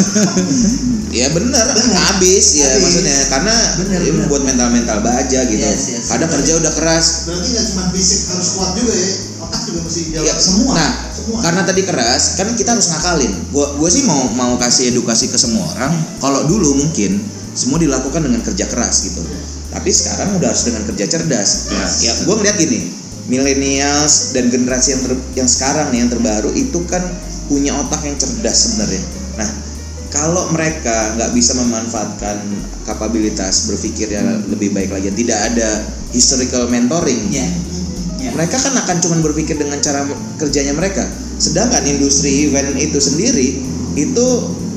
ya 1.23 1.31
bener, 1.31 1.63
Bener. 1.71 1.95
habis 2.11 2.59
ya 2.59 2.67
Habis. 2.67 2.83
maksudnya 2.83 3.19
karena 3.31 3.55
Bener, 3.79 3.99
ya 4.03 4.11
bener. 4.11 4.27
buat 4.27 4.43
mental-mental 4.43 4.99
baja 5.01 5.41
gitu 5.47 5.63
Yes, 5.63 5.83
yes. 5.95 6.05
kadang 6.11 6.27
kerja 6.29 6.59
udah 6.59 6.73
keras 6.75 7.31
Berarti 7.31 7.47
nggak 7.49 7.67
cuma 7.71 7.83
fisik 7.95 8.21
harus 8.27 8.49
kuat 8.53 8.71
juga 8.75 8.91
ya, 8.91 9.11
otak 9.39 9.61
juga 9.65 9.81
mesti 9.83 10.01
ya 10.03 10.19
jawab. 10.19 10.37
semua. 10.37 10.73
nah 10.75 10.91
semua 11.15 11.39
karena 11.41 11.63
tadi 11.63 11.83
keras 11.87 12.23
kan 12.35 12.47
kita 12.53 12.71
harus 12.75 12.87
ngakalin 12.91 13.33
gua 13.55 13.67
gua 13.79 13.89
sih 13.89 14.03
mau 14.03 14.23
mau 14.35 14.53
kasih 14.59 14.91
edukasi 14.91 15.31
ke 15.31 15.39
semua 15.39 15.63
orang 15.71 15.95
kalau 16.19 16.43
dulu 16.45 16.75
mungkin 16.75 17.23
semua 17.55 17.79
dilakukan 17.79 18.19
dengan 18.19 18.43
kerja 18.43 18.67
keras 18.67 19.07
gitu 19.07 19.23
tapi 19.71 19.95
sekarang 19.95 20.35
udah 20.35 20.51
harus 20.51 20.67
dengan 20.67 20.83
kerja 20.85 21.07
cerdas 21.07 21.51
ya 22.03 22.13
gua 22.27 22.35
ngeliat 22.35 22.59
gini 22.59 23.04
millennials 23.27 24.37
dan 24.37 24.53
generasi 24.53 24.97
yang 24.97 25.03
ter- 25.09 25.25
yang 25.45 25.49
sekarang 25.49 25.89
nih 25.93 26.05
yang 26.05 26.11
terbaru 26.13 26.51
itu 26.53 26.81
kan 26.85 27.01
punya 27.49 27.73
otak 27.77 28.05
yang 28.05 28.17
cerdas 28.21 28.57
sebenarnya. 28.69 29.05
Nah 29.41 29.51
kalau 30.13 30.47
mereka 30.55 31.17
nggak 31.19 31.31
bisa 31.35 31.59
memanfaatkan 31.59 32.39
kapabilitas 32.87 33.67
berpikir 33.67 34.13
yang 34.13 34.45
lebih 34.47 34.71
baik 34.71 34.93
lagi 34.93 35.11
tidak 35.11 35.39
ada 35.53 35.83
historical 36.13 36.69
mentoring 36.69 37.33
ya. 37.33 37.45
Ya. 38.23 38.33
mereka 38.33 38.57
kan 38.57 38.73
akan 38.73 39.05
cuman 39.05 39.21
berpikir 39.21 39.61
dengan 39.61 39.77
cara 39.85 40.09
kerjanya 40.41 40.73
mereka. 40.73 41.05
Sedangkan 41.37 41.85
industri 41.85 42.49
event 42.49 42.73
itu 42.79 42.97
sendiri 42.97 43.61
itu 43.99 44.27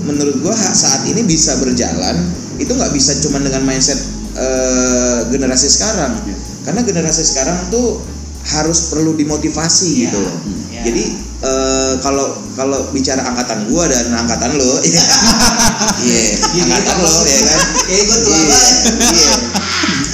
menurut 0.04 0.40
gua 0.44 0.56
saat 0.56 1.04
ini 1.08 1.24
bisa 1.24 1.56
berjalan 1.60 2.16
itu 2.58 2.72
nggak 2.74 2.92
bisa 2.96 3.16
cuman 3.24 3.44
dengan 3.44 3.64
mindset 3.64 4.00
eh, 4.36 5.20
generasi 5.32 5.68
sekarang. 5.68 6.16
Karena 6.68 6.84
generasi 6.84 7.24
sekarang 7.24 7.72
tuh 7.72 8.04
harus 8.48 8.90
perlu 8.90 9.12
dimotivasi 9.14 9.90
Ya, 9.92 10.00
gitu 10.08 10.18
loh 10.20 10.36
ya. 10.72 10.82
jadi 10.84 11.04
eh, 11.40 11.94
kalau 12.00 12.26
kalau 12.56 12.80
bicara 12.90 13.22
angkatan 13.24 13.68
gua 13.68 13.86
dan 13.86 14.08
angkatan 14.10 14.56
lo 14.56 14.72
iya 14.88 15.04
angkatan 16.58 16.98
lo 16.98 17.14
ya 17.24 17.40
kan 17.44 17.60
gue 17.86 18.18
tua 18.18 18.38
Iya, 18.38 18.48
banget 18.48 18.76
iya. 19.14 19.36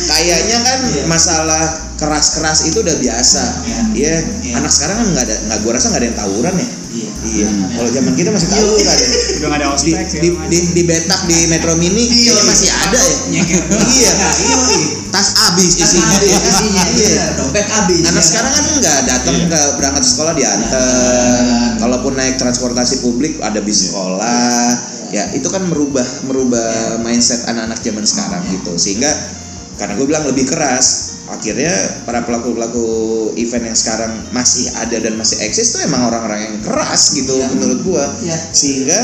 Kayaknya 0.04 0.58
kan 0.62 0.80
Iya. 0.86 1.04
masalah 1.08 1.64
keras-keras 1.96 2.68
itu 2.68 2.84
udah 2.84 2.96
biasa. 2.96 3.44
Iya. 3.64 3.82
Iya. 3.96 4.16
Iya. 4.44 4.54
Anak 4.60 4.70
sekarang 4.70 4.98
kan 5.00 5.08
nggak 5.10 5.26
ada, 5.26 5.36
nggak 5.48 5.60
gua 5.64 5.72
rasa 5.74 5.88
nggak 5.90 6.02
ada 6.04 6.08
yang 6.12 6.18
tawuran 6.20 6.54
ya. 6.54 6.68
Iya 6.94 7.10
Iya. 7.24 7.48
Kalau 7.74 7.90
zaman 7.90 8.14
kita 8.14 8.30
masih 8.30 8.50
tawuran. 8.54 8.86
ya. 8.86 8.96
udah 9.44 9.50
ada 9.58 9.66
Di, 9.66 9.74
ospek 9.74 10.06
di, 10.22 10.30
di, 10.30 10.58
di 10.78 10.82
betak 10.86 11.22
di 11.26 11.38
Metro 11.50 11.74
Mini 11.74 12.06
Iya. 12.06 12.38
masih 12.46 12.70
ada 12.70 13.00
ya. 13.00 13.16
Nyeker. 13.34 13.62
Iya. 13.66 14.12
Iya 14.14 14.58
iya 14.70 14.88
Tas 15.10 15.30
habis 15.38 15.78
isinya. 15.78 16.18
Iya. 16.22 16.38
iya. 16.94 17.26
dompet 17.38 17.66
habis 17.70 18.02
Anak 18.06 18.18
ya. 18.18 18.30
sekarang 18.30 18.52
kan 18.54 18.66
nggak 18.78 19.00
datang 19.06 19.36
ke 19.46 19.62
berangkat 19.78 20.04
sekolah 20.06 20.34
diantar. 20.34 20.74
Diantar. 20.74 21.82
Kalaupun 21.82 22.14
naik 22.14 22.36
transportasi 22.38 23.02
publik 23.02 23.38
ada 23.42 23.62
bis 23.62 23.90
sekolah. 23.90 24.70
Ya 25.14 25.30
itu 25.38 25.46
kan 25.50 25.62
merubah 25.70 26.06
merubah 26.26 26.98
mindset 27.02 27.46
anak-anak 27.46 27.78
zaman 27.82 28.06
sekarang 28.06 28.42
gitu. 28.50 28.74
Sehingga 28.78 29.10
karena 29.78 29.94
gue 29.98 30.06
bilang 30.06 30.26
lebih 30.26 30.50
keras. 30.50 31.13
Akhirnya 31.24 31.72
para 32.04 32.28
pelaku 32.28 32.52
pelaku 32.52 32.88
event 33.40 33.72
yang 33.72 33.78
sekarang 33.80 34.12
masih 34.36 34.68
ada 34.76 35.00
dan 35.00 35.16
masih 35.16 35.40
eksis 35.40 35.72
tuh 35.72 35.80
emang 35.88 36.12
orang-orang 36.12 36.52
yang 36.52 36.56
keras 36.68 37.16
gitu 37.16 37.32
Iya. 37.40 37.48
menurut 37.56 37.80
gue. 37.80 38.06
Iya. 38.28 38.38
Sehingga 38.52 39.00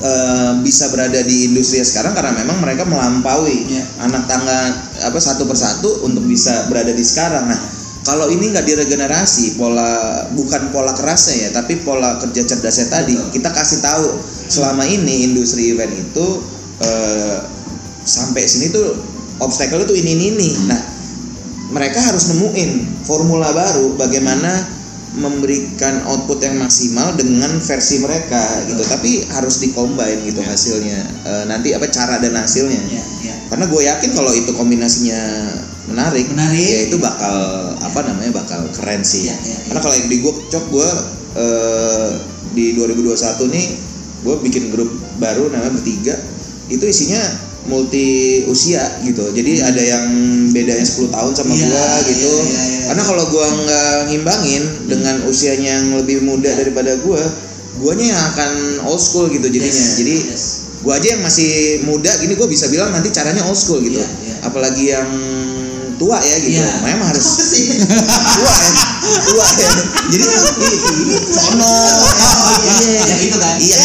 eh, 0.00 0.52
bisa 0.64 0.88
berada 0.94 1.20
di 1.20 1.50
industri 1.50 1.82
sekarang 1.82 2.14
karena 2.14 2.32
memang 2.32 2.62
mereka 2.62 2.86
melampaui 2.86 3.68
Iya. 3.68 3.84
anak 4.00 4.24
tangga 4.30 4.58
apa 5.02 5.18
satu 5.18 5.44
persatu 5.44 6.06
untuk 6.06 6.24
bisa 6.24 6.70
berada 6.70 6.94
di 6.94 7.02
sekarang. 7.02 7.50
Nah, 7.50 7.58
kalau 8.00 8.32
ini 8.32 8.48
nggak 8.48 8.64
diregenerasi 8.64 9.60
pola 9.60 10.24
bukan 10.32 10.72
pola 10.72 10.94
kerasnya 10.96 11.36
ya, 11.36 11.48
tapi 11.52 11.82
pola 11.84 12.16
kerja 12.16 12.48
cerdasnya 12.48 12.86
tadi 12.88 13.12
kita 13.34 13.50
kasih 13.52 13.82
tahu 13.84 14.08
selama 14.48 14.86
ini 14.88 15.26
industri 15.26 15.74
event 15.74 15.92
itu 15.92 16.26
eh, 16.80 17.36
sampai 18.00 18.46
sini 18.48 18.72
tuh 18.72 18.96
obstacle 19.42 19.84
itu 19.84 19.94
ini 20.00 20.16
ini 20.16 20.24
ini. 20.32 20.48
Nah, 20.64 20.80
mereka 21.70 21.98
harus 22.02 22.34
nemuin 22.34 23.02
formula 23.06 23.50
baru 23.54 23.94
bagaimana 23.94 24.78
memberikan 25.10 26.06
output 26.06 26.38
yang 26.38 26.54
maksimal 26.62 27.10
dengan 27.18 27.50
versi 27.58 27.98
mereka 27.98 28.62
gitu 28.70 28.78
tapi 28.86 29.26
harus 29.34 29.58
dikombin 29.58 30.22
gitu 30.22 30.38
hasilnya 30.38 31.02
Eh, 31.20 31.44
nanti 31.50 31.74
apa 31.74 31.90
cara 31.90 32.16
dan 32.22 32.32
hasilnya 32.38 32.78
Iya, 32.78 33.04
iya. 33.26 33.34
karena 33.50 33.66
gue 33.66 33.82
yakin 33.86 34.10
kalau 34.14 34.30
itu 34.32 34.50
kombinasinya 34.54 35.20
menarik, 35.90 36.30
Menarik. 36.30 36.62
ya 36.62 36.78
itu 36.86 36.96
bakal 37.02 37.36
apa 37.82 38.00
namanya 38.06 38.40
bakal 38.40 38.62
keren 38.70 39.02
sih. 39.02 39.26
Iya, 39.26 39.34
iya, 39.34 39.50
iya. 39.50 39.56
Karena 39.68 39.80
kalau 39.82 39.94
yang 39.98 40.08
di 40.08 40.16
gue 40.22 40.32
cok 40.46 40.64
gue 40.70 40.90
eh, 41.36 42.08
di 42.54 42.64
2021 42.78 43.50
nih 43.50 43.66
gue 44.20 44.34
bikin 44.46 44.64
grup 44.70 44.90
baru 45.18 45.50
namanya 45.50 45.74
bertiga 45.74 46.14
itu 46.70 46.84
isinya 46.86 47.18
multi 47.70 48.08
usia 48.44 48.82
gitu. 49.00 49.30
Jadi 49.30 49.62
ada 49.62 49.78
yang 49.78 50.04
bedanya 50.50 50.82
10 50.82 51.08
tahun 51.08 51.32
sama 51.32 51.54
Iya, 51.54 51.62
gue 51.64 51.86
gitu. 52.10 52.26
iya, 52.26 52.42
iya, 52.42 52.62
iya. 52.66 52.80
Karena 52.90 53.02
kalau 53.06 53.24
gue 53.30 53.46
nggak 53.46 53.94
ngimbangin 54.10 54.62
dengan 54.90 55.16
usianya 55.24 55.70
yang 55.78 55.94
lebih 55.96 56.20
muda 56.20 56.50
daripada 56.52 56.98
gue, 56.98 57.22
guanya 57.78 58.06
yang 58.10 58.22
akan 58.34 58.52
old 58.84 58.98
school 58.98 59.30
gitu 59.30 59.46
jadinya. 59.46 59.70
Yes, 59.70 59.96
Jadi 59.96 60.16
yes. 60.26 60.44
gua 60.80 60.96
aja 60.96 61.12
yang 61.12 61.22
masih 61.22 61.50
muda 61.84 62.08
gini 62.18 62.34
gue 62.34 62.48
bisa 62.48 62.66
bilang 62.66 62.90
nanti 62.90 63.08
caranya 63.08 63.44
old 63.44 63.54
school 63.54 63.78
gitu 63.78 64.00
Iya, 64.00 64.08
iya. 64.08 64.34
apalagi 64.42 64.84
yang 64.88 65.08
tua 65.96 66.16
ya 66.16 66.36
gitu 66.40 66.56
Iya. 66.56 66.72
memang 66.80 67.12
harus 67.12 67.26
tua 68.40 68.52
ya 68.56 68.70
tua 69.28 69.46
ya 69.60 69.70
jadi 70.08 70.24
sono 71.28 71.68
Oh, 71.68 72.56
iya, 72.88 73.02
yang 73.04 73.20
itu 73.20 73.36
kan. 73.36 73.56
iya 73.60 73.76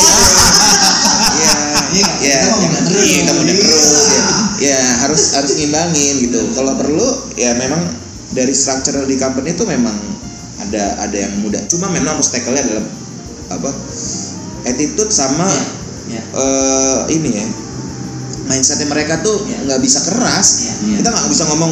iya 1.36 1.54
iya 1.96 2.10
Iya, 2.20 2.40
iya 2.52 2.80
terus. 2.82 3.06
iya, 3.06 3.22
Iya. 3.22 3.34
terus 3.34 3.88
ya 4.10 4.24
ya 4.56 4.80
harus 5.02 5.22
harus 5.34 5.52
ngimbangin 5.54 6.16
gitu 6.22 6.40
kalau 6.52 6.74
perlu 6.76 7.08
ya 7.34 7.52
memang 7.54 7.82
dari 8.32 8.52
structure 8.52 9.04
di 9.04 9.16
company 9.16 9.52
itu 9.52 9.64
memang 9.64 9.96
ada 10.58 10.98
ada 11.02 11.18
yang 11.18 11.34
muda 11.40 11.60
cuma 11.66 11.88
memang 11.88 12.16
obstacle-nya 12.16 12.64
adalah 12.64 12.86
apa 13.52 13.70
attitude 14.66 15.10
sama 15.10 15.48
Iya. 16.06 16.22
eh 16.22 17.00
ini 17.12 17.30
ya 17.34 17.46
mindsetnya 18.46 18.86
mereka 18.86 19.20
tuh 19.20 19.42
Iya. 19.44 19.58
nggak 19.66 19.82
bisa 19.82 20.00
keras 20.04 20.48
Iya. 20.62 21.02
kita 21.02 21.10
nggak 21.10 21.30
bisa 21.30 21.44
ngomong 21.46 21.72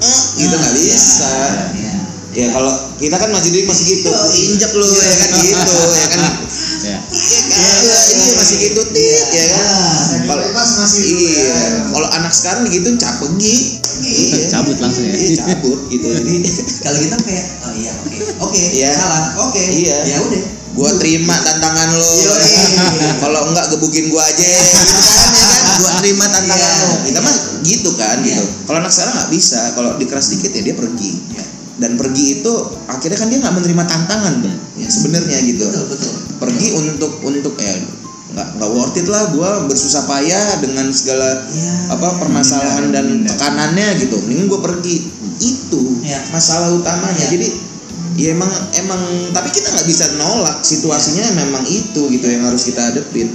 eh, 0.00 0.20
gitu 0.36 0.54
nggak 0.54 0.74
Iya, 0.74 0.80
bisa 0.82 1.32
iya. 1.74 1.92
ya 2.30 2.46
kalau 2.50 2.72
kita 2.96 3.16
kan 3.16 3.30
masih 3.30 3.50
diri 3.50 3.64
masih 3.64 3.84
gitu 3.88 4.10
injek 4.44 4.70
lu 4.72 4.86
ya 4.86 5.14
kan 5.16 5.28
gitu 5.36 5.74
ya 5.96 6.06
kan 6.08 6.20
ya 6.82 6.98
Iya 7.10 7.40
kan 7.46 7.60
iya 8.16 8.32
masih 8.34 8.56
gitu 8.60 8.82
tit 8.90 9.26
ya 9.30 9.44
kan 9.50 9.64
kalau 10.24 10.42
Senioritas 10.42 10.70
masih 10.76 11.02
itu 11.02 11.24
iya 11.28 11.44
ya. 11.46 11.68
kalau 11.90 12.08
anak 12.10 12.32
sekarang 12.32 12.62
gitu 12.66 12.88
capegi 12.96 13.56
iya 14.00 14.48
cabut 14.48 14.76
langsung 14.76 15.04
ya 15.04 15.14
iya 15.14 15.30
cabut 15.38 15.78
gitu 15.88 16.06
jadi 16.08 16.34
Kalau 16.80 16.98
kita 16.98 17.16
kayak 17.20 17.46
oh 17.60 17.72
iya 17.74 17.92
oke. 17.94 18.16
Oke, 18.40 18.60
Iya. 18.72 18.90
salah. 18.96 19.22
Oke. 19.44 19.60
Iya. 19.60 19.96
Ya 20.06 20.18
udah. 20.18 20.42
gua 20.70 20.90
terima 20.96 21.34
tantangan 21.36 21.92
lo 21.92 22.14
kalau 23.22 23.40
enggak 23.50 23.66
gebukin 23.68 24.06
gua 24.08 24.22
aja 24.22 24.40
gitu 24.40 24.70
kan 24.86 25.28
ya 25.34 25.44
kan 25.44 25.62
gua 25.82 25.90
terima 25.98 26.24
tantangan 26.24 26.70
Iya. 26.70 26.80
lo 26.80 26.94
kita 27.04 27.18
mah 27.20 27.36
gitu 27.60 27.90
kan 27.94 28.16
Iya. 28.22 28.38
gitu 28.38 28.44
kalau 28.64 28.78
anak 28.78 28.90
sekarang 28.90 29.14
nggak 29.18 29.30
bisa 29.30 29.60
kalau 29.74 29.90
dikeras 29.98 30.30
dikit 30.30 30.50
ya 30.50 30.62
dia 30.62 30.74
pergi 30.74 31.10
Iya. 31.28 31.44
Dan 31.80 31.96
pergi 31.96 32.38
itu 32.38 32.52
akhirnya 32.86 33.18
kan 33.18 33.28
dia 33.32 33.38
nggak 33.40 33.56
menerima 33.56 33.84
tantangan 33.88 34.34
dong 34.44 34.58
Iya. 34.76 34.88
sebenarnya 34.88 35.38
gitu 35.44 35.64
Betul, 35.64 35.84
betul. 35.88 36.12
pergi 36.38 36.66
untuk 36.76 37.12
untuk 37.24 37.54
ya 37.56 37.74
nggak 38.30 38.48
nggak 38.60 38.70
worth 38.70 38.94
it 38.94 39.08
lah 39.10 39.32
gua 39.34 39.64
bersusah 39.66 40.06
payah 40.06 40.60
dengan 40.60 40.86
segala 40.92 41.48
Iya. 41.50 41.96
apa 41.96 42.20
permasalahan 42.20 42.92
dan 42.92 43.04
Menghindar. 43.08 43.32
tekanannya 43.34 43.88
gitu 43.98 44.16
mending 44.22 44.46
gua 44.46 44.60
pergi 44.62 45.02
itu 45.40 45.82
Iya. 46.04 46.20
masalah 46.30 46.70
utamanya 46.70 47.16
Iya. 47.16 47.32
jadi 47.32 47.48
ya 48.20 48.28
emang 48.36 48.50
emang 48.76 49.00
tapi 49.32 49.48
kita 49.48 49.72
nggak 49.72 49.88
bisa 49.88 50.04
nolak 50.14 50.60
situasinya 50.60 51.26
Iya. 51.26 51.36
memang 51.42 51.64
itu 51.66 52.02
gitu 52.06 52.26
yang 52.28 52.44
harus 52.44 52.68
kita 52.68 52.92
hadepin 52.92 53.28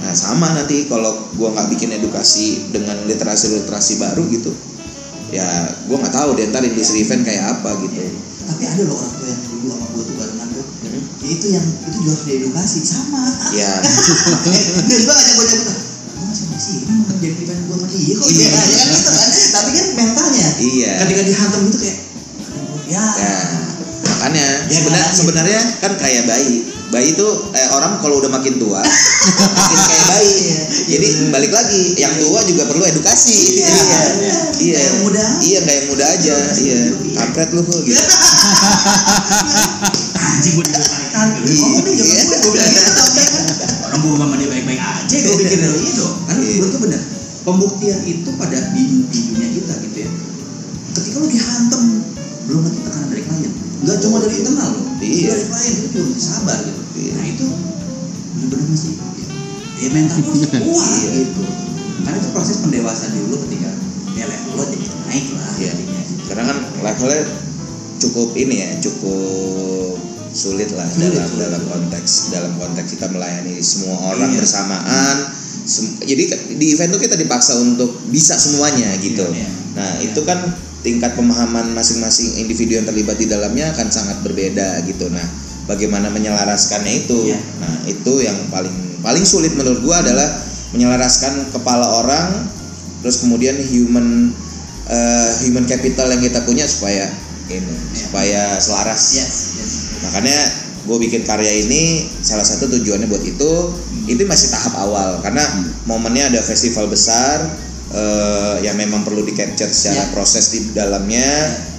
nah 0.00 0.10
sama 0.10 0.50
nanti 0.50 0.86
kalau 0.86 1.14
gua 1.34 1.52
nggak 1.52 1.68
bikin 1.74 1.90
edukasi 1.92 2.70
dengan 2.70 2.94
literasi 3.06 3.52
literasi 3.54 3.98
baru 3.98 4.22
gitu 4.30 4.50
ya 5.32 5.48
gua 5.88 5.96
nggak 6.04 6.14
tahu 6.14 6.30
deh 6.36 6.44
ntar 6.52 6.62
industri 6.62 7.02
event 7.02 7.24
kayak 7.24 7.56
apa 7.58 7.70
gitu 7.82 8.04
Tapi 8.42 8.62
ada 8.68 8.82
loh 8.84 8.98
orang 9.00 9.12
tua 9.16 9.26
yang 9.30 9.42
dulu 9.48 9.66
sama 9.70 9.86
gue 9.94 10.02
tuh 10.02 10.14
barengan 10.18 10.48
tuh. 10.50 10.66
Hmm. 10.66 11.02
Ya 11.22 11.28
itu 11.30 11.46
yang 11.54 11.66
itu 11.66 11.88
juga 12.02 12.10
harus 12.10 12.22
diedukasi 12.26 12.78
sama. 12.82 13.22
ya 13.54 13.70
Dia 14.90 14.96
juga 14.98 15.12
ngajak 15.14 15.34
gue 15.38 15.46
jago. 15.46 15.72
Gue 15.72 16.24
masih 16.26 16.46
masih 16.50 16.74
ini 16.82 16.92
mau 16.98 17.14
jadi 17.22 17.36
event 17.38 17.60
gue 17.70 17.76
sama 17.78 17.86
dia 17.86 18.14
kok. 18.18 18.26
Iya. 18.26 18.48
Ya 18.50 18.50
kan 18.58 18.66
gitu 18.66 19.10
kan. 19.14 19.28
Tapi 19.30 19.70
kan 19.70 19.86
mentalnya. 19.94 20.48
iya 20.58 20.92
Ketika 21.06 21.22
dihantam 21.22 21.60
gitu 21.70 21.78
kayak 21.80 21.98
ya. 22.90 23.04
Ya, 23.16 23.34
makanya 24.04 24.46
Ya, 24.68 24.78
sebenarnya 24.82 25.08
sebenarnya 25.14 25.60
kan 25.80 25.92
kayak 25.96 26.22
bayi. 26.28 26.66
Bayi 26.92 27.16
itu 27.16 27.24
eh, 27.56 27.68
orang 27.72 28.04
kalau 28.04 28.20
udah 28.20 28.28
makin 28.28 28.60
tua 28.60 28.84
makin 29.56 29.78
kayak 29.80 30.04
bayi. 30.12 30.36
Iya, 30.44 30.60
Jadi 30.92 31.06
iya, 31.08 31.16
bener. 31.24 31.30
balik 31.32 31.52
lagi, 31.56 31.82
yang 31.96 32.12
tua 32.20 32.40
juga 32.44 32.68
perlu 32.68 32.84
edukasi. 32.84 33.32
Iya, 33.56 33.64
iya. 33.64 34.00
iya. 34.20 34.36
Iya. 34.60 34.76
Kayak 34.76 34.94
muda. 35.00 35.24
Iya, 35.40 35.58
kayak 35.64 35.78
yang 35.80 35.88
muda 35.88 36.04
aja. 36.04 36.34
Iya. 36.52 36.78
Kampret 37.16 37.48
lu 37.56 37.60
kok 37.64 37.80
gitu. 37.80 37.96
Anjing 40.22 40.52
gue 40.54 40.64
dibalik 40.68 40.90
Iya. 41.48 41.64
Jangan 41.96 42.38
gue 42.44 42.50
bilang 42.52 42.70
gitu. 42.70 42.92
kan? 42.92 43.72
Orang 43.88 43.98
gue 44.04 44.12
sama 44.20 44.34
dia 44.36 44.48
baik-baik 44.52 44.80
aja 44.80 45.16
gue 45.16 45.34
iya 45.42 45.56
dong. 45.96 46.14
Karena 46.28 46.40
Iya. 46.42 46.52
menurut 46.60 46.70
gue 46.70 46.82
benar. 46.84 47.02
Pembuktian 47.42 48.00
itu 48.06 48.30
pada 48.38 48.58
di 48.70 48.82
dunia 49.10 49.48
kita 49.50 49.74
gitu 49.82 49.98
ya. 50.06 50.10
ketika 50.92 51.16
lu 51.18 51.26
dihantem 51.26 51.82
belum 52.42 52.60
lagi 52.62 52.78
tekanan 52.80 53.08
dari 53.08 53.22
klien 53.22 53.52
nggak 53.82 53.98
cuma 53.98 54.16
dari 54.18 54.34
internal 54.38 54.68
loh 54.70 54.84
Iya. 54.98 55.30
dari 55.30 55.44
klien 55.48 55.74
itu 55.80 55.98
juga 55.98 56.18
sabar 56.18 56.58
gitu 56.60 56.80
Iya. 56.94 57.12
nah 57.12 57.26
itu 57.26 57.46
benar-benar 58.32 58.66
mesti 58.68 58.90
ya, 58.92 59.26
ya 59.78 59.88
mental 59.90 60.16
harus 60.18 60.42
kuat 60.48 60.88
Iya. 60.92 61.10
gitu 61.20 61.42
karena 62.02 62.16
itu 62.18 62.28
proses 62.30 62.56
pendewasaan 62.60 63.12
dulu 63.16 63.34
ketika 63.46 63.70
ya 64.12 64.24
level 64.26 64.52
lo 64.54 64.64
jadi 64.66 64.86
naik 65.04 65.26
lah 65.32 65.50
Iya. 65.56 65.70
jadinya 65.70 66.02
karena 66.26 66.42
kan 66.44 66.56
levelnya 66.80 67.22
cukup 67.98 68.28
ini 68.34 68.54
ya 68.58 68.68
cukup 68.80 69.94
sulit 70.32 70.72
lah 70.72 70.88
Sulit, 70.88 71.12
dalam 71.12 71.28
sulit, 71.28 71.40
dalam 71.44 71.62
konteks 71.68 72.10
dalam 72.30 72.52
konteks 72.56 72.88
kita 72.90 73.06
melayani 73.06 73.60
semua 73.60 73.96
orang 74.08 74.30
Iya. 74.30 74.38
bersamaan 74.40 75.16
Sem- 75.62 75.94
jadi 76.02 76.22
di 76.58 76.74
event 76.74 76.90
itu 76.90 77.00
kita 77.00 77.14
dipaksa 77.14 77.54
untuk 77.56 77.94
bisa 78.08 78.34
semuanya 78.34 78.98
gitu 78.98 79.22
Iya, 79.28 79.46
iya. 79.46 79.50
Nah 79.72 79.90
Iya. 79.98 80.12
itu 80.12 80.20
kan 80.24 80.38
tingkat 80.82 81.14
pemahaman 81.14 81.72
masing-masing 81.72 82.42
individu 82.42 82.74
yang 82.76 82.84
terlibat 82.84 83.14
di 83.16 83.30
dalamnya 83.30 83.70
akan 83.70 83.86
sangat 83.88 84.18
berbeda 84.26 84.82
gitu. 84.84 85.06
Nah 85.08 85.22
bagaimana 85.70 86.10
menyelaraskannya 86.10 87.06
itu? 87.06 87.30
Iya. 87.30 87.38
nah 87.62 87.74
itu 87.86 88.12
yang 88.20 88.36
paling 88.50 88.74
paling 89.00 89.24
sulit 89.26 89.54
menurut 89.54 89.80
gua 89.82 90.02
adalah 90.02 90.26
menyelaraskan 90.74 91.52
kepala 91.54 91.86
orang 92.02 92.48
terus 93.02 93.22
kemudian 93.22 93.54
human 93.58 94.30
eh, 94.86 95.30
human 95.46 95.66
capital 95.66 96.10
yang 96.10 96.22
kita 96.22 96.42
punya 96.42 96.66
supaya 96.66 97.06
ini 97.46 97.62
Iya. 97.62 97.76
supaya 98.08 98.42
selaras. 98.58 99.02
Yes 99.14 99.34
yes. 99.58 99.72
Makanya 100.02 100.38
gue 100.82 100.98
bikin 100.98 101.22
karya 101.22 101.62
ini 101.62 102.10
salah 102.26 102.42
satu 102.42 102.66
tujuannya 102.66 103.06
buat 103.06 103.22
itu. 103.22 103.52
Itu 104.10 104.22
masih 104.26 104.50
tahap 104.50 104.74
awal 104.82 105.22
karena 105.22 105.46
momennya 105.86 106.34
ada 106.34 106.40
festival 106.42 106.90
besar 106.90 107.38
eh, 107.92 108.54
yang 108.62 108.74
memang 108.74 109.02
perlu 109.02 109.20
di 109.20 109.32
capture 109.32 109.68
secara 109.68 110.02
Ya. 110.02 110.10
proses 110.10 110.44
di 110.48 110.72
dalamnya 110.72 111.28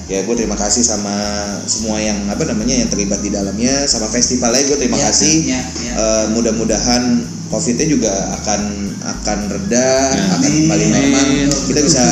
ya 0.04 0.20
gue 0.20 0.36
terima 0.36 0.54
kasih 0.54 0.84
sama 0.84 1.16
semua 1.64 1.96
yang 1.98 2.28
apa 2.28 2.44
namanya 2.44 2.76
yang 2.76 2.88
terlibat 2.88 3.20
di 3.20 3.30
dalamnya 3.30 3.88
sama 3.88 4.06
festivalnya 4.08 4.62
gue 4.64 4.78
terima 4.78 5.00
Ya, 5.00 5.10
kasih 5.10 5.36
ya, 5.44 5.62
ya. 5.80 5.94
Eh, 5.96 6.26
mudah-mudahan 6.32 7.04
covidnya 7.48 7.88
juga 7.88 8.12
akan 8.34 8.62
akan 9.00 9.40
reda 9.48 9.90
akan 10.32 10.40
Amin. 10.42 10.64
kembali 10.66 10.86
normal 10.88 11.26
kita 11.66 11.80
bisa 11.82 12.04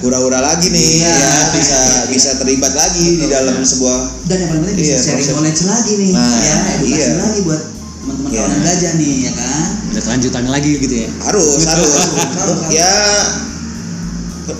hura-hura 0.00 0.40
lagi 0.40 0.68
nih 0.68 0.88
Iya. 1.00 1.10
ya 1.12 1.34
bisa 1.52 1.78
bisa 2.08 2.30
terlibat 2.36 2.72
lagi 2.72 3.18
di 3.18 3.26
dalam 3.26 3.60
sebuah 3.60 3.98
dan 4.26 4.36
yang 4.38 4.48
paling 4.50 4.62
penting 4.64 4.76
bisa 4.78 4.88
Iya, 4.88 4.98
sharing 4.98 5.16
proses. 5.16 5.34
knowledge 5.34 5.62
lagi 5.64 5.92
nih 5.96 6.10
Nah, 6.12 6.38
ya 6.40 6.56
edukasi 6.76 6.98
iya. 6.98 7.08
lagi 7.14 7.40
buat 7.42 7.62
teman-teman 8.06 8.30
kawanan 8.30 8.60
gajah 8.62 8.92
nih 9.02 9.14
ya 9.26 9.32
kan? 9.34 9.66
Ada 9.90 10.00
kelanjutannya 10.06 10.50
lagi 10.54 10.70
gitu 10.78 10.94
ya. 10.94 11.08
harus 11.26 11.66
harus 11.66 11.90
harus. 12.38 12.58
ya 12.70 12.94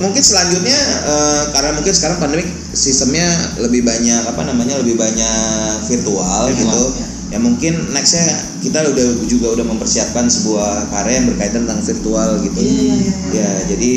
mungkin 0.03 0.18
selanjutnya 0.18 0.80
eh, 1.07 1.42
karena 1.55 1.70
mungkin 1.78 1.94
sekarang 1.94 2.18
pandemi 2.18 2.42
sistemnya 2.74 3.30
lebih 3.62 3.86
banyak 3.86 4.26
apa 4.26 4.42
namanya 4.42 4.82
lebih 4.82 4.99
banyak 4.99 5.86
virtual, 5.86 6.51
Virtual, 6.51 6.74
gitu. 6.74 6.82
ya. 6.99 7.07
ya 7.30 7.38
mungkin 7.38 7.94
nextnya 7.94 8.26
kita 8.66 8.82
udah 8.82 9.07
juga 9.30 9.55
udah 9.55 9.62
mempersiapkan 9.62 10.26
sebuah 10.26 10.90
karya 10.90 11.22
yang 11.22 11.26
berkaitan 11.30 11.70
tentang 11.70 11.86
virtual 11.86 12.42
gitu. 12.42 12.59
Iya, 12.59 12.74
iya, 12.74 12.94
iya. 12.99 13.14
ya 13.30 13.51
jadi 13.70 13.92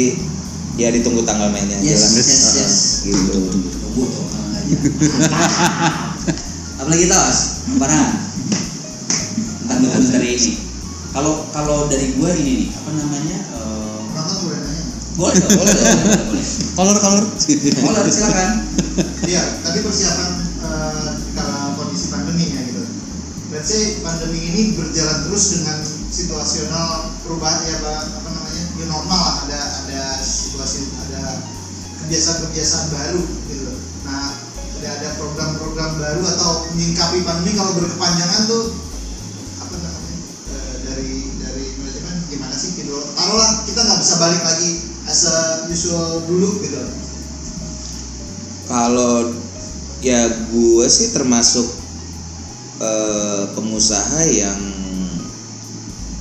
ya 0.78 0.88
ditunggu 0.94 1.26
tanggal 1.26 1.50
mainnya 1.50 1.82
aja 1.82 1.90
Yes, 1.90 2.06
yes, 2.16 2.30
Heeh, 2.30 2.54
yes. 2.62 2.76
gitu. 3.10 3.42
Tunggu 3.82 4.04
tuh 4.14 4.24
kawanan 4.30 4.62
gajah 4.62 4.78
apalagi 6.80 7.06
tos? 7.10 7.38
Parah 7.82 8.29
dokumentari 9.84 10.30
ini 10.36 10.52
kalau 11.10 11.34
kalau 11.52 11.90
dari 11.90 12.14
gua 12.20 12.30
ini 12.38 12.66
nih 12.66 12.70
apa 12.76 12.90
namanya 12.94 13.38
eh, 13.58 13.98
Penonton 14.14 14.38
boleh 14.46 14.60
nanya 14.62 14.84
boleh 15.18 15.36
boleh 15.42 15.74
boleh 15.76 15.76
boleh 16.30 16.46
Kolor 16.80 16.98
kolor. 17.02 17.24
boleh 17.84 18.14
silakan 18.14 18.52
Iya, 19.00 19.44
tadi 19.64 19.80
persiapan 19.80 20.32
eh, 20.60 21.10
kala 21.36 21.76
kondisi 21.80 22.12
pandemi 22.12 22.52
ya 22.52 22.62
gitu. 22.68 22.84
Let's 23.50 23.72
say 23.72 24.04
pandemi 24.04 24.40
ini 24.44 24.76
berjalan 24.76 25.24
terus 25.28 25.56
dengan 25.56 25.78
situasional 26.12 27.16
perubahan 27.24 27.64
ya 27.64 27.80
apa 27.80 28.28
namanya 28.28 28.64
new 28.76 28.88
normal 28.92 29.20
lah. 29.20 29.36
Ada 29.48 29.60
ada 29.88 30.02
situasi 30.20 30.92
ada 31.08 31.24
kebiasaan-kebiasaan 32.04 32.86
baru 32.92 33.24
gitu. 33.48 33.72
Nah, 34.04 34.36
ada 34.80 34.90
ada 35.00 35.10
program-program 35.16 35.92
baru 35.96 36.22
atau 36.28 36.52
menyingkapi 36.76 37.24
pandemi 37.24 37.56
kalau 37.56 37.72
berkepanjangan 37.80 38.42
tuh 38.52 38.64
gimana 42.30 42.54
sih 42.54 42.78
gitu. 42.78 42.94
Taruhlah 42.94 43.66
kita 43.66 43.82
nggak 43.82 44.00
bisa 44.00 44.16
balik 44.22 44.42
lagi 44.46 44.72
as 45.10 45.22
a 45.26 45.38
usual 45.68 46.24
dulu 46.30 46.62
gitu. 46.62 46.82
Kalau 48.70 49.34
ya 50.06 50.30
gue 50.54 50.88
sih 50.88 51.12
termasuk 51.12 51.68
eh, 52.80 53.44
pengusaha 53.58 54.22
yang 54.30 54.62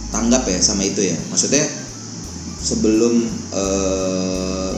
tanggap 0.09 0.49
ya 0.49 0.59
sama 0.65 0.83
itu 0.89 1.05
ya. 1.05 1.17
Maksudnya 1.29 1.69
sebelum 2.65 3.29
eh, 3.53 4.73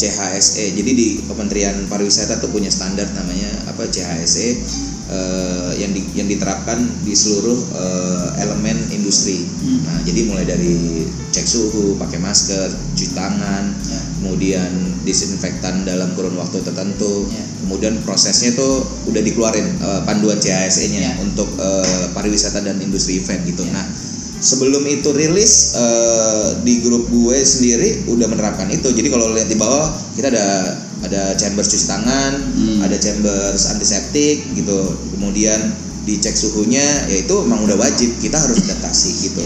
CHSE, 0.00 0.72
jadi 0.80 0.90
di 0.96 1.08
Kementerian 1.28 1.76
Pariwisata 1.84 2.40
tuh 2.40 2.48
punya 2.48 2.72
standar 2.72 3.04
namanya 3.12 3.52
apa 3.68 3.84
CHSE 3.84 4.56
eh, 5.10 5.72
yang 5.82 5.90
di- 5.90 6.06
yang 6.14 6.30
diterapkan 6.30 6.78
di 7.02 7.12
seluruh 7.12 7.58
eh, 7.74 8.42
elemen 8.46 8.78
industri. 8.94 9.42
Hmm. 9.42 9.82
Nah, 9.82 9.98
jadi 10.06 10.20
mulai 10.30 10.46
dari 10.46 11.04
cek 11.30 11.46
suhu, 11.46 11.98
pakai 11.98 12.22
masker, 12.22 12.70
cuci 12.94 13.12
tangan, 13.12 13.64
Ya. 13.90 14.00
kemudian 14.22 14.70
disinfektan 15.02 15.82
dalam 15.82 16.14
kurun 16.14 16.38
waktu 16.38 16.62
tertentu. 16.62 17.26
Ya. 17.28 17.42
Kemudian 17.66 18.02
prosesnya 18.02 18.54
tuh 18.54 18.82
udah 19.10 19.18
dikeluarin 19.18 19.66
eh, 19.78 20.00
panduan 20.06 20.38
CHSE-nya 20.38 21.00
Ya. 21.02 21.12
untuk 21.18 21.50
eh, 21.58 22.06
pariwisata 22.14 22.62
dan 22.62 22.78
industri 22.78 23.18
event 23.18 23.42
gitu. 23.44 23.66
Ya. 23.66 23.82
Nah, 23.82 23.86
sebelum 24.40 24.86
itu 24.86 25.10
rilis 25.10 25.74
eh, 25.74 26.48
di 26.62 26.80
grup 26.86 27.10
gue 27.10 27.36
sendiri 27.36 28.06
udah 28.08 28.26
menerapkan 28.30 28.70
itu. 28.70 28.88
Jadi 28.88 29.08
kalau 29.10 29.34
lihat 29.34 29.50
di 29.50 29.58
bawah 29.58 29.90
kita 30.14 30.30
ada 30.30 30.46
ada 31.00 31.32
chambers 31.36 31.68
cuci 31.72 31.86
tangan, 31.88 32.32
Hmm. 32.36 32.84
ada 32.84 32.96
chambers 33.00 33.62
antiseptik 33.72 34.44
gitu. 34.52 34.80
Kemudian 35.16 35.60
dicek 36.04 36.32
suhunya, 36.32 37.08
ya 37.08 37.16
itu 37.20 37.34
emang 37.44 37.64
udah 37.64 37.76
wajib 37.76 38.08
kita 38.20 38.36
harus 38.40 38.60
adaptasi 38.64 39.10
gitu. 39.30 39.44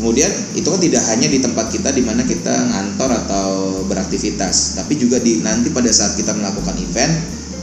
Kemudian 0.00 0.32
itu 0.56 0.64
kan 0.64 0.80
tidak 0.80 1.02
hanya 1.12 1.28
di 1.28 1.38
tempat 1.44 1.68
kita 1.68 1.92
di 1.92 2.00
mana 2.00 2.24
kita 2.24 2.52
ngantor 2.72 3.10
atau 3.26 3.48
beraktivitas, 3.84 4.80
tapi 4.80 4.96
juga 4.96 5.20
di 5.20 5.44
nanti 5.44 5.68
pada 5.68 5.92
saat 5.92 6.16
kita 6.16 6.32
melakukan 6.32 6.72
event, 6.80 7.12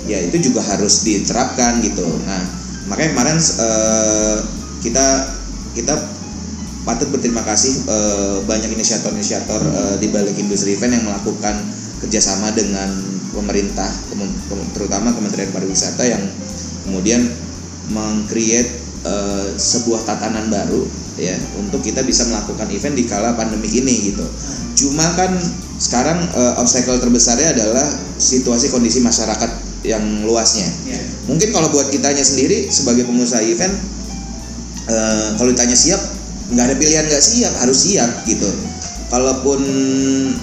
ya 0.05 0.21
itu 0.21 0.37
juga 0.49 0.61
harus 0.61 1.01
diterapkan 1.01 1.81
gitu. 1.81 2.05
Nah, 2.29 2.41
makanya 2.93 3.09
kemarin 3.17 3.37
eh, 3.41 4.37
kita 4.85 5.05
kita 5.73 5.93
patut 6.85 7.09
berterima 7.09 7.41
kasih 7.41 7.73
eh, 7.89 8.37
banyak 8.45 8.69
inisiator-inisiator 8.69 9.61
eh, 9.65 9.95
di 9.97 10.07
balik 10.13 10.37
industri 10.37 10.77
event 10.77 10.93
yang 10.93 11.05
melakukan 11.09 11.57
kerjasama 12.01 12.53
dengan 12.53 12.89
pemerintah, 13.33 13.89
terutama 14.73 15.13
Kementerian 15.13 15.53
Pariwisata 15.53 16.03
yang 16.05 16.23
kemudian 16.87 17.27
mengcreate 17.91 18.71
eh, 19.05 19.47
sebuah 19.55 20.03
tatanan 20.03 20.51
baru 20.51 20.83
ya 21.17 21.33
untuk 21.57 21.81
kita 21.81 22.05
bisa 22.05 22.29
melakukan 22.29 22.69
event 22.69 22.95
di 22.95 23.03
kala 23.09 23.33
pandemi 23.33 23.67
ini 23.69 24.13
gitu. 24.13 24.25
Cuma 24.77 25.05
kan 25.17 25.33
sekarang 25.77 26.21
eh, 26.33 26.53
obstacle 26.61 27.01
terbesarnya 27.01 27.53
adalah 27.57 27.85
situasi 28.17 28.69
kondisi 28.69 29.01
masyarakat 29.01 29.51
yang 29.85 30.03
luasnya. 30.25 30.67
Ya. 30.89 30.99
Mungkin 31.29 31.53
kalau 31.53 31.69
buat 31.71 31.89
kitanya 31.93 32.23
sendiri 32.23 32.67
sebagai 32.69 33.05
pengusaha 33.05 33.41
event 33.45 33.73
eh, 34.89 35.27
kalau 35.37 35.49
ditanya 35.53 35.77
siap 35.77 36.01
nggak 36.47 36.63
ada 36.63 36.75
pilihan 36.79 37.03
nggak 37.03 37.23
siap 37.23 37.53
harus 37.59 37.75
siap 37.75 38.23
gitu 38.23 38.47
kalaupun 39.07 39.59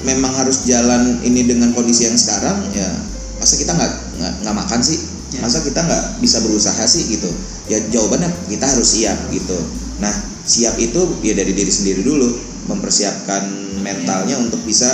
memang 0.04 0.32
harus 0.32 0.64
jalan 0.64 1.20
ini 1.20 1.44
dengan 1.44 1.72
kondisi 1.76 2.08
yang 2.08 2.16
sekarang 2.16 2.64
ya 2.72 2.88
masa 3.36 3.54
kita 3.60 3.72
nggak 3.76 3.92
nggak 4.44 4.56
makan 4.56 4.80
sih 4.80 5.00
Ya. 5.34 5.42
masa 5.42 5.66
kita 5.66 5.82
nggak 5.82 6.22
bisa 6.22 6.38
berusaha 6.46 6.78
sih 6.86 7.10
gitu 7.10 7.26
ya 7.66 7.82
jawabannya 7.90 8.30
kita 8.46 8.70
harus 8.70 8.86
siap 8.86 9.18
gitu 9.34 9.58
nah 9.98 10.14
siap 10.46 10.78
itu 10.78 11.00
ya 11.26 11.34
dari 11.34 11.50
diri 11.50 11.74
sendiri 11.74 12.06
dulu 12.06 12.38
mempersiapkan 12.70 13.42
mentalnya 13.82 14.38
untuk 14.38 14.62
bisa 14.62 14.86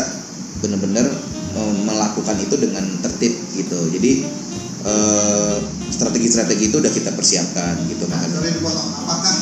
benar-benar 0.65 1.13
eh, 1.61 1.75
melakukan 1.85 2.41
itu 2.41 2.57
dengan 2.57 2.89
tertib 3.05 3.37
gitu 3.53 3.79
jadi 3.93 4.13
eh, 4.89 5.57
strategi-strategi 5.93 6.73
itu 6.73 6.81
udah 6.81 6.89
kita 6.89 7.13
persiapkan 7.13 7.77
gitu 7.93 8.09
Nah, 8.09 8.17
makanya. 8.25 8.41
Apakah 8.97 9.37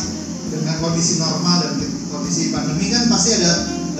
dengan 0.51 0.83
kondisi 0.83 1.22
normal 1.22 1.62
dan 1.62 1.79
kondisi 2.11 2.51
pandemi 2.51 2.91
kan 2.91 3.07
pasti 3.07 3.39
ada 3.39 3.53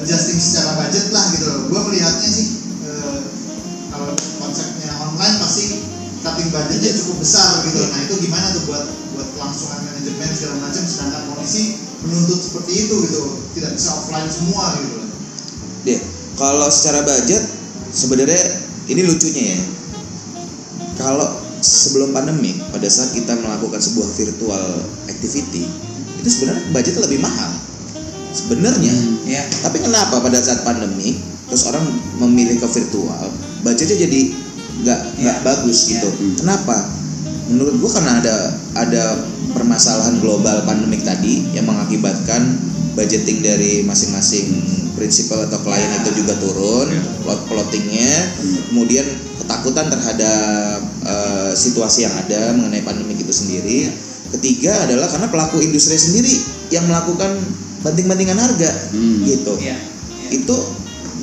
adjusting 0.03 0.39
secara 0.39 0.79
budget 0.81 1.11
lah 1.11 1.25
gitu 1.35 1.45
loh. 1.49 1.59
Gue 1.71 1.81
melihatnya 1.91 2.29
sih 2.29 2.47
eh, 2.87 3.21
kalau 3.91 4.15
konsepnya 4.43 4.91
online 5.03 5.37
pasti 5.43 5.65
cutting 6.23 6.49
budgetnya 6.51 6.91
cukup 7.03 7.17
besar 7.23 7.49
gitu. 7.67 7.81
Nah 7.89 7.99
itu 8.07 8.15
gimana 8.23 8.47
tuh 8.55 8.63
buat 8.69 8.85
buat 9.19 9.29
kelangsungan 9.35 9.81
manajemen 9.83 10.29
segala 10.35 10.55
macam 10.63 10.83
sedangkan 10.87 11.23
kondisi 11.35 11.63
menuntut 12.07 12.39
seperti 12.39 12.73
itu 12.87 12.95
gitu. 13.11 13.23
Tidak 13.59 13.71
bisa 13.75 13.89
offline 13.99 14.31
semua 14.31 14.65
gitu 14.79 14.89
loh. 15.03 15.09
Deh, 15.87 16.01
kalau 16.39 16.69
secara 16.71 17.03
budget 17.03 17.43
sebenarnya 17.93 18.43
ini 18.89 19.05
lucunya 19.05 19.45
ya 19.57 19.61
kalau 20.99 21.29
sebelum 21.63 22.11
pandemi 22.11 22.59
pada 22.71 22.87
saat 22.91 23.15
kita 23.15 23.35
melakukan 23.39 23.79
sebuah 23.79 24.09
virtual 24.15 24.65
activity 25.11 25.67
itu 26.23 26.29
sebenarnya 26.29 26.63
budgetnya 26.75 27.03
lebih 27.07 27.21
mahal 27.23 27.53
sebenarnya 28.33 28.95
ya 29.25 29.43
tapi 29.65 29.81
kenapa 29.81 30.21
pada 30.21 30.39
saat 30.41 30.63
pandemi 30.63 31.17
terus 31.49 31.65
orang 31.69 31.85
memilih 32.21 32.61
ke 32.61 32.69
virtual 32.69 33.25
budgetnya 33.65 34.05
jadi 34.05 34.21
nggak 34.85 35.01
nggak 35.19 35.37
Ya. 35.41 35.45
bagus 35.45 35.79
Ya. 35.89 35.99
gitu 35.99 36.09
kenapa 36.39 36.77
menurut 37.49 37.75
gua 37.81 37.91
karena 37.99 38.13
ada 38.21 38.37
ada 38.77 39.05
permasalahan 39.57 40.21
global 40.21 40.63
pandemik 40.69 41.03
tadi 41.03 41.49
yang 41.57 41.65
mengakibatkan 41.65 42.61
budgeting 42.93 43.41
dari 43.41 43.83
masing-masing 43.89 44.61
prinsipal 44.95 45.41
atau 45.49 45.59
klien 45.65 45.89
Ya. 45.89 46.05
itu 46.05 46.11
juga 46.23 46.37
turun 46.39 46.89
Ya. 46.93 47.01
plot 47.25 47.41
plottingnya 47.49 48.13
kemudian 48.71 49.07
ketakutan 49.43 49.89
terhadap 49.89 50.79
eh, 51.09 51.53
situasi 51.57 52.05
yang 52.05 52.15
ada 52.15 52.53
mengenai 52.53 52.85
pandemi 52.85 53.17
itu 53.17 53.33
sendiri 53.33 53.89
ketiga 54.37 54.85
adalah 54.85 55.09
karena 55.09 55.33
pelaku 55.33 55.65
industri 55.65 55.97
sendiri 55.97 56.37
yang 56.69 56.85
melakukan 56.85 57.33
banting-bantingan 57.83 58.39
harga. 58.39 58.71
Hmm. 58.93 59.23
gitu. 59.25 59.53
Ya 59.61 59.77
itu 60.29 60.57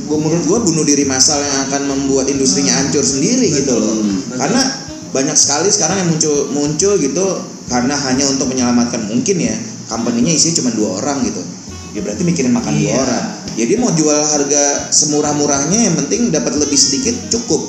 gua 0.06 0.18
menurut 0.18 0.46
gua 0.46 0.60
bunuh 0.62 0.82
diri 0.82 1.06
massal 1.06 1.38
yang 1.38 1.70
akan 1.70 1.82
membuat 1.88 2.26
industrinya 2.28 2.74
hancur 2.74 3.02
sendiri 3.02 3.50
gitu 3.54 3.74
loh. 3.74 3.96
Betul. 3.96 4.38
karena 4.38 4.62
banyak 5.14 5.38
sekali 5.38 5.70
sekarang 5.72 5.98
yang 6.04 6.10
muncul 6.12 6.36
muncul 6.52 6.94
gitu 7.00 7.26
karena 7.72 7.96
hanya 7.96 8.26
untuk 8.28 8.52
menyelamatkan 8.52 9.08
mungkin 9.08 9.40
ya 9.40 9.56
company-nya 9.88 10.34
isinya 10.34 10.62
cuma 10.62 10.70
dua 10.76 10.90
orang 11.00 11.24
gitu. 11.24 11.42
Ya 11.96 12.04
berarti 12.04 12.28
mikirin 12.28 12.52
makan 12.52 12.74
dua 12.76 12.92
Iya. 12.92 12.96
orang. 13.00 13.26
Jadi 13.56 13.74
mau 13.80 13.88
jual 13.96 14.20
harga 14.20 14.64
semurah-murahnya 14.92 15.80
yang 15.88 15.96
penting 15.96 16.28
dapat 16.28 16.60
lebih 16.60 16.76
sedikit 16.76 17.16
cukup. 17.32 17.62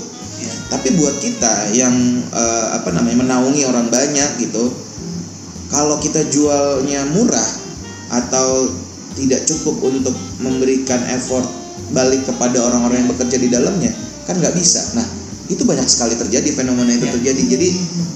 Ya 0.43 0.51
tapi 0.69 0.99
buat 0.99 1.15
kita 1.23 1.71
yang 1.73 1.95
eh, 2.27 2.67
apa 2.75 2.91
namanya 2.91 3.23
menaungi 3.23 3.63
orang 3.65 3.87
banyak 3.87 4.43
gitu 4.43 4.73
kalau 5.69 5.99
kita 5.99 6.27
jualnya 6.27 7.07
murah 7.15 7.47
atau 8.11 8.71
tidak 9.17 9.49
cukup 9.49 9.81
untuk 9.81 10.13
memberikan 10.39 11.01
effort 11.11 11.47
balik 11.91 12.27
kepada 12.27 12.61
orang-orang 12.61 13.05
yang 13.07 13.11
bekerja 13.15 13.37
di 13.41 13.49
dalamnya? 13.49 13.93
Kan 14.29 14.39
nggak 14.43 14.55
bisa. 14.55 14.83
Nah 14.99 15.07
itu 15.47 15.63
banyak 15.63 15.87
sekali 15.87 16.19
terjadi 16.19 16.51
fenomena 16.53 16.91
itu 16.91 17.07
Ya. 17.07 17.15
terjadi. 17.15 17.43
Jadi 17.47 17.69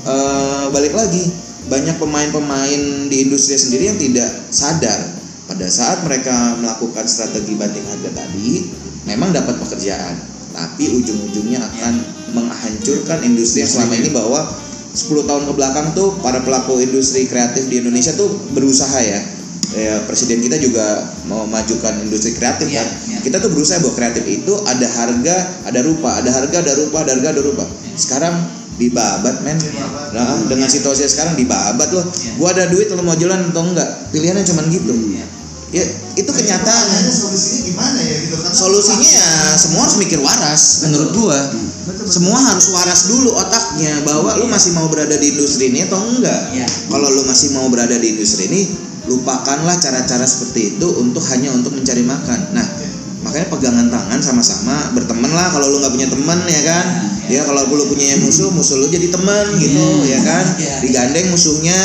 eh, 0.06 0.64
balik 0.74 0.94
lagi 0.94 1.24
banyak 1.70 1.96
pemain-pemain 2.02 2.80
di 3.06 3.16
industri 3.22 3.54
sendiri 3.54 3.94
yang 3.94 3.98
tidak 4.00 4.30
sadar. 4.50 5.18
Pada 5.46 5.66
saat 5.66 6.06
mereka 6.06 6.54
melakukan 6.62 7.06
strategi 7.10 7.58
banting 7.58 7.82
harga 7.86 8.10
tadi 8.22 8.70
memang 9.06 9.34
dapat 9.34 9.58
pekerjaan. 9.58 10.14
Tapi 10.50 10.98
ujung-ujungnya 10.98 11.62
akan 11.62 11.94
menghancurkan 12.34 13.22
industri 13.22 13.62
yang 13.62 13.70
selama 13.70 13.94
ini 13.98 14.10
bahwa 14.10 14.40
10 14.90 15.22
tahun 15.22 15.46
ke 15.46 15.52
belakang 15.54 15.86
tuh 15.94 16.18
para 16.18 16.42
pelaku 16.42 16.82
industri 16.82 17.30
kreatif 17.30 17.70
di 17.70 17.78
Indonesia 17.78 18.10
tuh 18.18 18.26
berusaha 18.50 18.98
ya 18.98 19.22
ya 19.70 20.02
presiden 20.04 20.42
kita 20.42 20.58
juga 20.58 21.06
mau 21.30 21.46
majukan 21.46 22.02
industri 22.02 22.34
kreatif 22.34 22.66
Iya, 22.66 22.82
kan? 22.82 22.88
iya. 23.06 23.18
kita 23.22 23.36
tuh 23.38 23.50
berusaha 23.54 23.78
bahwa 23.78 23.94
kreatif 23.94 24.24
itu 24.26 24.52
ada 24.66 24.86
harga 24.86 25.36
ada 25.66 25.80
rupa 25.86 26.10
ada 26.18 26.30
harga 26.34 26.56
ada 26.58 26.72
rupa 26.74 26.96
ada 27.06 27.10
harga 27.14 27.28
ada 27.38 27.42
rupa. 27.42 27.64
Sekarang 27.94 28.34
dibabat 28.80 29.44
men. 29.44 29.60
Dibabat. 29.60 30.16
nah, 30.16 30.40
dengan 30.48 30.66
situasi 30.66 31.04
sekarang 31.06 31.36
dibabat 31.36 31.92
loh. 31.92 32.02
Iya. 32.02 32.30
gua 32.40 32.48
ada 32.56 32.64
duit 32.72 32.88
lo 32.90 33.04
mau 33.04 33.14
jualan 33.14 33.52
atau 33.52 33.62
enggak? 33.62 33.88
Pilihannya 34.10 34.42
cuman 34.42 34.64
gitu. 34.72 34.90
Iya. 34.96 35.26
ya 35.70 35.84
itu 36.18 36.26
kenyataan. 36.26 36.66
Pertanyaannya 36.66 37.14
solusinya 37.14 37.60
gimana 37.62 37.98
ya 38.02 38.16
gitu? 38.26 38.34
Karena 38.42 38.56
solusinya 38.58 39.06
ya 39.06 39.28
semua 39.54 39.80
harus 39.86 39.96
mikir 40.02 40.18
waras 40.18 40.62
menurut 40.88 41.10
gua. 41.14 41.38
Betul, 41.38 41.62
betul. 41.86 42.04
semua 42.10 42.38
harus 42.42 42.66
waras 42.74 43.00
dulu 43.06 43.30
otaknya 43.38 43.92
bahwa 44.02 44.34
lu 44.34 44.50
masih 44.50 44.74
mau 44.74 44.90
berada 44.90 45.14
di 45.14 45.30
industri 45.36 45.70
ini 45.70 45.86
atau 45.86 46.00
enggak. 46.00 46.40
Iya. 46.58 46.66
kalau 46.90 47.06
lu 47.12 47.22
masih 47.22 47.54
mau 47.54 47.70
berada 47.70 47.94
di 48.00 48.16
industri 48.18 48.50
ini 48.50 48.89
lupakanlah 49.10 49.74
cara-cara 49.82 50.22
seperti 50.22 50.78
itu 50.78 50.86
untuk 51.02 51.26
hanya 51.34 51.50
untuk 51.50 51.74
mencari 51.74 52.06
makan. 52.06 52.54
Nah 52.54 52.66
makanya 53.20 53.52
pegangan 53.52 53.86
tangan 53.92 54.20
sama-sama 54.24 54.96
berteman 54.96 55.28
lah 55.28 55.52
kalau 55.52 55.68
lu 55.68 55.76
nggak 55.82 55.92
punya 55.92 56.08
teman 56.08 56.38
ya 56.46 56.62
kan? 56.64 56.86
Ya 57.28 57.42
kalau 57.44 57.66
lu 57.66 57.84
punya 57.90 58.16
musuh 58.22 58.48
musuh 58.54 58.78
lu 58.80 58.86
jadi 58.88 59.10
teman 59.10 59.46
gitu 59.60 59.82
Iya, 60.02 60.18
ya 60.18 60.20
kan? 60.24 60.44
iya. 60.58 60.76
digandeng 60.82 61.26
musuhnya 61.30 61.78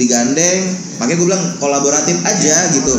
digandeng 0.00 0.74
makanya 0.98 1.16
gue 1.18 1.26
bilang 1.28 1.44
kolaboratif 1.58 2.16
aja 2.24 2.56
gitu. 2.72 2.94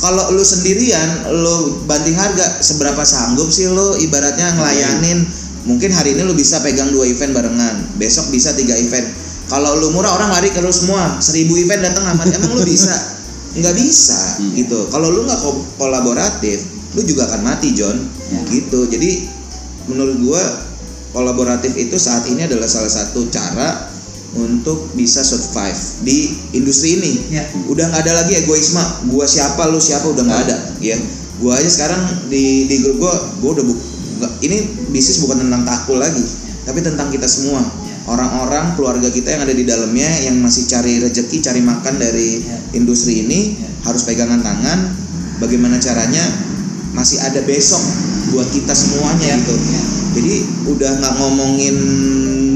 Kalau 0.00 0.32
lu 0.32 0.40
sendirian 0.40 1.28
lu 1.36 1.84
banting 1.84 2.16
harga 2.16 2.64
seberapa 2.64 3.04
sanggup 3.04 3.52
sih 3.52 3.68
lu 3.68 4.00
ibaratnya 4.00 4.56
ngelayanin? 4.56 5.28
Mungkin 5.68 5.92
hari 5.92 6.16
ini 6.16 6.24
lu 6.24 6.32
bisa 6.32 6.56
pegang 6.64 6.88
dua 6.88 7.04
event 7.04 7.36
barengan 7.36 7.84
besok 8.00 8.32
bisa 8.32 8.56
tiga 8.56 8.72
event 8.80 9.04
kalau 9.50 9.74
lu 9.76 9.90
murah 9.90 10.14
orang 10.14 10.30
lari 10.30 10.54
ke 10.54 10.62
lu 10.62 10.70
semua. 10.70 11.18
Seribu 11.18 11.58
event 11.58 11.82
datang 11.82 12.06
amat 12.14 12.30
emang 12.30 12.54
lu 12.54 12.62
bisa? 12.62 12.94
Nggak 13.58 13.74
bisa 13.74 14.38
gitu. 14.54 14.86
Kalau 14.94 15.10
lu 15.10 15.26
nggak 15.26 15.40
ko- 15.42 15.66
kolaboratif 15.74 16.62
lu 16.94 17.02
juga 17.02 17.26
akan 17.26 17.42
mati 17.42 17.74
John. 17.74 17.98
Ya. 18.30 18.40
gitu. 18.46 18.86
Jadi 18.86 19.26
menurut 19.90 20.22
gua 20.22 20.42
kolaboratif 21.10 21.74
itu 21.74 21.98
saat 21.98 22.30
ini 22.30 22.46
adalah 22.46 22.70
salah 22.70 22.90
satu 22.90 23.26
cara 23.26 23.90
untuk 24.38 24.94
bisa 24.94 25.26
survive 25.26 26.06
di 26.06 26.30
industri 26.54 27.02
ini. 27.02 27.12
Ya. 27.34 27.42
udah 27.66 27.90
nggak 27.90 28.06
ada 28.06 28.22
lagi 28.22 28.38
egoisme. 28.38 28.78
Gua 29.10 29.26
siapa 29.26 29.66
lu 29.66 29.82
siapa 29.82 30.06
udah 30.06 30.22
nggak 30.22 30.42
ada. 30.46 30.56
Ya 30.78 30.94
gua 31.40 31.58
aja 31.58 31.66
sekarang 31.66 32.30
di 32.30 32.70
di 32.70 32.76
grup 32.86 33.02
gua 33.02 33.14
gua 33.42 33.50
udah 33.58 33.64
bu- 33.66 33.82
ini 34.44 34.62
bisnis 34.92 35.24
bukan 35.24 35.40
tentang 35.40 35.64
takul 35.64 35.96
lagi 35.96 36.20
tapi 36.68 36.84
tentang 36.84 37.08
kita 37.08 37.24
semua 37.24 37.64
orang-orang 38.10 38.74
keluarga 38.74 39.06
kita 39.06 39.38
yang 39.38 39.42
ada 39.46 39.54
di 39.54 39.62
dalamnya 39.62 40.10
yang 40.26 40.34
masih 40.42 40.66
cari 40.66 40.98
rezeki 40.98 41.38
cari 41.38 41.62
makan 41.62 41.94
dari 41.96 42.42
Ya. 42.42 42.58
industri 42.74 43.22
ini 43.22 43.54
Ya. 43.54 43.70
harus 43.86 44.02
pegangan 44.02 44.42
tangan 44.42 44.78
bagaimana 45.38 45.78
caranya 45.78 46.20
masih 46.90 47.22
ada 47.22 47.38
besok 47.46 47.78
buat 48.34 48.50
kita 48.50 48.74
semuanya 48.74 49.30
Ya. 49.30 49.38
gitu 49.38 49.54
Ya. 49.54 49.82
jadi 50.18 50.34
udah 50.66 50.90
nggak 50.98 51.14
ngomongin 51.22 51.76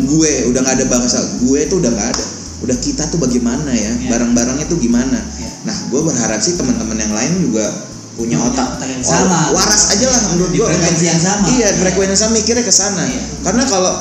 gue 0.04 0.32
udah 0.50 0.60
nggak 0.60 0.76
ada 0.82 0.86
bangsa 0.90 1.22
gue 1.38 1.60
tuh 1.70 1.78
udah 1.78 1.90
nggak 1.94 2.08
ada 2.18 2.24
udah 2.66 2.76
kita 2.82 3.06
tuh 3.08 3.22
bagaimana 3.22 3.70
ya 3.70 3.94
Ya. 3.94 4.10
barang-barangnya 4.10 4.66
tuh 4.66 4.82
gimana 4.82 5.22
Ya. 5.38 5.48
nah 5.64 5.76
gue 5.86 6.00
berharap 6.02 6.42
sih 6.42 6.58
teman-teman 6.58 6.98
yang 6.98 7.14
lain 7.14 7.32
juga 7.46 7.64
punya 8.14 8.38
otak 8.38 8.78
otak 8.78 8.86
yang 8.90 9.02
sama. 9.02 9.50
waras 9.50 9.90
aja 9.90 10.06
lah 10.06 10.22
menurut 10.34 10.50
gue 10.50 10.66
frekuensi 10.66 11.04
yang 11.06 11.18
sama. 11.18 11.46
iya 11.50 11.70
Ya. 11.70 11.78
frekuensi 11.78 12.10
yang 12.10 12.20
sama 12.20 12.32
mikirnya 12.34 12.62
ke 12.62 12.74
sana 12.74 13.02
Iya. 13.06 13.22
karena 13.42 13.62
kalau 13.66 13.92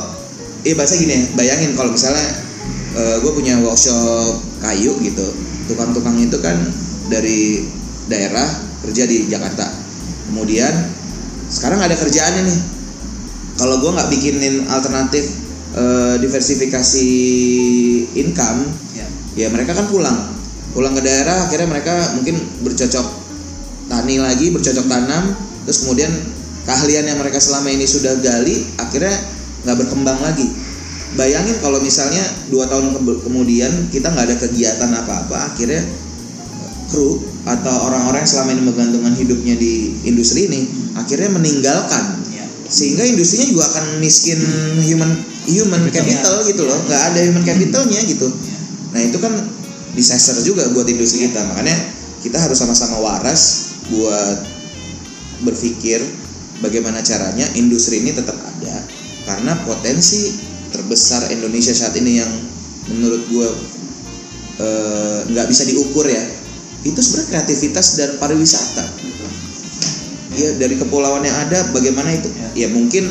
iya 0.63 0.73
bahasa 0.79 0.95
gini 0.95 1.13
ya 1.13 1.21
bayangin 1.35 1.75
kalau 1.75 1.91
misalnya 1.91 2.27
gue 2.93 3.31
punya 3.33 3.57
workshop 3.59 4.37
kayu 4.61 4.93
gitu 5.01 5.27
tukang-tukang 5.67 6.19
itu 6.19 6.37
kan 6.39 6.55
dari 7.07 7.65
daerah 8.07 8.47
kerja 8.83 9.03
di 9.07 9.31
Jakarta. 9.31 9.67
Kemudian 10.27 10.73
sekarang 11.47 11.79
ada 11.83 11.95
kerjaannya 11.95 12.43
nih. 12.47 12.59
Kalau 13.53 13.79
gue 13.79 13.91
nggak 13.93 14.09
bikinin 14.09 14.55
alternatif 14.67 15.23
eh, 15.77 16.15
diversifikasi 16.19 17.09
income 18.17 18.61
Ya. 18.93 19.09
ya 19.33 19.47
mereka 19.49 19.73
kan 19.73 19.89
pulang. 19.89 20.37
Pulang 20.73 20.93
ke 20.93 21.01
daerah 21.01 21.49
akhirnya 21.49 21.69
mereka 21.69 22.13
mungkin 22.17 22.37
bercocok 22.61 23.25
tani 23.89 24.21
lagi 24.21 24.49
bercocok 24.53 24.85
tanam 24.85 25.33
terus 25.65 25.85
kemudian 25.85 26.09
keahlian 26.65 27.09
yang 27.09 27.17
mereka 27.19 27.37
selama 27.41 27.73
ini 27.73 27.89
sudah 27.89 28.15
gali 28.21 28.63
akhirnya 28.79 29.13
nggak 29.63 29.77
berkembang 29.79 30.19
lagi. 30.19 30.47
Bayangin 31.13 31.57
kalau 31.61 31.77
misalnya 31.77 32.25
dua 32.49 32.65
tahun 32.65 32.97
ke- 32.97 33.21
kemudian 33.21 33.71
kita 33.93 34.09
nggak 34.09 34.25
ada 34.33 34.37
kegiatan 34.41 34.89
apa-apa 34.89 35.53
akhirnya 35.53 35.85
kru 36.89 37.21
atau 37.43 37.75
orang-orang 37.89 38.23
yang 38.23 38.31
selama 38.31 38.49
ini 38.55 38.63
menggantungkan 38.65 39.13
hidupnya 39.17 39.55
di 39.57 39.93
industri 40.05 40.47
ini 40.47 40.61
akhirnya 40.97 41.29
meninggalkan. 41.33 42.21
Ya. 42.33 42.45
sehingga 42.63 43.05
industrinya 43.05 43.45
juga 43.53 43.63
akan 43.69 44.01
miskin 44.01 44.39
human 44.81 45.11
human 45.45 45.83
capital 45.93 46.41
gitu 46.47 46.65
loh. 46.65 46.79
Nggak 46.89 47.01
ada 47.13 47.19
human 47.23 47.43
capitalnya 47.45 47.99
gitu. 48.07 48.27
Ya. 48.27 48.57
nah 48.93 49.01
itu 49.03 49.17
kan 49.21 49.33
disaster 49.93 50.37
juga 50.41 50.65
buat 50.73 50.87
industri 50.89 51.29
kita. 51.29 51.43
Makanya 51.53 51.77
kita 52.25 52.39
harus 52.39 52.57
sama-sama 52.57 52.97
waras 53.03 53.75
buat 53.91 54.37
berpikir 55.43 55.99
bagaimana 56.63 57.03
caranya 57.03 57.43
industri 57.59 57.99
ini 57.99 58.15
tetap 58.15 58.39
karena 59.23 59.55
potensi 59.63 60.35
terbesar 60.69 61.29
Indonesia 61.29 61.71
saat 61.71 61.93
ini 61.95 62.19
yang 62.19 62.31
menurut 62.89 63.23
gue 63.29 63.47
eh, 64.59 65.19
nggak 65.31 65.47
bisa 65.47 65.63
diukur 65.65 66.05
ya 66.05 66.23
itu 66.83 66.99
sebenarnya 66.99 67.29
kreativitas 67.31 67.87
dan 67.95 68.09
pariwisata 68.19 68.83
ya 70.33 70.49
dari 70.57 70.75
kepulauan 70.75 71.23
yang 71.23 71.37
ada 71.47 71.71
bagaimana 71.71 72.09
itu 72.11 72.27
ya 72.57 72.67
mungkin 72.67 73.07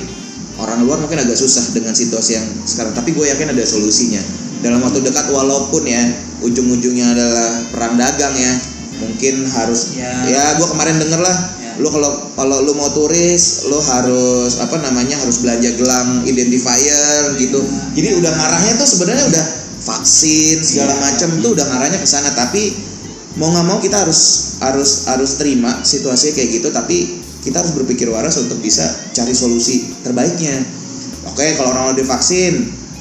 orang 0.59 0.85
luar 0.85 0.99
mungkin 1.01 1.23
agak 1.23 1.39
susah 1.39 1.71
dengan 1.73 1.95
situasi 1.95 2.37
yang 2.37 2.47
sekarang 2.67 2.93
tapi 2.93 3.15
gue 3.15 3.25
yakin 3.25 3.55
ada 3.55 3.65
solusinya 3.65 4.21
dalam 4.61 4.83
waktu 4.83 5.01
dekat 5.01 5.31
walaupun 5.31 5.87
ya 5.87 6.03
ujung-ujungnya 6.43 7.15
adalah 7.15 7.49
perang 7.71 7.95
dagang 7.97 8.35
ya 8.35 8.53
mungkin 9.01 9.47
harus 9.49 9.95
Ya. 9.99 10.11
ya 10.29 10.45
gue 10.59 10.67
kemarin 10.69 10.99
denger 10.99 11.19
lah. 11.19 11.37
Lu 11.81 11.89
kalau 11.89 12.11
kalau 12.35 12.57
lu 12.61 12.73
mau 12.75 12.91
turis 12.91 13.69
lu 13.69 13.79
harus 13.81 14.61
apa 14.61 14.77
namanya 14.81 15.17
harus 15.17 15.41
belanja 15.41 15.73
gelang 15.77 16.25
identifier 16.25 17.37
gitu. 17.39 17.61
Jadi 17.95 18.09
udah 18.21 18.33
ngarahnya 18.33 18.77
tuh 18.77 18.89
sebenarnya 18.89 19.25
udah 19.29 19.45
vaksin 19.83 20.57
segala 20.61 20.93
Iya. 20.95 21.01
macam 21.01 21.29
tuh 21.41 21.51
udah 21.57 21.67
ngarahnya 21.69 21.99
ke 21.99 22.09
sana. 22.09 22.31
Tapi 22.33 22.73
mau 23.41 23.49
nggak 23.49 23.67
mau 23.67 23.79
kita 23.81 24.05
harus 24.05 24.21
harus 24.61 25.09
harus 25.09 25.41
terima 25.41 25.81
situasinya 25.81 26.37
kayak 26.37 26.49
gitu. 26.61 26.69
Tapi 26.69 26.97
kita 27.43 27.59
harus 27.59 27.73
berpikir 27.75 28.07
waras 28.13 28.39
untuk 28.39 28.61
bisa 28.61 28.85
cari 29.13 29.33
solusi 29.33 29.89
terbaiknya. 30.05 30.63
Oke 31.27 31.57
kalau 31.57 31.73
orang 31.73 31.95
udah 31.95 31.99
divaksin 32.03 32.55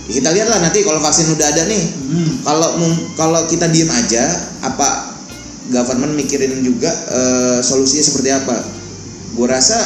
ya 0.10 0.18
kita 0.18 0.34
lihatlah 0.34 0.60
nanti 0.60 0.82
kalau 0.82 0.98
vaksin 0.98 1.30
udah 1.30 1.46
ada 1.46 1.64
nih. 1.70 1.84
Hmm. 2.12 2.30
kalau 2.44 2.70
kalau 3.16 3.42
kita 3.48 3.70
diem 3.70 3.88
aja 3.88 4.24
apa 4.66 5.11
government 5.70 6.18
mikirin 6.18 6.58
juga 6.66 6.90
eh, 6.90 7.60
solusinya 7.62 8.02
seperti 8.02 8.30
apa. 8.34 8.58
Gue 9.38 9.48
rasa 9.48 9.78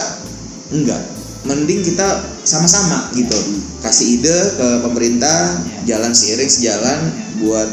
enggak. 0.71 1.01
Mending 1.45 1.85
kita 1.85 2.25
sama-sama 2.41 3.13
gitu. 3.13 3.37
Kasih 3.83 4.17
ide 4.17 4.37
ke 4.57 4.67
pemerintah 4.81 5.61
Ya. 5.85 5.97
jalan 5.97 6.15
seiring 6.17 6.49
sejalan 6.49 6.99
buat 7.43 7.69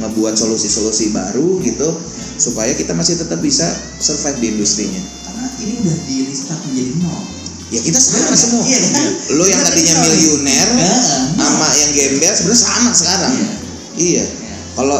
ngebuat 0.00 0.32
solusi-solusi 0.32 1.12
baru 1.12 1.60
gitu 1.60 1.92
supaya 2.40 2.72
kita 2.72 2.96
masih 2.96 3.20
tetap 3.20 3.36
bisa 3.44 3.68
survive 4.00 4.40
di 4.40 4.46
industrinya. 4.56 5.02
Karena 5.28 5.46
ini 5.60 5.72
udah 5.84 5.96
di 6.08 6.16
restart 6.32 6.60
menjadi 6.64 6.92
nol. 7.04 7.22
Ya 7.70 7.80
kita 7.84 8.00
sama 8.00 8.34
semua. 8.34 8.64
Iya 8.64 8.78
kan? 8.88 9.08
lo 9.36 9.44
yang 9.44 9.60
tadinya 9.62 9.94
miliuner 10.00 10.68
Heeh. 10.80 11.00
sama 11.36 11.68
yang 11.76 11.90
gembel 11.92 12.32
sebenarnya 12.32 12.64
sama 12.64 12.90
sekarang. 12.96 13.32
Iya. 13.36 13.44
iya. 13.44 13.54
Iya. 14.00 14.24
kalau 14.80 14.98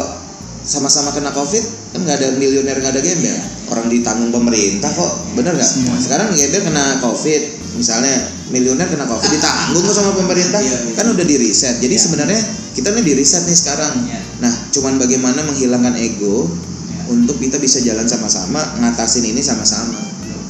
sama-sama 0.61 1.09
kena 1.09 1.33
covid 1.33 1.65
kan 1.91 1.99
nggak 2.07 2.17
ada 2.23 2.27
miliuner 2.39 2.75
nggak 2.79 2.93
ada 2.95 3.01
gembel. 3.03 3.27
Iya. 3.27 3.37
orang 3.71 3.87
ditanggung 3.87 4.31
pemerintah 4.35 4.91
kok. 4.91 5.11
Bener 5.35 5.55
nggak? 5.55 5.63
Semua. 5.67 5.95
sekarang 5.95 6.27
gembel 6.35 6.61
kena 6.63 6.99
covid. 7.03 7.41
Misalnya 7.79 8.15
miliuner 8.51 8.87
kena 8.87 9.07
covid 9.07 9.31
ditanggung 9.31 9.83
kok 9.83 9.95
sama 9.95 10.11
pemerintah. 10.15 10.59
Iya, 10.59 10.91
iya. 10.91 10.93
kan 10.95 11.07
udah 11.11 11.25
di 11.27 11.35
reset. 11.39 11.79
Jadi 11.79 11.95
Iya. 11.95 12.03
sebenarnya 12.03 12.39
kita 12.75 12.95
nih 12.95 13.03
di 13.03 13.13
reset 13.15 13.43
nih 13.47 13.57
sekarang. 13.57 13.93
Iya. 14.07 14.19
nah 14.41 14.49
cuman 14.73 14.97
bagaimana 14.97 15.45
menghilangkan 15.45 15.95
ego 15.99 16.47
Iya. 16.47 17.15
untuk 17.15 17.37
kita 17.37 17.59
bisa 17.59 17.77
jalan 17.83 18.07
sama-sama 18.07 18.59
ngatasin 18.79 19.27
ini 19.27 19.39
sama-sama. 19.43 19.99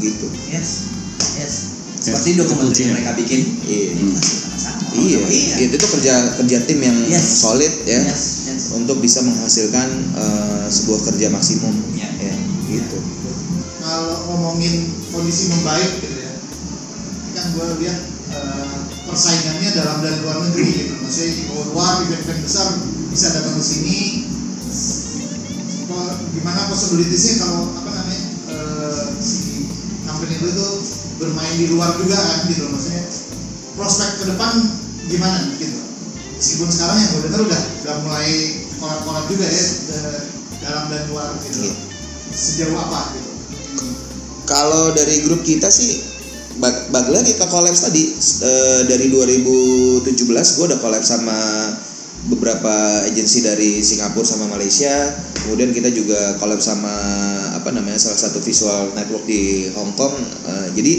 Gitu. 0.02 0.30
Yes. 0.50 0.89
Yes. 1.38 1.54
Seperti 2.02 2.38
dokumenter 2.42 2.86
yang 2.86 2.98
mereka 2.98 3.14
bikin. 3.18 3.42
Iya. 3.66 3.89
Iya. 4.98 5.20
Iya. 5.26 5.56
Itu 5.70 5.76
tuh 5.78 5.89
kerja 5.98 6.14
kerja 6.42 6.58
tim 6.66 6.80
yang 6.82 6.98
Yes. 7.06 7.46
solid 7.46 7.74
ya. 7.86 8.02
Yes 8.02 8.41
untuk 8.78 8.97
bisa 9.03 9.24
menghasilkan 9.24 9.88
eh, 10.15 10.65
sebuah 10.72 10.99
kerja 11.11 11.28
maksimum. 11.34 11.76
Iya. 11.95 12.09
ya 12.19 12.36
gitu. 12.72 12.97
Kalau 13.82 14.15
ngomongin 14.32 14.88
kondisi 15.11 15.51
membaik 15.51 15.91
gitu 15.99 16.19
ya 16.22 16.32
kan 17.36 17.45
gue 17.55 17.65
lihat 17.84 17.99
eh, 18.32 18.78
persaingannya 19.07 19.69
dalam 19.76 19.97
dan 20.03 20.15
luar 20.24 20.38
negeri 20.45 20.67
gitu. 20.72 20.93
Maksudnya 21.01 21.32
di 21.34 21.43
luar 21.72 21.91
event-event 22.05 22.41
besar 22.45 22.67
bisa 23.11 23.28
datang 23.36 23.55
ke 23.57 23.63
sini. 23.63 23.99
Gimana 26.32 26.72
possibilitiesnya 26.72 27.43
kalau 27.43 27.76
apa 27.76 27.89
namanya 27.91 28.22
eh, 28.55 29.05
si 29.19 29.67
company 30.07 30.39
itu 30.39 30.47
tuh 30.55 30.74
bermain 31.19 31.55
di 31.59 31.67
luar 31.74 31.97
juga 31.99 32.15
kan 32.15 32.47
gitu. 32.47 32.63
Maksudnya 32.72 33.03
prospek 33.76 34.09
ke 34.22 34.24
depan 34.32 34.51
gimana 35.11 35.51
gitu? 35.59 35.80
Meskipun 36.41 36.69
sekarang 36.74 36.97
yang 36.97 37.09
gue 37.13 37.22
dengar 37.30 37.41
udah 37.45 37.61
udah 37.86 37.95
mulai 38.07 38.61
kolab-kolab 38.82 39.26
juga 39.30 39.46
ya 39.46 39.66
eh, 39.94 40.22
dalam 40.66 40.90
dan 40.90 41.04
luar 41.14 41.30
gitu. 41.46 41.70
Iya. 41.70 41.74
sejauh 42.34 42.74
apa 42.74 43.14
gitu? 43.14 43.32
Kalau 44.50 44.92
dari 44.98 45.22
grup 45.22 45.46
kita 45.46 45.70
sih 45.70 46.02
bag, 46.58 46.90
bag 46.90 47.08
lagi 47.14 47.38
ke 47.38 47.46
tadi. 47.46 48.04
Eh, 48.42 48.82
dari 48.90 49.14
2017 49.14 50.58
gue 50.58 50.66
udah 50.66 50.80
collab 50.82 51.06
sama 51.06 51.38
beberapa 52.30 53.06
agensi 53.06 53.46
dari 53.46 53.86
Singapura 53.86 54.26
sama 54.26 54.50
Malaysia. 54.50 55.14
Kemudian 55.46 55.74
kita 55.74 55.94
juga 55.94 56.38
collab 56.42 56.62
sama 56.62 56.94
apa 57.54 57.70
namanya 57.70 58.02
salah 58.02 58.18
satu 58.18 58.42
visual 58.42 58.94
network 58.98 59.30
di 59.30 59.70
Hong 59.78 59.94
Kong. 59.94 60.18
Eh, 60.50 60.68
jadi 60.74 60.94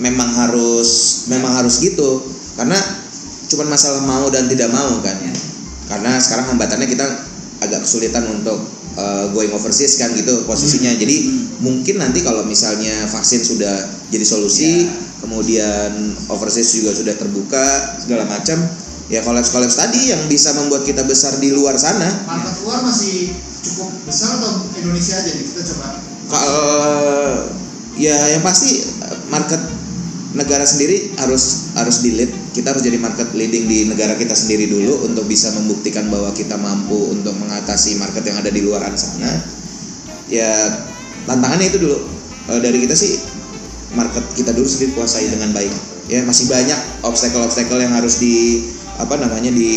memang 0.00 0.32
harus 0.32 1.22
memang 1.28 1.52
harus 1.60 1.76
gitu. 1.84 2.24
Karena 2.56 2.76
cuman 3.52 3.68
masalah 3.68 4.00
mau 4.00 4.32
dan 4.32 4.48
tidak 4.48 4.72
mau 4.72 4.96
kan. 5.04 5.16
Ya. 5.20 5.51
Karena 5.92 6.16
sekarang 6.16 6.56
hambatannya 6.56 6.88
kita 6.88 7.04
agak 7.60 7.84
kesulitan 7.84 8.24
untuk 8.32 8.64
uh, 8.96 9.28
going 9.36 9.52
overseas 9.52 10.00
kan 10.00 10.08
gitu 10.16 10.48
posisinya. 10.48 10.96
Jadi 10.96 11.28
mungkin 11.60 12.00
nanti 12.00 12.24
kalau 12.24 12.48
misalnya 12.48 13.04
vaksin 13.12 13.44
sudah 13.44 13.76
jadi 14.08 14.24
solusi 14.24 14.88
Ya. 14.88 15.28
kemudian 15.28 15.92
overseas 16.32 16.74
juga 16.74 16.90
sudah 16.90 17.14
terbuka 17.14 17.62
segala 18.02 18.26
macam 18.26 18.58
ya 19.06 19.22
kolaps 19.22 19.54
kolaps 19.54 19.78
tadi 19.78 20.10
yang 20.10 20.18
bisa 20.26 20.50
membuat 20.56 20.82
kita 20.82 21.06
besar 21.06 21.36
di 21.38 21.54
luar 21.54 21.78
sana. 21.78 22.08
Market 22.26 22.58
luar 22.64 22.82
masih 22.82 23.30
cukup 23.62 23.92
besar 24.08 24.40
atau 24.42 24.66
Indonesia 24.80 25.14
aja 25.20 25.30
nih? 25.30 25.44
Kita 25.46 25.62
coba. 25.76 25.88
Kalau 26.32 26.72
ya 28.00 28.16
yang 28.32 28.42
pasti 28.42 28.80
uh, 29.04 29.18
market 29.28 29.60
negara 30.32 30.64
sendiri 30.64 31.12
harus 31.20 31.70
harus 31.76 32.00
di 32.00 32.16
lead 32.16 32.32
kita 32.52 32.76
harus 32.76 32.84
jadi 32.84 33.00
market 33.00 33.32
leading 33.32 33.64
di 33.64 33.88
negara 33.88 34.12
kita 34.14 34.36
sendiri 34.36 34.68
dulu 34.68 35.08
untuk 35.08 35.24
bisa 35.24 35.48
membuktikan 35.56 36.12
bahwa 36.12 36.28
kita 36.36 36.60
mampu 36.60 37.16
untuk 37.16 37.32
mengatasi 37.40 37.96
market 37.96 38.28
yang 38.28 38.36
ada 38.36 38.52
di 38.52 38.60
luar 38.60 38.84
sana. 38.92 39.32
Ya 40.28 40.52
tantangannya 41.24 41.72
itu 41.72 41.80
dulu. 41.80 41.98
Eh, 42.52 42.60
dari 42.60 42.84
kita 42.84 42.92
sih 42.92 43.16
market 43.96 44.24
kita 44.36 44.52
dulu 44.52 44.68
sendiri 44.68 44.92
kuasai 44.92 45.32
dengan 45.32 45.56
baik. 45.56 45.72
Ya 46.12 46.20
masih 46.28 46.52
banyak 46.52 46.76
obstacle-obstacle 47.08 47.80
yang 47.80 47.96
harus 47.96 48.20
di 48.20 48.68
apa 49.00 49.16
namanya 49.16 49.48
di 49.48 49.72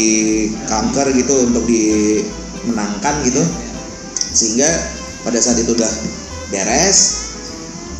kanker 0.67 1.15
gitu 1.15 1.47
untuk 1.47 1.63
dimenangkan 1.63 3.23
gitu. 3.23 3.39
Sehingga 4.36 4.67
pada 5.23 5.39
saat 5.39 5.63
itu 5.63 5.71
udah 5.71 5.93
beres 6.51 7.32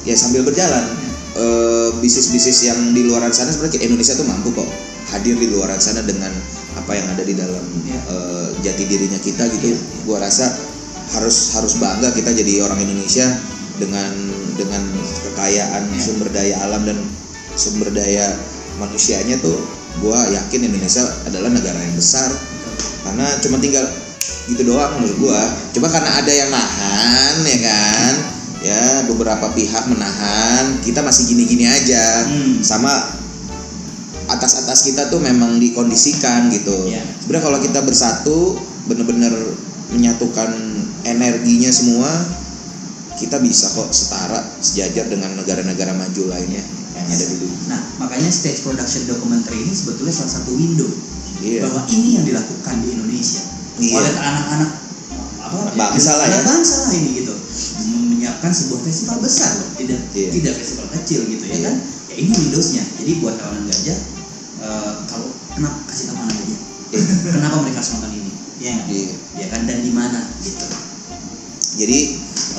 ya 0.03 0.13
sambil 0.13 0.45
berjalan 0.45 1.05
eh, 1.36 1.90
bisnis-bisnis 2.00 2.58
yang 2.66 2.80
di 2.96 3.04
luar 3.06 3.28
sana 3.30 3.52
sebenarnya 3.52 3.84
Indonesia 3.84 4.16
tuh 4.16 4.26
mampu 4.28 4.50
kok 4.56 4.68
hadir 5.14 5.36
di 5.38 5.48
luar 5.52 5.70
sana 5.78 6.02
dengan 6.02 6.32
apa 6.76 6.92
yang 6.96 7.08
ada 7.14 7.24
di 7.24 7.34
dalam 7.38 7.62
Iya. 7.86 8.00
eh, 8.10 8.48
jati 8.66 8.84
dirinya 8.90 9.20
kita 9.22 9.46
gitu. 9.54 9.76
Gua 10.08 10.20
rasa 10.24 10.50
harus 11.14 11.54
harus 11.54 11.78
bangga 11.78 12.10
kita 12.12 12.34
jadi 12.34 12.66
orang 12.66 12.82
Indonesia 12.82 13.30
dengan 13.78 14.12
dengan 14.58 14.82
kekayaan 15.30 15.84
Iya. 15.94 16.02
sumber 16.02 16.28
daya 16.34 16.56
alam 16.66 16.82
dan 16.88 16.98
sumber 17.56 17.92
daya 17.94 18.36
manusianya 18.82 19.40
tuh 19.40 19.56
gua 20.04 20.28
yakin 20.28 20.68
Indonesia 20.68 21.04
adalah 21.28 21.52
negara 21.54 21.80
yang 21.80 21.96
besar. 21.96 22.28
Karena 23.06 23.28
cuma 23.40 23.62
tinggal 23.62 23.86
gitu 24.50 24.66
doang 24.66 24.98
menurut 25.00 25.18
gua. 25.30 25.42
Coba 25.78 25.88
karena 25.94 26.12
ada 26.20 26.32
yang 26.34 26.50
nahan 26.50 27.36
ya 27.46 27.58
kan 27.62 28.14
ya 28.66 29.05
beberapa 29.05 29.53
pihak 29.53 29.86
menahan 29.86 30.82
kita 30.82 30.99
masih 30.99 31.30
gini-gini 31.30 31.70
aja 31.70 32.26
Hmm. 32.26 32.59
sama 32.59 32.89
atas-atas 34.26 34.82
kita 34.84 35.07
tuh 35.07 35.22
memang 35.22 35.61
dikondisikan 35.61 36.49
gitu 36.49 36.74
Iya. 36.89 37.05
sebenarnya 37.22 37.43
kalau 37.45 37.59
kita 37.61 37.80
bersatu 37.80 38.38
bener-bener 38.89 39.30
menyatukan 39.93 40.49
energinya 41.05 41.70
semua 41.70 42.09
kita 43.16 43.38
bisa 43.38 43.70
kok 43.72 43.93
setara 43.93 44.41
sejajar 44.59 45.07
dengan 45.07 45.38
negara-negara 45.38 45.93
maju 45.93 46.24
lainnya 46.28 46.66
yang 46.97 47.05
ada 47.05 47.22
di 47.24 47.36
dunia 47.38 47.53
Nah, 47.66 47.82
makanya 47.97 48.30
stage 48.30 48.61
production 48.61 49.05
dokumenter 49.05 49.53
ini 49.53 49.70
sebetulnya 49.70 50.13
salah 50.16 50.34
satu 50.36 50.51
window 50.53 50.89
iya 51.39 51.61
bahwa 51.61 51.86
ini 51.88 52.18
yang 52.18 52.26
dilakukan 52.26 52.76
di 52.82 52.88
Indonesia 52.91 53.43
Iya. 53.78 53.93
oleh 53.95 54.13
anak-anak 54.16 54.72
apa 55.38 55.57
Bangsa 55.78 56.11
lah 56.18 56.26
ya. 56.26 56.41
bangsa 56.41 56.76
lah 56.82 56.91
ini 56.93 57.09
gitu 57.22 57.24
menyiapkan 58.36 58.52
sebuah 58.52 58.82
festival 58.84 59.18
besar 59.24 59.52
loh 59.56 59.70
tidak 59.80 60.00
Iya. 60.12 60.30
tidak 60.30 60.54
festival 60.60 60.88
kecil 60.92 61.20
gitu 61.26 61.44
ya 61.48 61.56
Iya. 61.56 61.64
kan 61.64 61.76
ya 62.12 62.16
ini 62.20 62.32
windowsnya 62.36 62.84
jadi 63.00 63.12
buat 63.24 63.36
kawanan 63.40 63.64
gajah 63.66 64.00
eh, 64.60 64.92
kalau 65.08 65.28
kenapa 65.50 65.78
kasih 65.88 66.04
tahu 66.06 66.16
kawanan 66.20 66.36
gajah 66.36 66.60
Iya. 66.92 67.02
kenapa 67.32 67.56
mereka 67.64 67.78
harus 67.80 67.92
nonton 67.96 68.12
ini 68.12 68.32
ya? 68.60 68.76
Iya. 68.88 69.14
ya 69.40 69.46
kan 69.48 69.62
dan 69.64 69.80
di 69.80 69.92
mana 69.92 70.20
gitu 70.44 70.66
jadi 71.76 72.00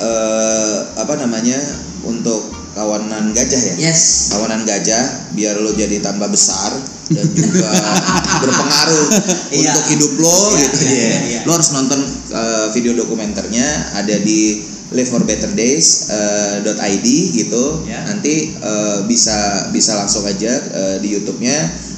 eh, 0.01 0.75
apa 0.97 1.13
namanya 1.17 1.57
untuk 2.01 2.41
kawanan 2.73 3.33
gajah 3.33 3.57
ya 3.57 3.73
yes 3.89 4.33
kawanan 4.33 4.61
gajah 4.61 5.29
biar 5.33 5.57
lo 5.57 5.73
jadi 5.73 5.97
tambah 6.01 6.29
besar 6.29 6.73
dan 7.09 7.25
juga 7.33 7.65
berpengaruh 8.43 9.05
Iya. 9.49 9.73
untuk 9.73 9.85
hidup 9.89 10.11
lo 10.21 10.37
Iya, 10.53 10.65
gitu 10.69 10.77
ya. 10.85 10.93
iya, 10.93 11.17
iya. 11.25 11.39
Lo 11.45 11.55
harus 11.55 11.69
nonton 11.71 11.97
uh, 12.29 12.69
video 12.69 12.93
dokumenternya 12.93 13.65
ada 13.95 14.15
di 14.21 14.61
live 14.95 15.09
for 15.11 15.23
better 15.27 15.51
days 15.55 16.07
uh, 16.11 16.63
.id 16.63 17.07
gitu. 17.35 17.83
Ya. 17.87 18.03
Nanti 18.07 18.55
uh, 18.61 19.03
bisa 19.09 19.67
bisa 19.75 19.99
langsung 19.99 20.23
aja 20.23 20.51
uh, 20.51 20.95
di 21.03 21.15
YouTube-nya 21.15 21.57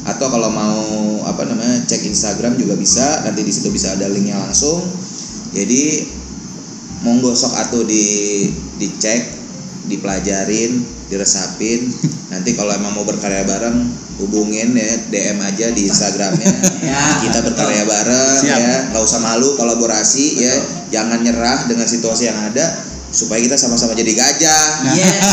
atau 0.09 0.31
kalau 0.31 0.49
mau 0.49 0.81
apa 1.27 1.45
namanya 1.45 1.85
cek 1.85 2.05
Instagram 2.07 2.57
juga 2.57 2.73
bisa. 2.79 3.25
Nanti 3.25 3.45
di 3.45 3.51
situ 3.53 3.69
bisa 3.69 3.93
ada 3.93 4.09
linknya 4.09 4.37
langsung. 4.37 4.81
Jadi 5.53 6.05
monggo 7.05 7.33
sok 7.33 7.53
atuh 7.55 7.83
di 7.85 8.05
dicek, 8.79 9.21
dipelajarin 9.89 10.99
diresapin 11.09 11.89
nanti 12.31 12.53
kalau 12.53 12.69
emang 12.71 12.93
mau 12.93 13.03
berkarya 13.03 13.43
bareng 13.43 13.81
hubungin 14.19 14.75
ya 14.75 14.89
DM 15.07 15.39
aja 15.39 15.71
di 15.71 15.87
Instagramnya 15.87 16.51
Ya, 16.89 17.03
kita 17.21 17.39
berkarya 17.41 17.83
bareng 17.83 18.39
Siap. 18.43 18.59
ya 18.59 18.75
nggak 18.91 19.03
usah 19.03 19.19
malu 19.19 19.55
kolaborasi 19.55 20.25
ya 20.39 20.53
jangan 20.89 21.19
nyerah 21.21 21.65
dengan 21.65 21.85
situasi 21.85 22.27
yang 22.27 22.39
ada 22.39 22.65
supaya 23.09 23.39
kita 23.39 23.55
sama-sama 23.55 23.93
jadi 23.93 24.11
gajah 24.11 24.65
Yes. 24.91 25.23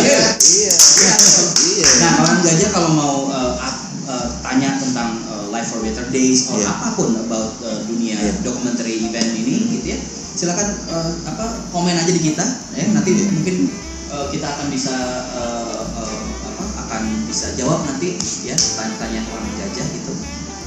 iya 0.00 0.16
Yes. 0.16 0.28
iya 0.56 0.72
iya 0.98 1.88
Nah, 1.98 2.10
kawan 2.18 2.38
gajah 2.40 2.68
kalau 2.70 2.90
mau 2.92 3.16
uh, 3.28 3.54
uh, 4.04 4.26
tanya 4.40 4.74
tentang 4.76 5.18
uh, 5.26 5.46
Life 5.48 5.68
for 5.68 5.80
Better 5.80 6.06
Days 6.08 6.48
atau 6.48 6.58
Iya. 6.58 6.68
apa 6.68 6.88
pun 6.94 7.10
about 7.18 7.52
uh, 7.60 7.80
dunia 7.84 8.16
Iya. 8.16 8.32
documentary 8.42 9.02
event 9.02 9.30
ini 9.34 9.54
gitu 9.72 9.86
ya, 9.92 9.98
silakan 10.32 10.68
uh, 10.88 11.10
apa 11.26 11.44
komen 11.70 11.92
aja 11.92 12.08
di 12.08 12.22
kita 12.22 12.42
ya. 12.72 12.84
Nanti 12.90 13.10
mungkin 13.28 13.70
uh, 14.08 14.26
kita 14.28 14.46
akan 14.48 14.66
bisa 14.68 14.94
uh, 15.32 15.81
akan 16.92 17.24
bisa 17.24 17.56
jawab 17.56 17.80
nanti 17.88 18.20
ya 18.44 18.52
tanya-tanya 18.52 19.24
orang 19.32 19.48
gajah 19.56 19.86
gitu. 19.96 20.12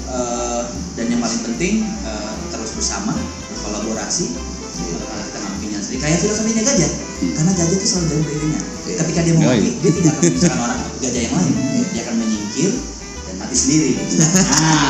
Uh, 0.09 0.65
dan 0.97 1.05
yang 1.13 1.21
paling 1.21 1.41
penting 1.45 1.85
uh, 2.01 2.33
terus 2.49 2.73
bersama 2.73 3.13
berkolaborasi 3.53 4.33
Iya. 4.75 4.97
karena 4.99 5.23
kita 5.23 5.37
mungkin 5.55 5.69
yang 5.71 5.83
sendiri. 5.85 6.01
Kayak 6.01 6.17
filosofinya 6.25 6.63
gajah. 6.65 6.91
Karena 7.31 7.51
gajah 7.55 7.75
itu 7.77 7.85
selalu 7.87 8.05
jauh 8.09 8.23
dari 8.25 8.33
dirinya 8.33 8.61
Iya. 8.85 8.95
ketika 9.05 9.19
dia 9.21 9.33
mau 9.37 9.43
mati 9.45 9.69
dia 9.69 9.91
tidak 9.93 10.11
akan 10.11 10.21
menyusahkan 10.25 10.59
orang 10.65 10.79
gajah 10.99 11.21
yang 11.21 11.33
lain. 11.37 11.53
Dia 11.93 12.01
akan 12.09 12.15
menyingkir 12.17 12.71
dan 13.29 13.35
mati 13.37 13.55
sendiri. 13.55 13.89
Nah 13.95 14.01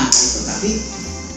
itu 0.08 0.40
tapi 0.48 0.70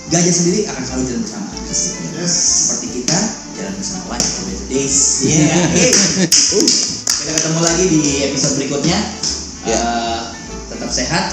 gajah 0.08 0.34
sendiri 0.34 0.60
akan 0.70 0.82
selalu 0.86 1.02
jalan 1.10 1.20
bersama. 1.26 1.46
Yes. 1.68 2.32
seperti 2.32 2.86
kita 3.02 3.18
jalan 3.60 3.74
bersama 3.76 4.02
life 4.14 4.24
for 4.24 4.42
better 4.46 4.66
days. 4.70 4.96
Yeah. 5.28 5.68
Kita 7.18 7.30
ketemu 7.34 7.60
lagi 7.60 7.84
di 7.90 8.00
episode 8.30 8.54
berikutnya 8.56 8.96
Ya. 9.66 9.74
Eh, 9.74 10.20
tetap 10.68 10.90
sehat 10.90 11.24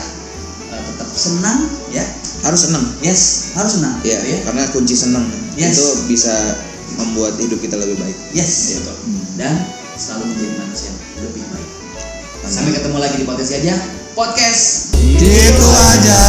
eh, 0.72 0.82
tetap 0.94 1.10
senang 1.12 1.70
ya 1.92 2.04
harus 2.42 2.66
seneng 2.66 2.86
yes 3.02 3.52
harus 3.54 3.78
senang 3.78 3.96
Iya, 4.02 4.18
gitu 4.18 4.26
ya 4.30 4.40
karena 4.50 4.62
kunci 4.72 4.96
seneng 4.96 5.26
Yes. 5.56 5.72
itu 5.76 5.86
bisa 6.12 6.36
membuat 6.96 7.40
hidup 7.40 7.60
kita 7.64 7.76
lebih 7.80 7.96
baik. 7.98 8.18
Yes, 8.32 8.76
Iya. 8.76 8.92
dan 9.40 9.56
selalu 9.96 10.32
menjadi 10.32 10.54
manusia 10.60 10.92
yang 10.92 11.28
lebih 11.28 11.44
baik. 11.48 11.70
Sampai 12.46 12.72
ketemu 12.76 12.98
lagi 13.00 13.16
di 13.18 13.26
podcast 13.26 13.52
aja. 13.56 13.76
Podcast. 14.14 14.64
Gitu 14.96 15.66
aja. 15.66 16.20